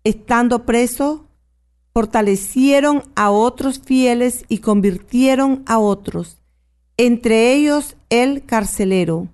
Estando 0.03 0.65
presos, 0.65 1.21
fortalecieron 1.93 3.03
a 3.15 3.29
otros 3.29 3.79
fieles 3.79 4.45
y 4.49 4.57
convirtieron 4.59 5.63
a 5.67 5.77
otros, 5.77 6.41
entre 6.97 7.53
ellos 7.53 7.95
el 8.09 8.45
carcelero. 8.45 9.27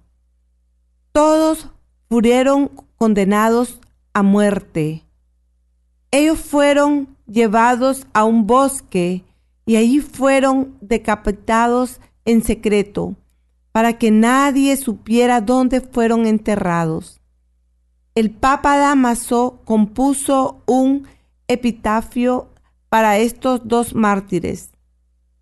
Todos 1.13 1.69
fueron 2.09 2.69
condenados 2.97 3.79
a 4.13 4.23
muerte. 4.23 5.05
Ellos 6.11 6.39
fueron 6.39 7.15
llevados 7.29 8.07
a 8.13 8.25
un 8.25 8.47
bosque 8.47 9.23
y 9.65 9.75
allí 9.75 10.01
fueron 10.01 10.75
decapitados 10.81 12.01
en 12.25 12.43
secreto, 12.43 13.15
para 13.71 13.97
que 13.97 14.11
nadie 14.11 14.75
supiera 14.77 15.41
dónde 15.41 15.81
fueron 15.81 16.25
enterrados. 16.25 17.21
El 18.15 18.31
Papa 18.31 18.77
Damaso 18.77 19.61
compuso 19.63 20.63
un 20.65 21.07
epitafio 21.47 22.49
para 22.89 23.19
estos 23.19 23.67
dos 23.67 23.93
mártires. 23.93 24.71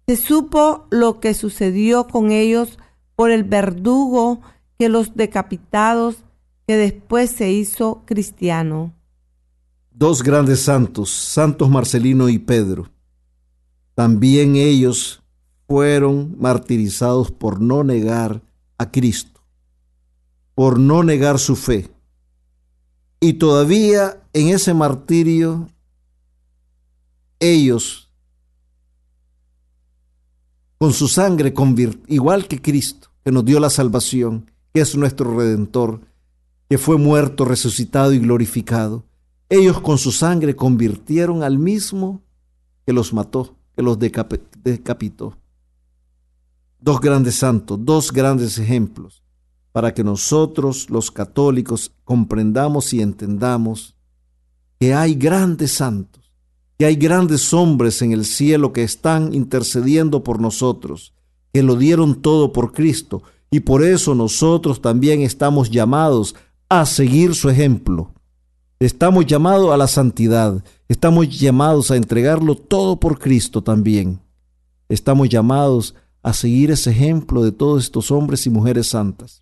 Se 0.08 0.17
supo 0.17 0.86
lo 0.89 1.19
que 1.19 1.34
sucedió 1.34 2.08
con 2.08 2.32
ellos 2.32 2.78
por 3.15 3.32
el 3.32 3.43
verdugo 3.43 4.41
que 4.78 4.89
los 4.89 5.15
decapitados 5.15 6.23
que 6.67 6.76
después 6.76 7.32
se 7.32 7.52
hizo 7.52 8.04
cristiano 8.06 8.96
dos 9.97 10.21
grandes 10.21 10.62
santos, 10.62 11.10
Santos 11.10 11.69
Marcelino 11.69 12.29
y 12.29 12.38
Pedro. 12.38 12.91
También 13.95 14.55
ellos 14.55 15.23
fueron 15.67 16.36
martirizados 16.39 17.31
por 17.31 17.60
no 17.60 17.83
negar 17.83 18.43
a 18.77 18.91
Cristo, 18.91 19.41
por 20.53 20.79
no 20.79 21.01
negar 21.03 21.39
su 21.39 21.55
fe. 21.55 21.89
Y 23.19 23.33
todavía 23.33 24.21
en 24.33 24.49
ese 24.49 24.75
martirio, 24.75 25.67
ellos, 27.39 28.12
con 30.77 30.93
su 30.93 31.07
sangre, 31.07 31.51
igual 32.05 32.47
que 32.47 32.62
Cristo, 32.62 33.10
que 33.25 33.31
nos 33.31 33.43
dio 33.43 33.60
la 33.60 33.71
salvación, 33.71 34.51
que 34.75 34.81
es 34.81 34.95
nuestro 34.95 35.36
redentor, 35.36 36.01
que 36.69 36.77
fue 36.77 36.99
muerto, 36.99 37.45
resucitado 37.45 38.13
y 38.13 38.19
glorificado, 38.19 39.07
ellos 39.49 39.79
con 39.81 39.97
su 39.97 40.12
sangre 40.12 40.55
convirtieron 40.55 41.43
al 41.43 41.57
mismo 41.57 42.21
que 42.86 42.93
los 42.93 43.13
mató, 43.13 43.55
que 43.75 43.81
los 43.81 43.97
decapitó. 43.99 45.38
Dos 46.79 46.99
grandes 46.99 47.36
santos, 47.36 47.79
dos 47.81 48.12
grandes 48.12 48.57
ejemplos 48.60 49.23
para 49.77 49.93
que 49.93 50.03
nosotros 50.03 50.89
los 50.89 51.12
católicos 51.12 51.91
comprendamos 52.03 52.93
y 52.93 53.01
entendamos 53.01 53.95
que 54.79 54.95
hay 54.95 55.13
grandes 55.13 55.73
santos, 55.73 56.31
que 56.79 56.86
hay 56.88 56.95
grandes 56.95 57.53
hombres 57.53 58.01
en 58.01 58.12
el 58.12 58.25
cielo 58.25 58.73
que 58.73 58.81
están 58.81 59.36
intercediendo 59.36 60.23
por 60.23 60.41
nosotros, 60.41 61.13
que 61.53 61.62
lo 61.62 61.75
dieron 61.75 62.23
todo 62.23 62.53
por 62.53 62.73
Cristo, 62.73 63.21
y 63.51 63.60
por 63.60 63.83
eso 63.83 64.15
nosotros 64.15 64.81
también 64.81 65.21
estamos 65.21 65.69
llamados 65.69 66.33
a 66.69 66.83
seguir 66.88 67.36
su 67.36 67.47
ejemplo. 67.47 68.12
Estamos 68.80 69.26
llamados 69.26 69.74
a 69.74 69.78
la 69.78 69.88
santidad, 69.88 70.63
estamos 70.88 71.28
llamados 71.40 71.90
a 71.90 71.96
entregarlo 71.96 72.54
todo 72.54 73.00
por 73.00 73.18
Cristo 73.18 73.63
también. 73.63 74.20
Estamos 74.88 75.30
llamados 75.30 75.96
a 76.22 76.32
seguir 76.32 76.70
ese 76.70 76.92
ejemplo 76.92 77.44
de 77.44 77.52
todos 77.52 77.86
estos 77.86 78.12
hombres 78.12 78.46
y 78.46 78.52
mujeres 78.52 78.88
santas. 78.88 79.42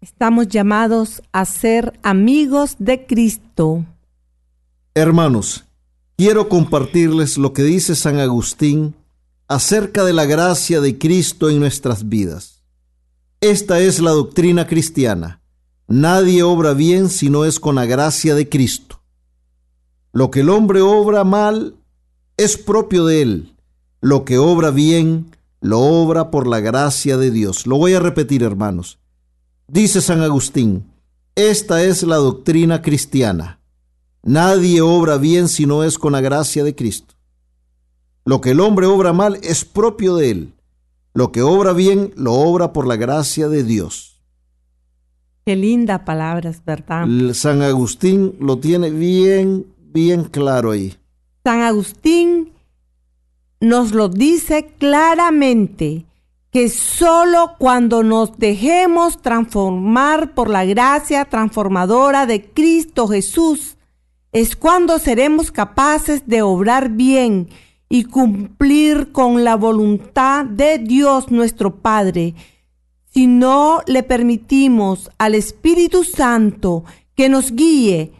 Estamos 0.00 0.48
llamados 0.48 1.22
a 1.30 1.44
ser 1.44 2.00
amigos 2.02 2.74
de 2.80 3.06
Cristo. 3.06 3.84
Hermanos, 4.94 5.64
quiero 6.16 6.48
compartirles 6.48 7.38
lo 7.38 7.52
que 7.52 7.62
dice 7.62 7.94
San 7.94 8.18
Agustín 8.18 8.96
acerca 9.46 10.02
de 10.02 10.14
la 10.14 10.24
gracia 10.24 10.80
de 10.80 10.98
Cristo 10.98 11.48
en 11.48 11.60
nuestras 11.60 12.08
vidas. 12.08 12.64
Esta 13.40 13.78
es 13.78 14.00
la 14.00 14.10
doctrina 14.10 14.66
cristiana 14.66 15.41
Nadie 15.88 16.42
obra 16.42 16.74
bien 16.74 17.08
si 17.08 17.30
no 17.30 17.44
es 17.44 17.60
con 17.60 17.74
la 17.74 17.86
gracia 17.86 18.34
de 18.34 18.48
Cristo. 18.48 19.00
Lo 20.12 20.30
que 20.30 20.40
el 20.40 20.50
hombre 20.50 20.80
obra 20.80 21.24
mal 21.24 21.76
es 22.36 22.56
propio 22.56 23.06
de 23.06 23.22
él. 23.22 23.56
Lo 24.00 24.24
que 24.24 24.38
obra 24.38 24.70
bien, 24.70 25.36
lo 25.60 25.80
obra 25.80 26.30
por 26.30 26.46
la 26.46 26.60
gracia 26.60 27.16
de 27.16 27.30
Dios. 27.30 27.66
Lo 27.66 27.76
voy 27.76 27.94
a 27.94 28.00
repetir, 28.00 28.42
hermanos. 28.42 28.98
Dice 29.68 30.00
San 30.00 30.20
Agustín, 30.22 30.92
esta 31.34 31.82
es 31.82 32.02
la 32.02 32.16
doctrina 32.16 32.82
cristiana. 32.82 33.60
Nadie 34.22 34.82
obra 34.82 35.16
bien 35.16 35.48
si 35.48 35.66
no 35.66 35.82
es 35.82 35.98
con 35.98 36.12
la 36.12 36.20
gracia 36.20 36.62
de 36.62 36.74
Cristo. 36.74 37.14
Lo 38.24 38.40
que 38.40 38.50
el 38.50 38.60
hombre 38.60 38.86
obra 38.86 39.12
mal 39.12 39.38
es 39.42 39.64
propio 39.64 40.16
de 40.16 40.30
él. 40.30 40.54
Lo 41.14 41.32
que 41.32 41.42
obra 41.42 41.72
bien, 41.72 42.12
lo 42.16 42.34
obra 42.34 42.72
por 42.72 42.86
la 42.86 42.96
gracia 42.96 43.48
de 43.48 43.64
Dios. 43.64 44.11
Qué 45.44 45.56
linda 45.56 46.04
palabras, 46.04 46.62
¿verdad? 46.64 47.06
San 47.32 47.62
Agustín 47.62 48.34
lo 48.40 48.58
tiene 48.58 48.90
bien, 48.90 49.66
bien 49.78 50.24
claro 50.24 50.70
ahí. 50.70 50.94
San 51.44 51.62
Agustín 51.62 52.52
nos 53.60 53.92
lo 53.92 54.08
dice 54.08 54.74
claramente, 54.78 56.06
que 56.52 56.68
solo 56.68 57.54
cuando 57.58 58.02
nos 58.02 58.38
dejemos 58.38 59.22
transformar 59.22 60.34
por 60.34 60.50
la 60.50 60.66
gracia 60.66 61.24
transformadora 61.24 62.26
de 62.26 62.44
Cristo 62.44 63.08
Jesús, 63.08 63.78
es 64.32 64.54
cuando 64.54 64.98
seremos 64.98 65.50
capaces 65.50 66.26
de 66.26 66.42
obrar 66.42 66.90
bien 66.90 67.48
y 67.88 68.04
cumplir 68.04 69.12
con 69.12 69.44
la 69.44 69.56
voluntad 69.56 70.44
de 70.44 70.78
Dios 70.78 71.30
nuestro 71.30 71.76
Padre. 71.76 72.34
Si 73.12 73.26
no 73.26 73.82
le 73.86 74.02
permitimos 74.02 75.10
al 75.18 75.34
Espíritu 75.34 76.02
Santo 76.02 76.84
que 77.14 77.28
nos 77.28 77.52
guíe, 77.52 78.12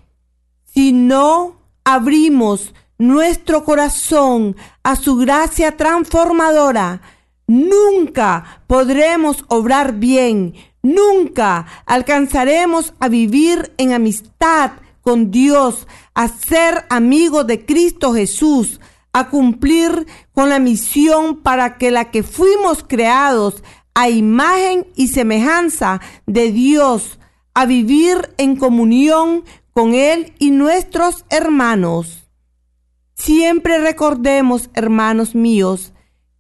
si 0.65 0.93
no 0.93 1.57
abrimos 1.83 2.75
nuestro 2.99 3.65
corazón 3.65 4.55
a 4.83 4.97
su 4.97 5.17
gracia 5.17 5.79
transformadora, 5.79 7.01
nunca 7.47 8.63
podremos 8.67 9.45
obrar 9.49 9.95
bien, 9.95 10.55
nunca 10.83 11.67
alcanzaremos 11.87 12.93
a 13.01 13.09
vivir 13.09 13.73
en 13.79 13.95
amistad 13.95 14.73
con 15.01 15.31
Dios, 15.31 15.87
a 16.15 16.29
ser 16.29 16.85
amigos 16.91 17.47
de 17.47 17.65
Cristo 17.65 18.13
Jesús, 18.13 18.79
a 19.13 19.31
cumplir 19.31 20.07
con 20.33 20.51
la 20.51 20.59
misión 20.59 21.41
para 21.41 21.77
que 21.77 21.91
la 21.91 22.11
que 22.11 22.23
fuimos 22.23 22.85
creados 22.87 23.63
a 23.95 24.09
imagen 24.09 24.87
y 24.97 25.09
semejanza 25.09 26.01
de 26.27 26.53
Dios, 26.53 27.19
a 27.55 27.67
vivir 27.67 28.35
en 28.39 28.57
comunión 28.57 29.45
con 29.73 29.95
Él 29.95 30.35
y 30.39 30.51
nuestros 30.51 31.25
hermanos. 31.31 32.29
Siempre 33.15 33.79
recordemos, 33.79 34.71
hermanos 34.75 35.35
míos, 35.35 35.93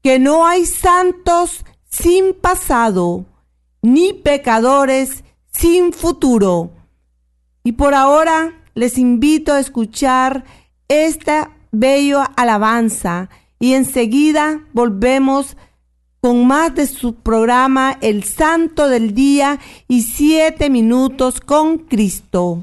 que 0.02 0.18
no 0.18 0.46
hay 0.46 0.66
santos 0.66 1.64
sin 1.88 2.34
pasado, 2.34 3.26
ni 3.82 4.12
pecadores 4.12 5.22
sin 5.52 5.92
futuro. 5.92 6.72
Y 7.62 7.72
por 7.72 7.94
ahora 7.94 8.62
les 8.74 8.98
invito 8.98 9.52
a 9.52 9.60
escuchar 9.60 10.44
esta 10.88 11.52
bella 11.70 12.24
alabanza 12.36 13.28
y 13.58 13.74
enseguida 13.74 14.66
volvemos 14.72 15.56
con 16.22 16.46
más 16.46 16.72
de 16.76 16.86
su 16.86 17.16
programa 17.16 17.98
El 18.00 18.22
Santo 18.22 18.86
del 18.86 19.12
Día 19.12 19.58
y 19.88 20.02
siete 20.02 20.70
minutos 20.70 21.40
con 21.40 21.78
Cristo. 21.78 22.62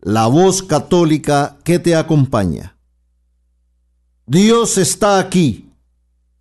la 0.00 0.26
voz 0.26 0.62
católica 0.62 1.58
que 1.64 1.78
te 1.78 1.96
acompaña. 1.96 2.76
Dios 4.26 4.78
está 4.78 5.18
aquí, 5.18 5.70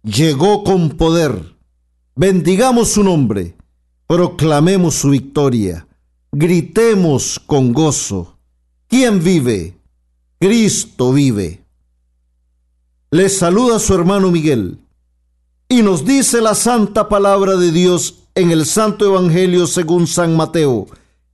llegó 0.03 0.63
con 0.63 0.89
poder. 0.89 1.55
Bendigamos 2.15 2.89
su 2.89 3.03
nombre, 3.03 3.55
proclamemos 4.07 4.95
su 4.95 5.09
victoria, 5.09 5.87
gritemos 6.31 7.39
con 7.45 7.73
gozo. 7.73 8.37
¿Quién 8.87 9.23
vive? 9.23 9.77
Cristo 10.39 11.13
vive. 11.13 11.63
Les 13.09 13.37
saluda 13.37 13.79
su 13.79 13.93
hermano 13.93 14.31
Miguel 14.31 14.79
y 15.69 15.81
nos 15.81 16.05
dice 16.05 16.41
la 16.41 16.55
santa 16.55 17.09
palabra 17.09 17.55
de 17.55 17.71
Dios 17.71 18.23
en 18.35 18.51
el 18.51 18.65
Santo 18.65 19.05
Evangelio 19.05 19.65
según 19.65 20.07
San 20.07 20.35
Mateo 20.35 20.87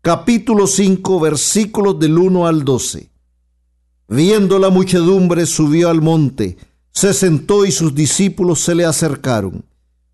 capítulo 0.04 0.68
5, 0.68 1.18
versículos 1.22 1.98
del 1.98 2.18
1 2.18 2.46
al 2.46 2.66
12. 2.66 3.10
Viendo 4.10 4.60
la 4.60 4.70
muchedumbre, 4.70 5.46
subió 5.46 5.90
al 5.90 6.02
monte, 6.02 6.58
se 6.92 7.14
sentó 7.14 7.66
y 7.66 7.72
sus 7.72 7.96
discípulos 7.96 8.60
se 8.60 8.76
le 8.76 8.84
acercaron. 8.84 9.64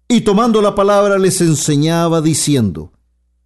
Y 0.08 0.22
tomando 0.22 0.62
la 0.62 0.76
palabra 0.76 1.18
les 1.18 1.42
enseñaba 1.42 2.22
diciendo, 2.22 2.94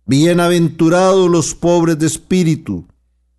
Bienaventurados 0.05 1.31
los 1.31 1.55
pobres 1.55 1.97
de 1.97 2.07
espíritu, 2.07 2.87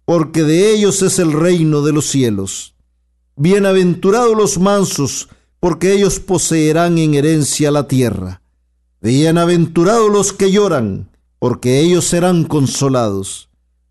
porque 0.06 0.42
de 0.42 0.72
ellos 0.72 1.02
es 1.02 1.18
el 1.18 1.34
reino 1.34 1.82
de 1.82 1.92
los 1.92 2.06
cielos. 2.06 2.74
Bienaventurados 3.36 4.34
los 4.34 4.58
mansos, 4.58 5.28
porque 5.60 5.92
ellos 5.92 6.20
poseerán 6.20 6.96
en 6.96 7.12
herencia 7.12 7.70
la 7.70 7.86
tierra. 7.86 8.40
Bienaventurados 9.02 10.10
los 10.10 10.32
que 10.32 10.50
lloran, 10.50 11.10
porque 11.44 11.80
ellos 11.80 12.06
serán 12.06 12.44
consolados. 12.44 13.50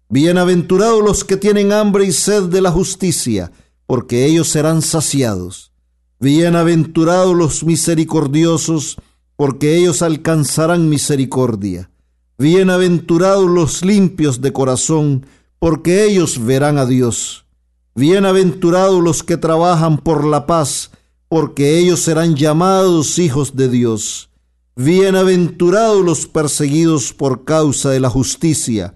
Bienaventurados 0.10 1.04
los 1.04 1.24
que 1.24 1.38
tienen 1.38 1.72
hambre 1.72 2.04
y 2.04 2.12
sed 2.12 2.46
de 2.46 2.62
la 2.62 2.72
justicia, 2.72 3.52
porque 3.86 4.26
ellos 4.26 4.48
serán 4.48 4.82
saciados. 4.82 5.72
Bienaventurados 6.20 7.36
los 7.36 7.64
misericordiosos, 7.64 8.98
porque 9.36 9.78
ellos 9.78 10.02
alcanzarán 10.02 10.90
misericordia. 10.90 11.92
Bienaventurados 12.40 13.48
los 13.48 13.86
limpios 13.86 14.42
de 14.42 14.52
corazón, 14.52 15.28
porque 15.60 16.06
ellos 16.06 16.44
verán 16.44 16.80
a 16.80 16.88
Dios. 16.88 17.46
Bienaventurados 17.94 19.00
los 19.04 19.22
que 19.22 19.38
trabajan 19.38 20.00
por 20.00 20.26
la 20.26 20.48
paz, 20.48 20.90
porque 21.30 21.78
ellos 21.78 22.00
serán 22.00 22.36
llamados 22.36 23.20
hijos 23.20 23.56
de 23.56 23.70
Dios. 23.70 24.32
Bienaventurados 24.76 26.04
los 26.04 26.26
perseguidos 26.26 27.14
por 27.14 27.44
causa 27.44 27.92
de 27.92 28.00
la 28.00 28.10
justicia, 28.10 28.96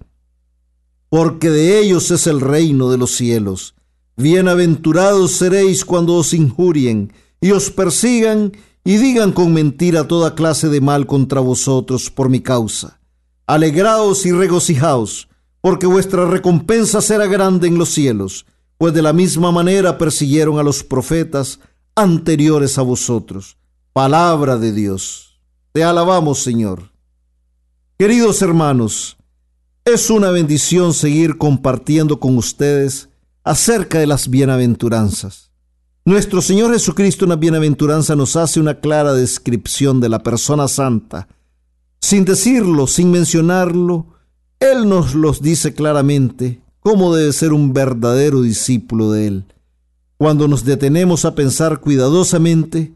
porque 1.08 1.50
de 1.50 1.78
ellos 1.78 2.10
es 2.10 2.26
el 2.26 2.40
reino 2.40 2.90
de 2.90 2.98
los 2.98 3.12
cielos. 3.12 3.76
Bienaventurados 4.16 5.36
seréis 5.36 5.84
cuando 5.84 6.14
os 6.14 6.34
injurien 6.34 7.12
y 7.40 7.52
os 7.52 7.70
persigan 7.70 8.50
y 8.82 8.96
digan 8.96 9.30
con 9.30 9.52
mentira 9.52 10.08
toda 10.08 10.34
clase 10.34 10.68
de 10.68 10.80
mal 10.80 11.06
contra 11.06 11.38
vosotros 11.38 12.10
por 12.10 12.28
mi 12.28 12.40
causa. 12.40 12.98
Alegraos 13.46 14.26
y 14.26 14.32
regocijaos, 14.32 15.28
porque 15.60 15.86
vuestra 15.86 16.28
recompensa 16.28 17.00
será 17.00 17.26
grande 17.26 17.68
en 17.68 17.78
los 17.78 17.90
cielos, 17.90 18.46
pues 18.78 18.94
de 18.94 19.02
la 19.02 19.12
misma 19.12 19.52
manera 19.52 19.96
persiguieron 19.96 20.58
a 20.58 20.64
los 20.64 20.82
profetas 20.82 21.60
anteriores 21.94 22.78
a 22.78 22.82
vosotros. 22.82 23.58
Palabra 23.92 24.56
de 24.56 24.72
Dios. 24.72 25.27
Te 25.72 25.84
alabamos, 25.84 26.38
Señor. 26.42 26.90
Queridos 27.98 28.40
hermanos, 28.42 29.18
es 29.84 30.08
una 30.08 30.30
bendición 30.30 30.94
seguir 30.94 31.36
compartiendo 31.36 32.18
con 32.20 32.38
ustedes 32.38 33.10
acerca 33.44 33.98
de 33.98 34.06
las 34.06 34.28
bienaventuranzas. 34.28 35.50
Nuestro 36.04 36.40
Señor 36.40 36.72
Jesucristo 36.72 37.26
en 37.26 37.30
la 37.30 37.36
bienaventuranza 37.36 38.16
nos 38.16 38.34
hace 38.36 38.60
una 38.60 38.80
clara 38.80 39.12
descripción 39.12 40.00
de 40.00 40.08
la 40.08 40.22
persona 40.22 40.68
santa. 40.68 41.28
Sin 42.00 42.24
decirlo, 42.24 42.86
sin 42.86 43.10
mencionarlo, 43.10 44.06
Él 44.60 44.88
nos 44.88 45.14
los 45.14 45.42
dice 45.42 45.74
claramente 45.74 46.62
cómo 46.80 47.14
debe 47.14 47.32
ser 47.34 47.52
un 47.52 47.74
verdadero 47.74 48.40
discípulo 48.40 49.12
de 49.12 49.26
Él. 49.26 49.44
Cuando 50.16 50.48
nos 50.48 50.64
detenemos 50.64 51.26
a 51.26 51.34
pensar 51.34 51.80
cuidadosamente, 51.80 52.94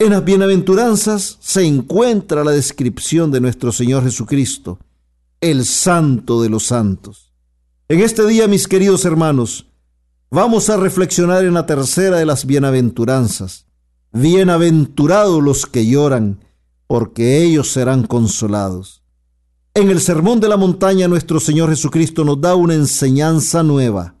en 0.00 0.10
las 0.10 0.24
bienaventuranzas 0.24 1.38
se 1.40 1.64
encuentra 1.64 2.44
la 2.44 2.52
descripción 2.52 3.32
de 3.32 3.40
nuestro 3.40 3.72
Señor 3.72 4.04
Jesucristo, 4.04 4.78
el 5.40 5.64
santo 5.64 6.40
de 6.40 6.48
los 6.48 6.66
santos. 6.66 7.32
En 7.88 8.00
este 8.00 8.24
día, 8.26 8.46
mis 8.46 8.68
queridos 8.68 9.04
hermanos, 9.04 9.66
vamos 10.30 10.70
a 10.70 10.76
reflexionar 10.76 11.44
en 11.44 11.54
la 11.54 11.66
tercera 11.66 12.18
de 12.18 12.26
las 12.26 12.46
bienaventuranzas. 12.46 13.66
Bienaventurados 14.12 15.42
los 15.42 15.66
que 15.66 15.86
lloran, 15.86 16.44
porque 16.86 17.42
ellos 17.42 17.72
serán 17.72 18.06
consolados. 18.06 19.02
En 19.74 19.90
el 19.90 20.00
Sermón 20.00 20.38
de 20.38 20.48
la 20.48 20.56
Montaña 20.56 21.08
nuestro 21.08 21.40
Señor 21.40 21.70
Jesucristo 21.70 22.24
nos 22.24 22.40
da 22.40 22.54
una 22.54 22.74
enseñanza 22.74 23.64
nueva. 23.64 24.14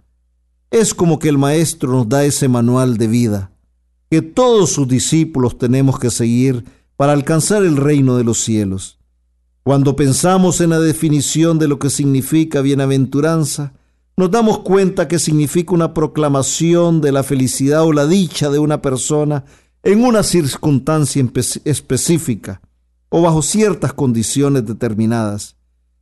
Es 0.72 0.92
como 0.92 1.20
que 1.20 1.28
el 1.28 1.38
Maestro 1.38 1.92
nos 1.92 2.08
da 2.08 2.24
ese 2.24 2.48
manual 2.48 2.96
de 2.96 3.06
vida 3.06 3.52
que 4.10 4.22
todos 4.22 4.72
sus 4.72 4.88
discípulos 4.88 5.58
tenemos 5.58 5.98
que 5.98 6.10
seguir 6.10 6.64
para 6.96 7.12
alcanzar 7.12 7.64
el 7.64 7.76
reino 7.76 8.16
de 8.16 8.24
los 8.24 8.38
cielos. 8.38 8.98
Cuando 9.62 9.96
pensamos 9.96 10.60
en 10.60 10.70
la 10.70 10.80
definición 10.80 11.58
de 11.58 11.68
lo 11.68 11.78
que 11.78 11.90
significa 11.90 12.62
bienaventuranza, 12.62 13.74
nos 14.16 14.30
damos 14.30 14.60
cuenta 14.60 15.06
que 15.06 15.18
significa 15.18 15.74
una 15.74 15.94
proclamación 15.94 17.00
de 17.00 17.12
la 17.12 17.22
felicidad 17.22 17.82
o 17.84 17.92
la 17.92 18.06
dicha 18.06 18.50
de 18.50 18.58
una 18.58 18.82
persona 18.82 19.44
en 19.82 20.02
una 20.02 20.22
circunstancia 20.22 21.24
específica 21.64 22.60
o 23.10 23.22
bajo 23.22 23.42
ciertas 23.42 23.92
condiciones 23.92 24.66
determinadas. 24.66 25.56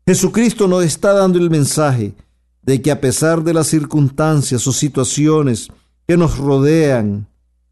Jesucristo 0.07 0.69
nos 0.69 0.85
está 0.85 1.13
dando 1.13 1.39
el 1.39 1.51
mensaje 1.51 2.15
de 2.63 2.81
que 2.81 2.91
a 2.91 3.01
pesar 3.01 3.43
de 3.45 3.53
las 3.53 3.67
circunstancias 3.67 4.67
o 4.67 4.73
situaciones 4.73 5.69
que 6.07 6.17
nos 6.17 6.39
rodean, 6.39 7.29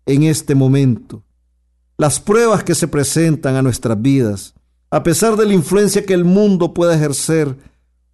en 0.06 0.24
este 0.24 0.54
momento. 0.54 1.22
Las 1.96 2.20
pruebas 2.20 2.64
que 2.64 2.74
se 2.74 2.88
presentan 2.88 3.56
a 3.56 3.62
nuestras 3.62 4.00
vidas, 4.00 4.54
a 4.90 5.02
pesar 5.02 5.36
de 5.36 5.46
la 5.46 5.54
influencia 5.54 6.04
que 6.04 6.14
el 6.14 6.24
mundo 6.24 6.74
pueda 6.74 6.94
ejercer 6.94 7.56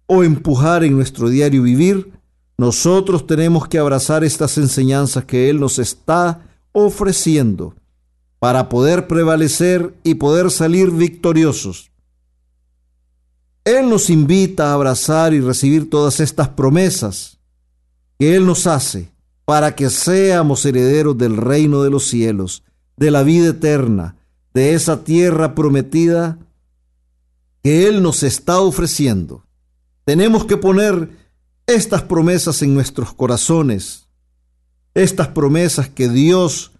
o 0.07 0.23
empujar 0.23 0.83
en 0.83 0.95
nuestro 0.95 1.29
diario 1.29 1.63
vivir, 1.63 2.11
nosotros 2.57 3.25
tenemos 3.25 3.67
que 3.67 3.79
abrazar 3.79 4.23
estas 4.23 4.57
enseñanzas 4.57 5.25
que 5.25 5.49
Él 5.49 5.59
nos 5.59 5.79
está 5.79 6.41
ofreciendo 6.71 7.75
para 8.39 8.69
poder 8.69 9.07
prevalecer 9.07 9.95
y 10.03 10.15
poder 10.15 10.51
salir 10.51 10.91
victoriosos. 10.91 11.91
Él 13.63 13.89
nos 13.89 14.09
invita 14.09 14.69
a 14.69 14.73
abrazar 14.73 15.33
y 15.33 15.39
recibir 15.39 15.89
todas 15.89 16.19
estas 16.19 16.49
promesas 16.49 17.37
que 18.17 18.35
Él 18.35 18.45
nos 18.45 18.65
hace 18.65 19.10
para 19.51 19.75
que 19.75 19.89
seamos 19.89 20.65
herederos 20.65 21.17
del 21.17 21.35
reino 21.35 21.83
de 21.83 21.89
los 21.89 22.05
cielos, 22.05 22.63
de 22.95 23.11
la 23.11 23.21
vida 23.21 23.49
eterna, 23.49 24.15
de 24.53 24.75
esa 24.75 25.03
tierra 25.03 25.55
prometida 25.55 26.39
que 27.61 27.89
Él 27.89 28.01
nos 28.01 28.23
está 28.23 28.61
ofreciendo. 28.61 29.43
Tenemos 30.05 30.45
que 30.45 30.55
poner 30.55 31.09
estas 31.67 32.01
promesas 32.01 32.61
en 32.61 32.73
nuestros 32.73 33.13
corazones, 33.13 34.07
estas 34.93 35.27
promesas 35.27 35.89
que 35.89 36.07
Dios 36.07 36.71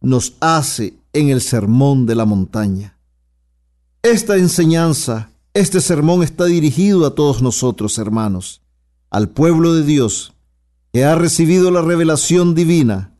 nos 0.00 0.34
hace 0.40 0.94
en 1.12 1.28
el 1.28 1.40
sermón 1.40 2.04
de 2.04 2.16
la 2.16 2.24
montaña. 2.24 2.98
Esta 4.02 4.38
enseñanza, 4.38 5.30
este 5.54 5.80
sermón 5.80 6.24
está 6.24 6.46
dirigido 6.46 7.06
a 7.06 7.14
todos 7.14 7.42
nosotros, 7.42 7.96
hermanos, 7.96 8.60
al 9.08 9.28
pueblo 9.28 9.72
de 9.72 9.84
Dios, 9.84 10.34
que 10.92 11.04
ha 11.04 11.14
recibido 11.14 11.70
la 11.70 11.82
revelación 11.82 12.54
divina, 12.54 13.14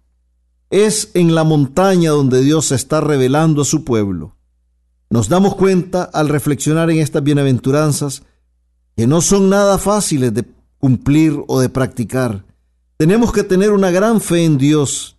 es 0.70 1.10
en 1.14 1.34
la 1.34 1.44
montaña 1.44 2.10
donde 2.10 2.42
Dios 2.42 2.66
se 2.66 2.74
está 2.74 3.00
revelando 3.00 3.62
a 3.62 3.64
su 3.64 3.84
pueblo. 3.84 4.36
Nos 5.10 5.28
damos 5.28 5.54
cuenta 5.54 6.02
al 6.02 6.28
reflexionar 6.28 6.90
en 6.90 6.98
estas 6.98 7.22
bienaventuranzas 7.22 8.22
que 8.96 9.06
no 9.06 9.20
son 9.20 9.48
nada 9.48 9.78
fáciles 9.78 10.34
de 10.34 10.44
cumplir 10.78 11.42
o 11.46 11.60
de 11.60 11.68
practicar, 11.68 12.44
Tenemos 12.98 13.32
que 13.32 13.44
tener 13.44 13.70
una 13.70 13.92
gran 13.92 14.20
fe 14.20 14.44
en 14.44 14.58
Dios 14.58 15.16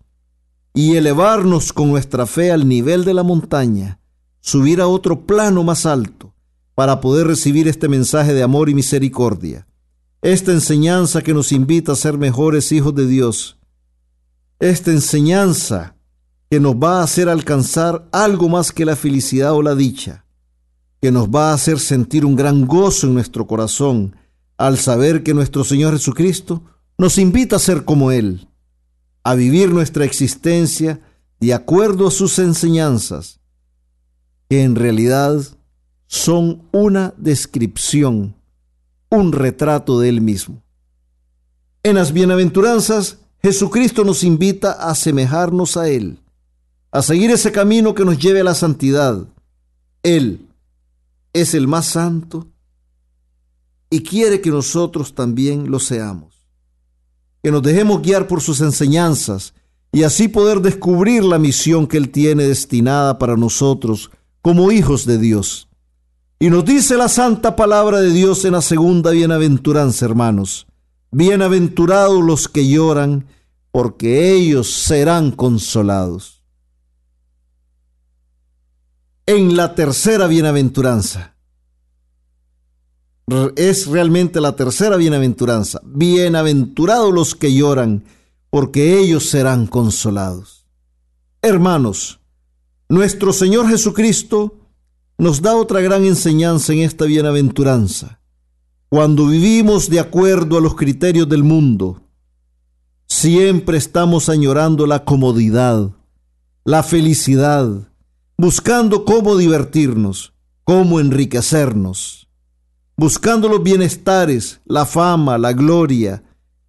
y 0.74 0.98
elevarnos 0.98 1.72
con 1.72 1.90
nuestra 1.90 2.26
fe 2.26 2.52
al 2.52 2.68
nivel 2.68 3.06
de 3.06 3.14
la 3.14 3.24
montaña, 3.24 4.02
subir 4.42 4.82
a 4.82 4.88
otro 4.88 5.22
plano 5.22 5.64
más 5.64 5.86
alto 5.86 6.34
para 6.76 7.00
poder 7.00 7.28
recibir 7.28 7.70
este 7.70 7.88
mensaje 7.88 8.34
de 8.34 8.44
amor 8.44 8.68
y 8.68 8.74
misericordia, 8.74 9.66
esta 10.22 10.52
enseñanza 10.52 11.22
que 11.22 11.34
nos 11.34 11.52
invita 11.52 11.94
a 11.94 11.96
ser 11.96 12.18
mejores 12.18 12.72
hijos 12.72 12.94
de 12.96 13.08
Dios, 13.08 13.58
esta 14.60 14.92
enseñanza 14.92 15.96
que 16.50 16.60
nos 16.60 16.76
va 16.76 17.00
a 17.00 17.04
hacer 17.04 17.30
alcanzar 17.30 18.08
algo 18.12 18.50
más 18.50 18.72
que 18.72 18.86
la 18.86 18.96
felicidad 18.96 19.54
o 19.54 19.62
la 19.62 19.76
dicha, 19.76 20.26
que 21.02 21.12
nos 21.12 21.30
va 21.30 21.52
a 21.52 21.54
hacer 21.54 21.80
sentir 21.80 22.26
un 22.26 22.36
gran 22.36 22.66
gozo 22.66 23.08
en 23.08 23.14
nuestro 23.14 23.48
corazón 23.48 24.16
al 24.58 24.78
saber 24.78 25.24
que 25.24 25.34
nuestro 25.34 25.64
Señor 25.64 25.94
Jesucristo 25.94 26.64
nos 26.98 27.18
invita 27.18 27.56
a 27.56 27.60
ser 27.60 27.86
como 27.86 28.12
Él, 28.12 28.50
a 29.24 29.36
vivir 29.36 29.70
nuestra 29.70 30.04
existencia 30.04 31.00
de 31.40 31.54
acuerdo 31.54 32.08
a 32.08 32.12
sus 32.12 32.40
enseñanzas, 32.40 33.40
que 34.50 34.64
en 34.64 34.76
realidad 34.76 35.40
son 36.08 36.64
una 36.74 37.14
descripción, 37.18 38.36
un 39.10 39.32
retrato 39.32 40.00
de 40.00 40.10
Él 40.10 40.22
mismo. 40.22 40.62
En 41.84 41.96
las 41.96 42.12
bienaventuranzas, 42.12 43.20
Jesucristo 43.42 44.04
nos 44.04 44.24
invita 44.24 44.74
a 44.74 44.92
asemejarnos 44.92 45.78
a 45.78 45.90
Él, 45.90 46.20
a 46.92 47.02
seguir 47.02 47.32
ese 47.32 47.52
camino 47.52 47.94
que 47.94 48.06
nos 48.06 48.18
lleve 48.18 48.42
a 48.42 48.44
la 48.44 48.54
santidad. 48.54 49.26
Él 50.04 50.50
es 51.34 51.54
el 51.54 51.68
más 51.68 51.86
santo 51.86 52.48
y 53.90 54.02
quiere 54.04 54.42
que 54.42 54.50
nosotros 54.50 55.16
también 55.16 55.72
lo 55.72 55.80
seamos. 55.80 56.46
Que 57.42 57.52
nos 57.52 57.64
dejemos 57.64 58.02
guiar 58.02 58.28
por 58.28 58.42
sus 58.42 58.60
enseñanzas 58.60 59.54
y 59.92 60.04
así 60.04 60.28
poder 60.28 60.60
descubrir 60.60 61.24
la 61.24 61.40
misión 61.40 61.88
que 61.88 61.98
Él 61.98 62.10
tiene 62.10 62.44
destinada 62.44 63.18
para 63.18 63.38
nosotros 63.38 64.12
como 64.42 64.72
hijos 64.72 65.06
de 65.06 65.18
Dios. 65.18 65.69
Y 66.42 66.50
nos 66.50 66.64
dice 66.64 66.96
la 66.96 67.10
santa 67.10 67.58
palabra 67.58 68.00
de 68.00 68.12
Dios 68.12 68.46
en 68.46 68.54
la 68.54 68.62
segunda 68.62 69.12
bienaventuranza, 69.12 70.06
hermanos. 70.06 70.68
Bienaventurados 71.12 72.24
los 72.24 72.48
que 72.48 72.66
lloran, 72.66 73.28
porque 73.72 74.32
ellos 74.34 74.72
serán 74.72 75.32
consolados. 75.32 76.46
En 79.26 79.58
la 79.58 79.76
tercera 79.76 80.28
bienaventuranza, 80.28 81.36
es 83.58 83.88
realmente 83.88 84.40
la 84.40 84.56
tercera 84.56 84.96
bienaventuranza. 84.96 85.82
Bienaventurados 85.84 87.14
los 87.14 87.36
que 87.36 87.54
lloran, 87.54 88.06
porque 88.50 88.98
ellos 88.98 89.30
serán 89.30 89.68
consolados. 89.68 90.66
Hermanos, 91.42 92.22
nuestro 92.88 93.34
Señor 93.34 93.68
Jesucristo 93.68 94.59
nos 95.20 95.42
da 95.42 95.56
otra 95.56 95.82
gran 95.82 96.06
enseñanza 96.06 96.74
en 96.74 96.80
esta 96.80 97.06
bienaventuranza. 97.06 98.20
Cuando 98.90 99.28
vivimos 99.28 99.90
de 99.90 100.00
acuerdo 100.00 100.58
a 100.58 100.62
los 100.62 100.74
criterios 100.74 101.30
del 101.30 101.44
mundo, 101.44 102.02
siempre 103.06 103.78
estamos 103.78 104.30
añorando 104.30 104.88
la 104.88 105.06
comodidad, 105.06 105.92
la 106.66 106.82
felicidad, 106.82 107.88
buscando 108.36 109.06
cómo 109.06 109.38
divertirnos, 109.38 110.34
cómo 110.64 111.00
enriquecernos 111.00 112.20
buscando 113.00 113.48
los 113.48 113.64
bienestares, 113.64 114.60
la 114.66 114.86
fama, 114.86 115.38
la 115.38 115.54
gloria 115.54 116.22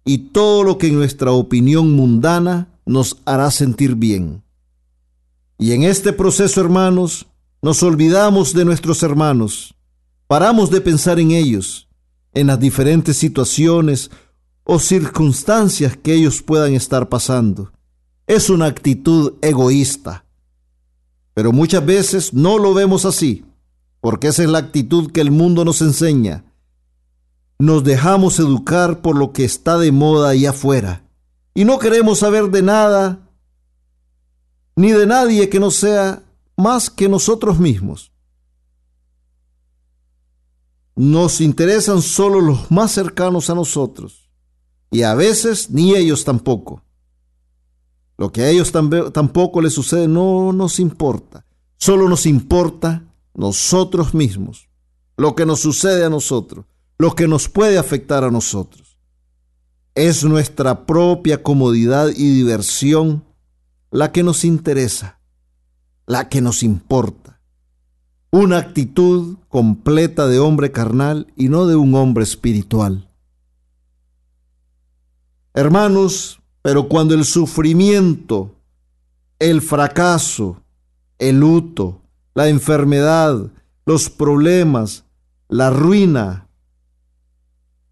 y 0.05 0.29
todo 0.29 0.63
lo 0.63 0.77
que 0.77 0.87
en 0.87 0.95
nuestra 0.95 1.31
opinión 1.33 1.91
mundana 1.91 2.69
nos 2.85 3.17
hará 3.25 3.51
sentir 3.51 3.95
bien. 3.95 4.41
Y 5.57 5.73
en 5.73 5.83
este 5.83 6.13
proceso, 6.13 6.61
hermanos, 6.61 7.27
nos 7.61 7.83
olvidamos 7.83 8.53
de 8.53 8.65
nuestros 8.65 9.03
hermanos, 9.03 9.75
paramos 10.27 10.69
de 10.71 10.81
pensar 10.81 11.19
en 11.19 11.31
ellos, 11.31 11.87
en 12.33 12.47
las 12.47 12.59
diferentes 12.59 13.17
situaciones 13.17 14.09
o 14.63 14.79
circunstancias 14.79 15.97
que 15.97 16.13
ellos 16.13 16.41
puedan 16.41 16.73
estar 16.73 17.09
pasando. 17.09 17.71
Es 18.27 18.49
una 18.49 18.65
actitud 18.65 19.33
egoísta, 19.41 20.25
pero 21.33 21.51
muchas 21.51 21.85
veces 21.85 22.33
no 22.33 22.57
lo 22.57 22.73
vemos 22.73 23.05
así 23.05 23.45
porque 24.01 24.27
esa 24.27 24.43
es 24.43 24.49
la 24.49 24.57
actitud 24.57 25.11
que 25.11 25.21
el 25.21 25.31
mundo 25.31 25.63
nos 25.63 25.81
enseña. 25.81 26.43
Nos 27.59 27.83
dejamos 27.83 28.39
educar 28.39 29.01
por 29.01 29.15
lo 29.15 29.31
que 29.31 29.45
está 29.45 29.77
de 29.77 29.91
moda 29.91 30.29
allá 30.29 30.49
afuera 30.49 31.03
y 31.53 31.63
no 31.63 31.77
queremos 31.77 32.19
saber 32.19 32.49
de 32.49 32.63
nada 32.63 33.19
ni 34.75 34.91
de 34.91 35.05
nadie 35.05 35.47
que 35.49 35.59
no 35.59 35.69
sea 35.69 36.23
más 36.61 36.89
que 36.89 37.09
nosotros 37.09 37.59
mismos. 37.59 38.11
Nos 40.95 41.41
interesan 41.41 42.01
solo 42.01 42.41
los 42.41 42.69
más 42.69 42.91
cercanos 42.91 43.49
a 43.49 43.55
nosotros 43.55 44.29
y 44.91 45.03
a 45.03 45.15
veces 45.15 45.71
ni 45.71 45.95
ellos 45.95 46.23
tampoco. 46.23 46.83
Lo 48.17 48.31
que 48.31 48.43
a 48.43 48.49
ellos 48.49 48.71
tampoco 48.71 49.61
les 49.61 49.73
sucede 49.73 50.07
no 50.07 50.53
nos 50.53 50.79
importa, 50.79 51.45
solo 51.77 52.07
nos 52.07 52.25
importa 52.25 53.03
nosotros 53.33 54.13
mismos, 54.13 54.69
lo 55.17 55.33
que 55.33 55.45
nos 55.45 55.61
sucede 55.61 56.05
a 56.05 56.09
nosotros, 56.09 56.65
lo 56.99 57.15
que 57.15 57.27
nos 57.27 57.49
puede 57.49 57.79
afectar 57.79 58.23
a 58.23 58.29
nosotros. 58.29 58.97
Es 59.95 60.23
nuestra 60.23 60.85
propia 60.85 61.41
comodidad 61.41 62.09
y 62.09 62.35
diversión 62.35 63.23
la 63.89 64.11
que 64.11 64.23
nos 64.23 64.45
interesa, 64.45 65.19
la 66.11 66.27
que 66.27 66.41
nos 66.41 66.61
importa. 66.61 67.39
Una 68.31 68.57
actitud 68.57 69.37
completa 69.47 70.27
de 70.27 70.39
hombre 70.39 70.69
carnal 70.73 71.31
y 71.37 71.47
no 71.47 71.67
de 71.67 71.77
un 71.77 71.95
hombre 71.95 72.25
espiritual. 72.25 73.09
Hermanos, 75.53 76.41
pero 76.61 76.89
cuando 76.89 77.13
el 77.13 77.23
sufrimiento, 77.23 78.53
el 79.39 79.61
fracaso, 79.61 80.61
el 81.17 81.39
luto, 81.39 82.01
la 82.33 82.49
enfermedad, 82.49 83.49
los 83.85 84.09
problemas, 84.09 85.05
la 85.47 85.69
ruina 85.69 86.49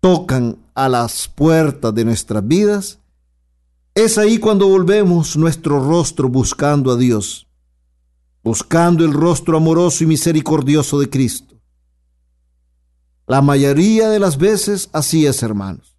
tocan 0.02 0.58
a 0.74 0.90
las 0.90 1.30
puertas 1.30 1.96
de 1.96 2.04
nuestras 2.04 2.46
vidas, 2.46 3.00
es 3.96 4.18
ahí 4.18 4.40
cuando 4.40 4.68
volvemos 4.68 5.38
nuestro 5.38 5.82
rostro 5.82 6.28
buscando 6.28 6.92
a 6.92 6.98
Dios, 6.98 7.49
buscando 8.44 9.06
el 9.06 9.14
rostro 9.14 9.58
amoroso 9.58 10.04
y 10.04 10.08
misericordioso 10.08 11.00
de 11.00 11.10
Cristo. 11.10 11.56
La 13.28 13.42
mayoría 13.42 14.10
de 14.10 14.20
las 14.20 14.38
veces 14.38 14.90
así 14.92 15.26
es, 15.26 15.44
hermanos. 15.44 15.96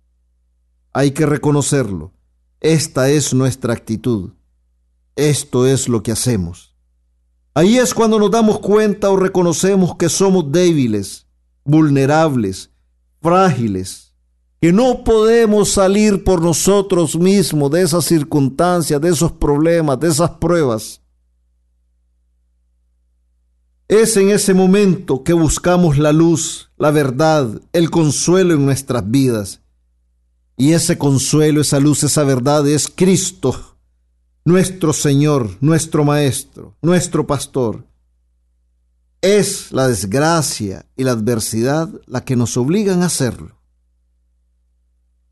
Hay 0.92 1.12
que 1.12 1.26
reconocerlo. 1.26 2.12
Esta 2.60 3.08
es 3.08 3.32
nuestra 3.32 3.72
actitud. 3.72 4.32
Esto 5.16 5.66
es 5.66 5.88
lo 5.88 6.02
que 6.02 6.12
hacemos. 6.12 6.74
Ahí 7.54 7.78
es 7.78 7.94
cuando 7.94 8.18
nos 8.18 8.30
damos 8.30 8.58
cuenta 8.58 9.10
o 9.10 9.16
reconocemos 9.16 9.96
que 9.96 10.08
somos 10.08 10.50
débiles, 10.50 11.26
vulnerables, 11.64 12.70
frágiles, 13.20 14.14
que 14.60 14.72
no 14.72 15.04
podemos 15.04 15.70
salir 15.70 16.22
por 16.22 16.42
nosotros 16.42 17.18
mismos 17.18 17.70
de 17.70 17.82
esas 17.82 18.04
circunstancias, 18.04 19.00
de 19.00 19.08
esos 19.08 19.32
problemas, 19.32 19.98
de 19.98 20.08
esas 20.08 20.30
pruebas. 20.32 20.99
Es 23.90 24.16
en 24.16 24.30
ese 24.30 24.54
momento 24.54 25.24
que 25.24 25.32
buscamos 25.32 25.98
la 25.98 26.12
luz, 26.12 26.70
la 26.78 26.92
verdad, 26.92 27.60
el 27.72 27.90
consuelo 27.90 28.54
en 28.54 28.64
nuestras 28.64 29.10
vidas. 29.10 29.62
Y 30.56 30.74
ese 30.74 30.96
consuelo, 30.96 31.60
esa 31.60 31.80
luz, 31.80 32.04
esa 32.04 32.22
verdad 32.22 32.68
es 32.68 32.86
Cristo 32.88 33.70
nuestro 34.44 34.92
Señor, 34.92 35.56
nuestro 35.60 36.04
Maestro, 36.04 36.76
nuestro 36.82 37.26
Pastor. 37.26 37.84
Es 39.22 39.72
la 39.72 39.88
desgracia 39.88 40.86
y 40.96 41.02
la 41.02 41.10
adversidad 41.10 41.90
la 42.06 42.24
que 42.24 42.36
nos 42.36 42.56
obligan 42.56 43.02
a 43.02 43.06
hacerlo. 43.06 43.58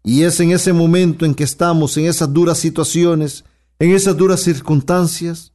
Y 0.03 0.23
es 0.23 0.41
en 0.41 0.51
ese 0.51 0.73
momento 0.73 1.25
en 1.25 1.35
que 1.35 1.45
estamos 1.45 1.97
en 1.97 2.07
esas 2.07 2.33
duras 2.33 2.59
situaciones, 2.59 3.45
en 3.79 3.93
esas 3.93 4.17
duras 4.17 4.41
circunstancias, 4.41 5.53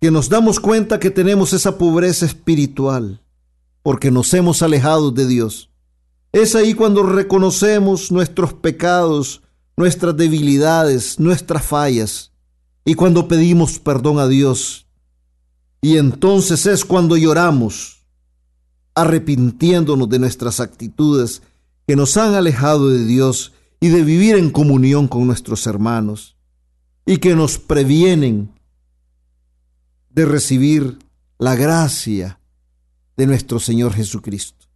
que 0.00 0.10
nos 0.10 0.30
damos 0.30 0.60
cuenta 0.60 0.98
que 0.98 1.10
tenemos 1.10 1.52
esa 1.52 1.76
pobreza 1.76 2.24
espiritual, 2.24 3.22
porque 3.82 4.10
nos 4.10 4.32
hemos 4.32 4.62
alejado 4.62 5.10
de 5.10 5.26
Dios. 5.26 5.70
Es 6.32 6.54
ahí 6.54 6.74
cuando 6.74 7.02
reconocemos 7.02 8.10
nuestros 8.10 8.54
pecados, 8.54 9.42
nuestras 9.76 10.16
debilidades, 10.16 11.20
nuestras 11.20 11.64
fallas, 11.64 12.32
y 12.84 12.94
cuando 12.94 13.28
pedimos 13.28 13.78
perdón 13.78 14.18
a 14.18 14.26
Dios. 14.26 14.86
Y 15.82 15.98
entonces 15.98 16.64
es 16.64 16.84
cuando 16.84 17.16
lloramos, 17.16 18.06
arrepintiéndonos 18.94 20.08
de 20.08 20.18
nuestras 20.18 20.60
actitudes 20.60 21.42
que 21.86 21.96
nos 21.96 22.16
han 22.16 22.34
alejado 22.34 22.88
de 22.88 23.04
Dios 23.04 23.52
y 23.80 23.88
de 23.88 24.02
vivir 24.02 24.36
en 24.36 24.50
comunión 24.50 25.08
con 25.08 25.26
nuestros 25.26 25.66
hermanos 25.66 26.36
y 27.04 27.18
que 27.18 27.34
nos 27.34 27.58
previenen 27.58 28.50
de 30.10 30.24
recibir 30.24 30.98
la 31.38 31.54
gracia 31.54 32.40
de 33.16 33.26
nuestro 33.26 33.60
Señor 33.60 33.92
Jesucristo. 33.92 34.66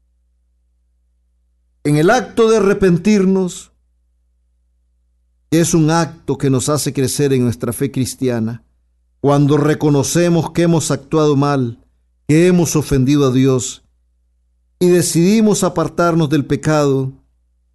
En 1.82 1.96
el 1.96 2.10
acto 2.10 2.48
de 2.48 2.56
arrepentirnos, 2.56 3.72
es 5.50 5.74
un 5.74 5.90
acto 5.90 6.38
que 6.38 6.50
nos 6.50 6.68
hace 6.68 6.92
crecer 6.92 7.32
en 7.32 7.44
nuestra 7.44 7.72
fe 7.72 7.90
cristiana, 7.90 8.64
cuando 9.20 9.56
reconocemos 9.56 10.50
que 10.50 10.62
hemos 10.62 10.90
actuado 10.90 11.36
mal, 11.36 11.84
que 12.26 12.46
hemos 12.46 12.76
ofendido 12.76 13.26
a 13.28 13.32
Dios 13.32 13.84
y 14.78 14.88
decidimos 14.88 15.64
apartarnos 15.64 16.28
del 16.28 16.44
pecado 16.44 17.12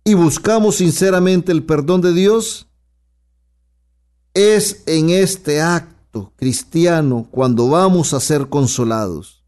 y 0.03 0.13
buscamos 0.13 0.75
sinceramente 0.75 1.51
el 1.51 1.63
perdón 1.63 2.01
de 2.01 2.13
Dios, 2.13 2.67
es 4.33 4.83
en 4.85 5.09
este 5.09 5.61
acto 5.61 5.98
cristiano 6.35 7.27
cuando 7.31 7.69
vamos 7.69 8.13
a 8.13 8.19
ser 8.19 8.47
consolados, 8.49 9.43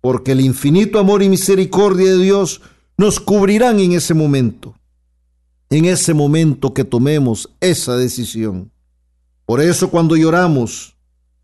porque 0.00 0.32
el 0.32 0.40
infinito 0.40 0.98
amor 0.98 1.22
y 1.22 1.28
misericordia 1.28 2.10
de 2.12 2.18
Dios 2.18 2.60
nos 2.96 3.20
cubrirán 3.20 3.80
en 3.80 3.92
ese 3.92 4.14
momento, 4.14 4.74
en 5.70 5.86
ese 5.86 6.14
momento 6.14 6.74
que 6.74 6.84
tomemos 6.84 7.50
esa 7.60 7.96
decisión. 7.96 8.70
Por 9.46 9.60
eso 9.60 9.90
cuando 9.90 10.16
lloramos, 10.16 10.96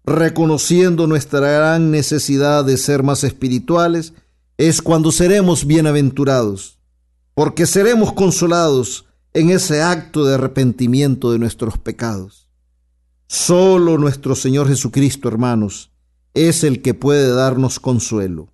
reconociendo 0.05 1.07
nuestra 1.07 1.41
gran 1.41 1.91
necesidad 1.91 2.65
de 2.65 2.77
ser 2.77 3.03
más 3.03 3.25
espirituales, 3.25 4.13
es 4.59 4.83
cuando 4.83 5.11
seremos 5.11 5.67
bienaventurados, 5.67 6.79
porque 7.35 7.67
seremos 7.67 8.13
consolados 8.13 9.07
en 9.33 9.51
ese 9.51 9.83
acto 9.83 10.25
de 10.25 10.35
arrepentimiento 10.35 11.33
de 11.33 11.39
nuestros 11.39 11.79
pecados. 11.79 12.50
Solo 13.33 13.97
nuestro 13.97 14.35
Señor 14.35 14.67
Jesucristo, 14.67 15.29
hermanos, 15.29 15.93
es 16.35 16.65
el 16.65 16.83
que 16.83 16.95
puede 16.95 17.33
darnos 17.33 17.79
consuelo. 17.79 18.49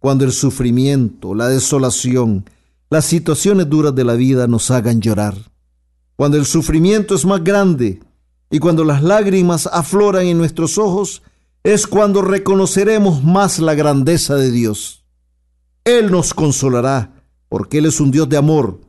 Cuando 0.00 0.24
el 0.24 0.32
sufrimiento, 0.32 1.32
la 1.32 1.48
desolación, 1.48 2.44
las 2.90 3.04
situaciones 3.04 3.68
duras 3.70 3.94
de 3.94 4.02
la 4.02 4.14
vida 4.14 4.48
nos 4.48 4.72
hagan 4.72 5.00
llorar. 5.00 5.36
Cuando 6.16 6.38
el 6.38 6.44
sufrimiento 6.44 7.14
es 7.14 7.24
más 7.24 7.44
grande 7.44 8.00
y 8.50 8.58
cuando 8.58 8.82
las 8.82 9.00
lágrimas 9.00 9.68
afloran 9.68 10.26
en 10.26 10.38
nuestros 10.38 10.76
ojos, 10.76 11.22
es 11.62 11.86
cuando 11.86 12.20
reconoceremos 12.20 13.22
más 13.22 13.60
la 13.60 13.74
grandeza 13.74 14.34
de 14.34 14.50
Dios. 14.50 15.04
Él 15.84 16.10
nos 16.10 16.34
consolará, 16.34 17.22
porque 17.48 17.78
Él 17.78 17.86
es 17.86 18.00
un 18.00 18.10
Dios 18.10 18.28
de 18.28 18.38
amor. 18.38 18.80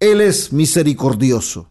Él 0.00 0.20
es 0.20 0.52
misericordioso. 0.52 1.70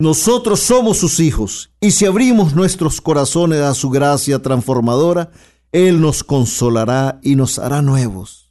Nosotros 0.00 0.60
somos 0.60 0.96
sus 0.96 1.20
hijos, 1.20 1.72
y 1.78 1.90
si 1.90 2.06
abrimos 2.06 2.54
nuestros 2.54 3.02
corazones 3.02 3.60
a 3.60 3.74
su 3.74 3.90
gracia 3.90 4.40
transformadora, 4.40 5.30
Él 5.72 6.00
nos 6.00 6.24
consolará 6.24 7.20
y 7.22 7.36
nos 7.36 7.58
hará 7.58 7.82
nuevos. 7.82 8.50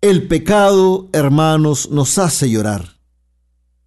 El 0.00 0.26
pecado, 0.28 1.10
hermanos, 1.12 1.90
nos 1.90 2.16
hace 2.16 2.48
llorar. 2.48 2.98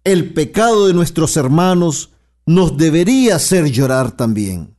El 0.04 0.32
pecado 0.32 0.86
de 0.86 0.94
nuestros 0.94 1.36
hermanos 1.36 2.10
nos 2.46 2.76
debería 2.76 3.34
hacer 3.34 3.68
llorar 3.68 4.12
también, 4.12 4.76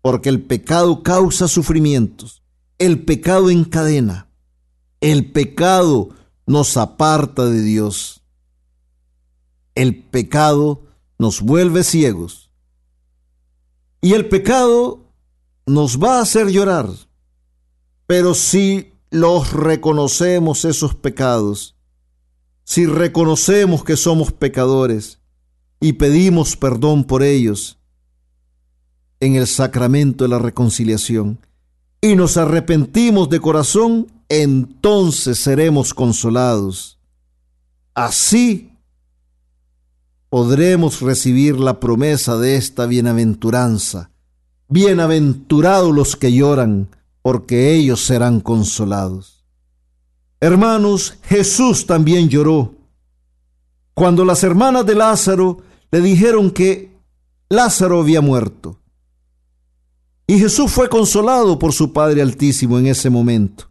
porque 0.00 0.28
el 0.28 0.42
pecado 0.42 1.02
causa 1.02 1.48
sufrimientos, 1.48 2.44
el 2.78 3.02
pecado 3.02 3.50
encadena, 3.50 4.30
el 5.00 5.32
pecado 5.32 6.10
nos 6.46 6.76
aparta 6.76 7.46
de 7.46 7.62
Dios 7.62 8.15
el 9.76 10.02
pecado 10.02 10.82
nos 11.18 11.40
vuelve 11.40 11.84
ciegos. 11.84 12.50
Y 14.00 14.14
el 14.14 14.28
pecado 14.28 15.04
nos 15.66 16.02
va 16.02 16.18
a 16.18 16.22
hacer 16.22 16.48
llorar. 16.48 16.88
Pero 18.06 18.34
si 18.34 18.92
los 19.10 19.52
reconocemos 19.52 20.64
esos 20.64 20.94
pecados, 20.94 21.76
si 22.64 22.86
reconocemos 22.86 23.84
que 23.84 23.96
somos 23.96 24.32
pecadores 24.32 25.20
y 25.80 25.94
pedimos 25.94 26.56
perdón 26.56 27.04
por 27.04 27.22
ellos 27.22 27.78
en 29.20 29.36
el 29.36 29.46
sacramento 29.46 30.24
de 30.24 30.30
la 30.30 30.38
reconciliación 30.38 31.38
y 32.00 32.16
nos 32.16 32.36
arrepentimos 32.36 33.28
de 33.28 33.40
corazón, 33.40 34.12
entonces 34.28 35.38
seremos 35.38 35.94
consolados. 35.94 36.98
Así 37.94 38.75
podremos 40.28 41.00
recibir 41.00 41.58
la 41.58 41.80
promesa 41.80 42.36
de 42.36 42.56
esta 42.56 42.86
bienaventuranza. 42.86 44.10
Bienaventurados 44.68 45.94
los 45.94 46.16
que 46.16 46.32
lloran, 46.32 46.88
porque 47.22 47.74
ellos 47.74 48.04
serán 48.04 48.40
consolados. 48.40 49.44
Hermanos, 50.40 51.18
Jesús 51.22 51.86
también 51.86 52.28
lloró. 52.28 52.74
Cuando 53.94 54.24
las 54.24 54.42
hermanas 54.44 54.84
de 54.84 54.94
Lázaro 54.94 55.58
le 55.90 56.00
dijeron 56.00 56.50
que 56.50 56.94
Lázaro 57.48 58.00
había 58.00 58.20
muerto. 58.20 58.80
Y 60.26 60.38
Jesús 60.38 60.72
fue 60.72 60.88
consolado 60.88 61.58
por 61.58 61.72
su 61.72 61.92
Padre 61.92 62.20
Altísimo 62.20 62.78
en 62.78 62.88
ese 62.88 63.08
momento. 63.08 63.70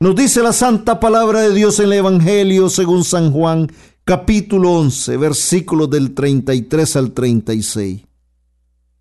Nos 0.00 0.16
dice 0.16 0.42
la 0.42 0.52
santa 0.52 0.98
palabra 0.98 1.42
de 1.42 1.54
Dios 1.54 1.78
en 1.78 1.86
el 1.86 1.92
Evangelio 1.94 2.68
según 2.68 3.04
San 3.04 3.30
Juan 3.32 3.70
capítulo 4.04 4.72
11, 4.72 5.16
versículos 5.16 5.88
del 5.88 6.14
33 6.14 6.96
al 6.96 7.12
36. 7.12 8.02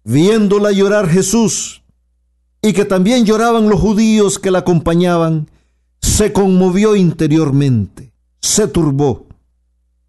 Viéndola 0.05 0.71
llorar 0.71 1.09
Jesús, 1.09 1.83
y 2.61 2.71
que 2.71 2.85
también 2.85 3.25
lloraban 3.25 3.67
los 3.69 3.79
judíos 3.79 4.39
que 4.39 4.51
la 4.51 4.59
acompañaban, 4.59 5.49
se 6.01 6.31
conmovió 6.31 6.95
interiormente, 6.95 8.13
se 8.41 8.67
turbó, 8.67 9.27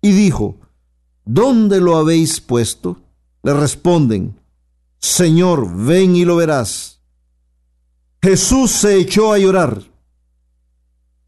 y 0.00 0.12
dijo, 0.12 0.56
¿Dónde 1.24 1.80
lo 1.80 1.96
habéis 1.96 2.40
puesto? 2.40 2.98
Le 3.42 3.54
responden, 3.54 4.38
Señor, 4.98 5.74
ven 5.74 6.14
y 6.16 6.24
lo 6.24 6.36
verás. 6.36 7.00
Jesús 8.22 8.70
se 8.70 8.98
echó 8.98 9.32
a 9.32 9.38
llorar. 9.38 9.82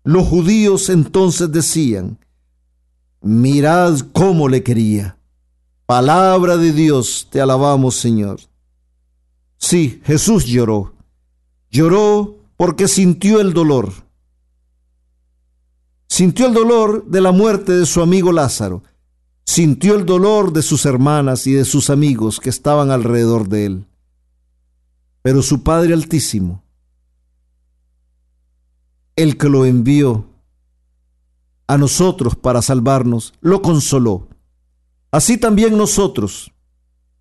Los 0.04 0.26
judíos 0.26 0.88
entonces 0.88 1.50
decían, 1.50 2.18
Mirad 3.26 3.98
cómo 4.12 4.48
le 4.48 4.62
quería. 4.62 5.18
Palabra 5.84 6.56
de 6.56 6.72
Dios, 6.72 7.26
te 7.28 7.40
alabamos 7.40 7.96
Señor. 7.96 8.38
Sí, 9.58 10.00
Jesús 10.04 10.44
lloró. 10.46 10.94
Lloró 11.68 12.36
porque 12.56 12.86
sintió 12.86 13.40
el 13.40 13.52
dolor. 13.52 13.92
Sintió 16.06 16.46
el 16.46 16.54
dolor 16.54 17.04
de 17.06 17.20
la 17.20 17.32
muerte 17.32 17.72
de 17.72 17.84
su 17.84 18.00
amigo 18.00 18.30
Lázaro. 18.30 18.84
Sintió 19.44 19.96
el 19.96 20.06
dolor 20.06 20.52
de 20.52 20.62
sus 20.62 20.86
hermanas 20.86 21.48
y 21.48 21.52
de 21.52 21.64
sus 21.64 21.90
amigos 21.90 22.38
que 22.38 22.50
estaban 22.50 22.92
alrededor 22.92 23.48
de 23.48 23.66
él. 23.66 23.86
Pero 25.22 25.42
su 25.42 25.64
Padre 25.64 25.94
Altísimo, 25.94 26.62
el 29.16 29.36
que 29.36 29.48
lo 29.48 29.66
envió, 29.66 30.35
a 31.66 31.78
nosotros 31.78 32.36
para 32.36 32.62
salvarnos, 32.62 33.34
lo 33.40 33.62
consoló. 33.62 34.28
Así 35.10 35.38
también 35.38 35.76
nosotros 35.76 36.52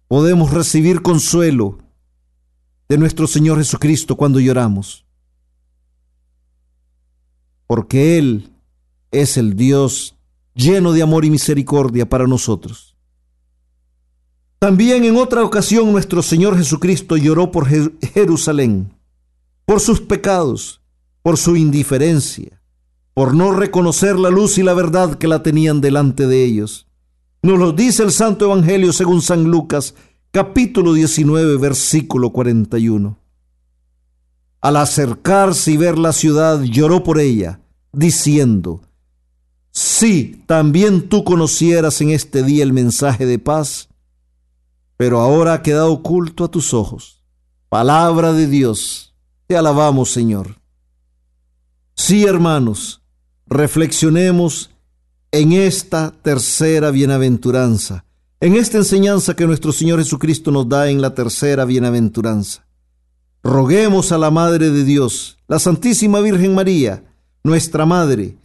podemos 0.08 0.52
recibir 0.52 1.02
consuelo 1.02 1.80
de 2.88 2.98
nuestro 2.98 3.28
Señor 3.28 3.58
Jesucristo 3.58 4.16
cuando 4.16 4.40
lloramos. 4.40 5.06
Porque 7.68 8.18
Él 8.18 8.52
es 9.12 9.38
el 9.38 9.56
Dios 9.56 10.16
lleno 10.54 10.94
de 10.94 11.02
amor 11.02 11.26
y 11.26 11.30
misericordia 11.30 12.08
para 12.08 12.28
nosotros. 12.28 12.96
También 14.60 15.04
en 15.04 15.18
otra 15.18 15.44
ocasión 15.44 15.92
nuestro 15.92 16.22
Señor 16.22 16.58
Jesucristo 16.58 17.18
lloró 17.18 17.52
por 17.52 17.68
Jerusalén, 17.68 18.94
por 19.66 19.80
sus 19.80 20.02
pecados, 20.02 20.82
por 21.22 21.38
su 21.38 21.56
indiferencia, 21.56 22.55
por 23.16 23.34
no 23.34 23.52
reconocer 23.52 24.20
la 24.20 24.30
luz 24.30 24.58
y 24.58 24.64
la 24.64 24.74
verdad 24.74 25.16
que 25.16 25.30
la 25.30 25.42
tenían 25.42 25.80
delante 25.80 26.28
de 26.28 26.44
ellos. 26.44 26.86
Nos 27.42 27.58
lo 27.58 27.72
dice 27.72 28.04
el 28.04 28.12
Santo 28.12 28.46
Evangelio 28.46 28.92
según 28.92 29.22
San 29.22 29.46
Lucas, 29.46 29.96
capítulo 30.32 30.92
19, 30.92 31.56
versículo 31.56 32.32
41. 32.32 33.18
Al 34.60 34.76
acercarse 34.76 35.72
y 35.72 35.78
ver 35.78 35.98
la 35.98 36.12
ciudad, 36.12 36.62
lloró 36.64 37.04
por 37.06 37.22
ella, 37.22 37.62
diciendo, 37.94 38.82
Si 39.72 40.44
también 40.46 41.08
tú 41.08 41.24
conocieras 41.24 42.02
en 42.02 42.10
este 42.10 42.44
día 42.44 42.64
el 42.64 42.74
mensaje 42.74 43.26
de 43.26 43.40
paz, 43.40 43.88
pero 44.98 45.22
ahora 45.22 45.54
ha 45.54 45.62
quedado 45.62 45.94
oculto 45.94 46.44
a 46.44 46.52
tus 46.52 46.74
ojos. 46.74 47.24
Palabra 47.70 48.34
de 48.34 48.48
Dios, 48.48 49.16
te 49.48 49.56
alabamos 49.56 50.12
Señor. 50.12 50.60
Sí, 51.96 52.26
hermanos, 52.26 53.05
reflexionemos 53.48 54.72
en 55.32 55.54
esta 55.54 56.12
tercera 56.22 56.92
bienaventuranza, 56.92 58.06
en 58.40 58.56
esta 58.56 58.78
enseñanza 58.78 59.36
que 59.36 59.46
nuestro 59.46 59.72
Señor 59.72 60.00
Jesucristo 60.00 60.52
nos 60.52 60.68
da 60.68 60.90
en 60.90 61.02
la 61.02 61.14
tercera 61.14 61.66
bienaventuranza. 61.66 62.66
Roguemos 63.44 64.12
a 64.12 64.18
la 64.18 64.32
Madre 64.32 64.72
de 64.72 64.84
Dios, 64.84 65.38
la 65.48 65.60
Santísima 65.60 66.20
Virgen 66.22 66.56
María, 66.56 67.04
nuestra 67.44 67.86
Madre, 67.86 68.38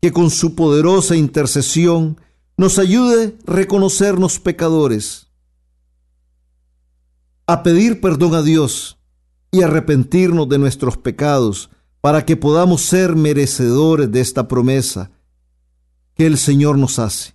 que 0.00 0.12
con 0.12 0.30
su 0.30 0.54
poderosa 0.54 1.16
intercesión 1.16 2.20
nos 2.56 2.78
ayude 2.78 3.36
a 3.46 3.52
reconocernos 3.52 4.38
pecadores, 4.38 5.28
a 7.46 7.62
pedir 7.62 8.00
perdón 8.00 8.34
a 8.34 8.42
Dios 8.42 8.98
y 9.50 9.62
arrepentirnos 9.62 10.48
de 10.48 10.58
nuestros 10.58 10.96
pecados 10.96 11.70
para 12.04 12.26
que 12.26 12.36
podamos 12.36 12.82
ser 12.82 13.16
merecedores 13.16 14.12
de 14.12 14.20
esta 14.20 14.46
promesa 14.46 15.10
que 16.14 16.26
el 16.26 16.36
Señor 16.36 16.76
nos 16.76 16.98
hace 16.98 17.34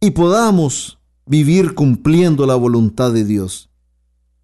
y 0.00 0.10
podamos 0.10 0.98
vivir 1.24 1.76
cumpliendo 1.76 2.46
la 2.46 2.56
voluntad 2.56 3.12
de 3.12 3.24
Dios, 3.24 3.70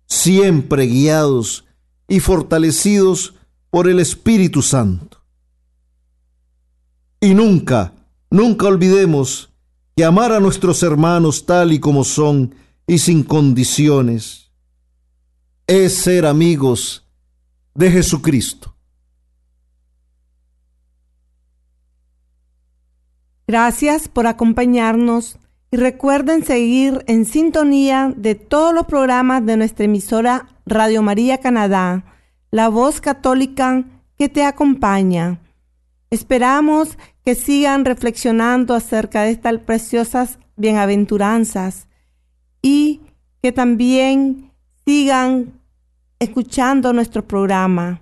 siempre 0.07 0.87
guiados 0.87 1.65
y 2.07 2.21
fortalecidos 2.21 3.35
por 3.69 3.89
el 3.89 3.99
Espíritu 3.99 4.63
Santo. 4.63 5.25
Y 7.21 7.35
nunca, 7.35 7.93
nunca 8.31 8.69
olvidemos 8.69 9.51
que 9.97 10.05
amar 10.05 10.31
a 10.31 10.39
nuestros 10.39 10.85
hermanos 10.85 11.47
tal 11.47 11.73
y 11.73 11.81
como 11.81 12.05
son 12.05 12.55
y 12.87 12.99
sin 12.99 13.25
condiciones 13.25 14.53
es 15.67 15.97
ser 15.97 16.27
amigos 16.27 17.09
de 17.75 17.91
Jesucristo. 17.91 18.70
Gracias 23.51 24.07
por 24.07 24.29
acompañarnos 24.29 25.37
y 25.73 25.77
recuerden 25.77 26.45
seguir 26.45 27.03
en 27.09 27.25
sintonía 27.25 28.15
de 28.17 28.37
todos 28.37 28.73
los 28.73 28.87
programas 28.87 29.45
de 29.45 29.57
nuestra 29.57 29.87
emisora 29.87 30.47
Radio 30.67 31.03
María 31.03 31.39
Canadá, 31.39 32.05
la 32.53 32.69
voz 32.69 33.01
católica 33.01 33.83
que 34.17 34.29
te 34.29 34.45
acompaña. 34.45 35.41
Esperamos 36.11 36.97
que 37.25 37.35
sigan 37.35 37.85
reflexionando 37.85 38.73
acerca 38.73 39.23
de 39.23 39.33
estas 39.33 39.59
preciosas 39.59 40.39
bienaventuranzas 40.55 41.89
y 42.63 43.01
que 43.43 43.51
también 43.51 44.53
sigan 44.87 45.61
escuchando 46.21 46.93
nuestro 46.93 47.27
programa. 47.27 48.01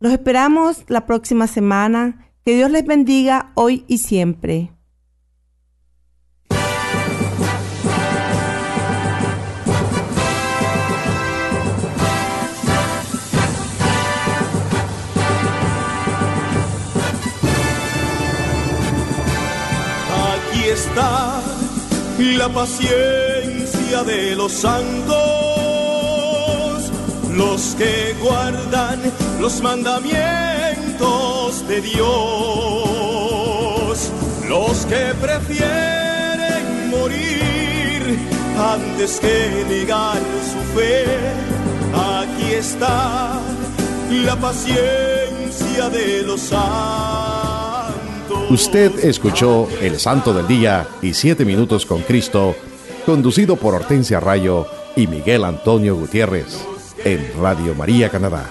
Los 0.00 0.12
esperamos 0.12 0.82
la 0.88 1.06
próxima 1.06 1.46
semana 1.46 2.31
que 2.44 2.56
Dios 2.56 2.70
les 2.70 2.84
bendiga 2.84 3.52
hoy 3.54 3.84
y 3.86 3.98
siempre. 3.98 4.72
Aquí 20.34 20.64
está 20.64 21.40
la 22.18 22.48
paciencia 22.48 24.02
de 24.04 24.34
los 24.36 24.52
santos, 24.52 25.12
los 27.30 27.74
que 27.76 28.14
guardan 28.20 29.00
los 29.40 29.60
mandamientos 29.62 30.51
de 31.68 31.80
Dios, 31.80 32.02
los 34.48 34.86
que 34.86 35.14
prefieren 35.20 36.90
morir 36.90 38.18
antes 38.58 39.20
que 39.20 39.64
negar 39.68 40.18
su 40.42 40.58
fe. 40.78 41.04
Aquí 41.94 42.54
está 42.54 43.40
la 44.10 44.36
paciencia 44.36 45.88
de 45.90 46.22
los 46.22 46.40
santos. 46.40 47.92
Usted 48.50 49.04
escuchó 49.04 49.68
El 49.80 49.98
Santo 49.98 50.32
del 50.32 50.46
Día 50.46 50.86
y 51.00 51.14
Siete 51.14 51.44
Minutos 51.44 51.86
con 51.86 52.02
Cristo, 52.02 52.54
conducido 53.06 53.56
por 53.56 53.74
Hortensia 53.74 54.20
Rayo 54.20 54.66
y 54.96 55.06
Miguel 55.06 55.44
Antonio 55.44 55.96
Gutiérrez, 55.96 56.64
en 57.04 57.32
Radio 57.40 57.74
María 57.74 58.08
Canadá, 58.10 58.50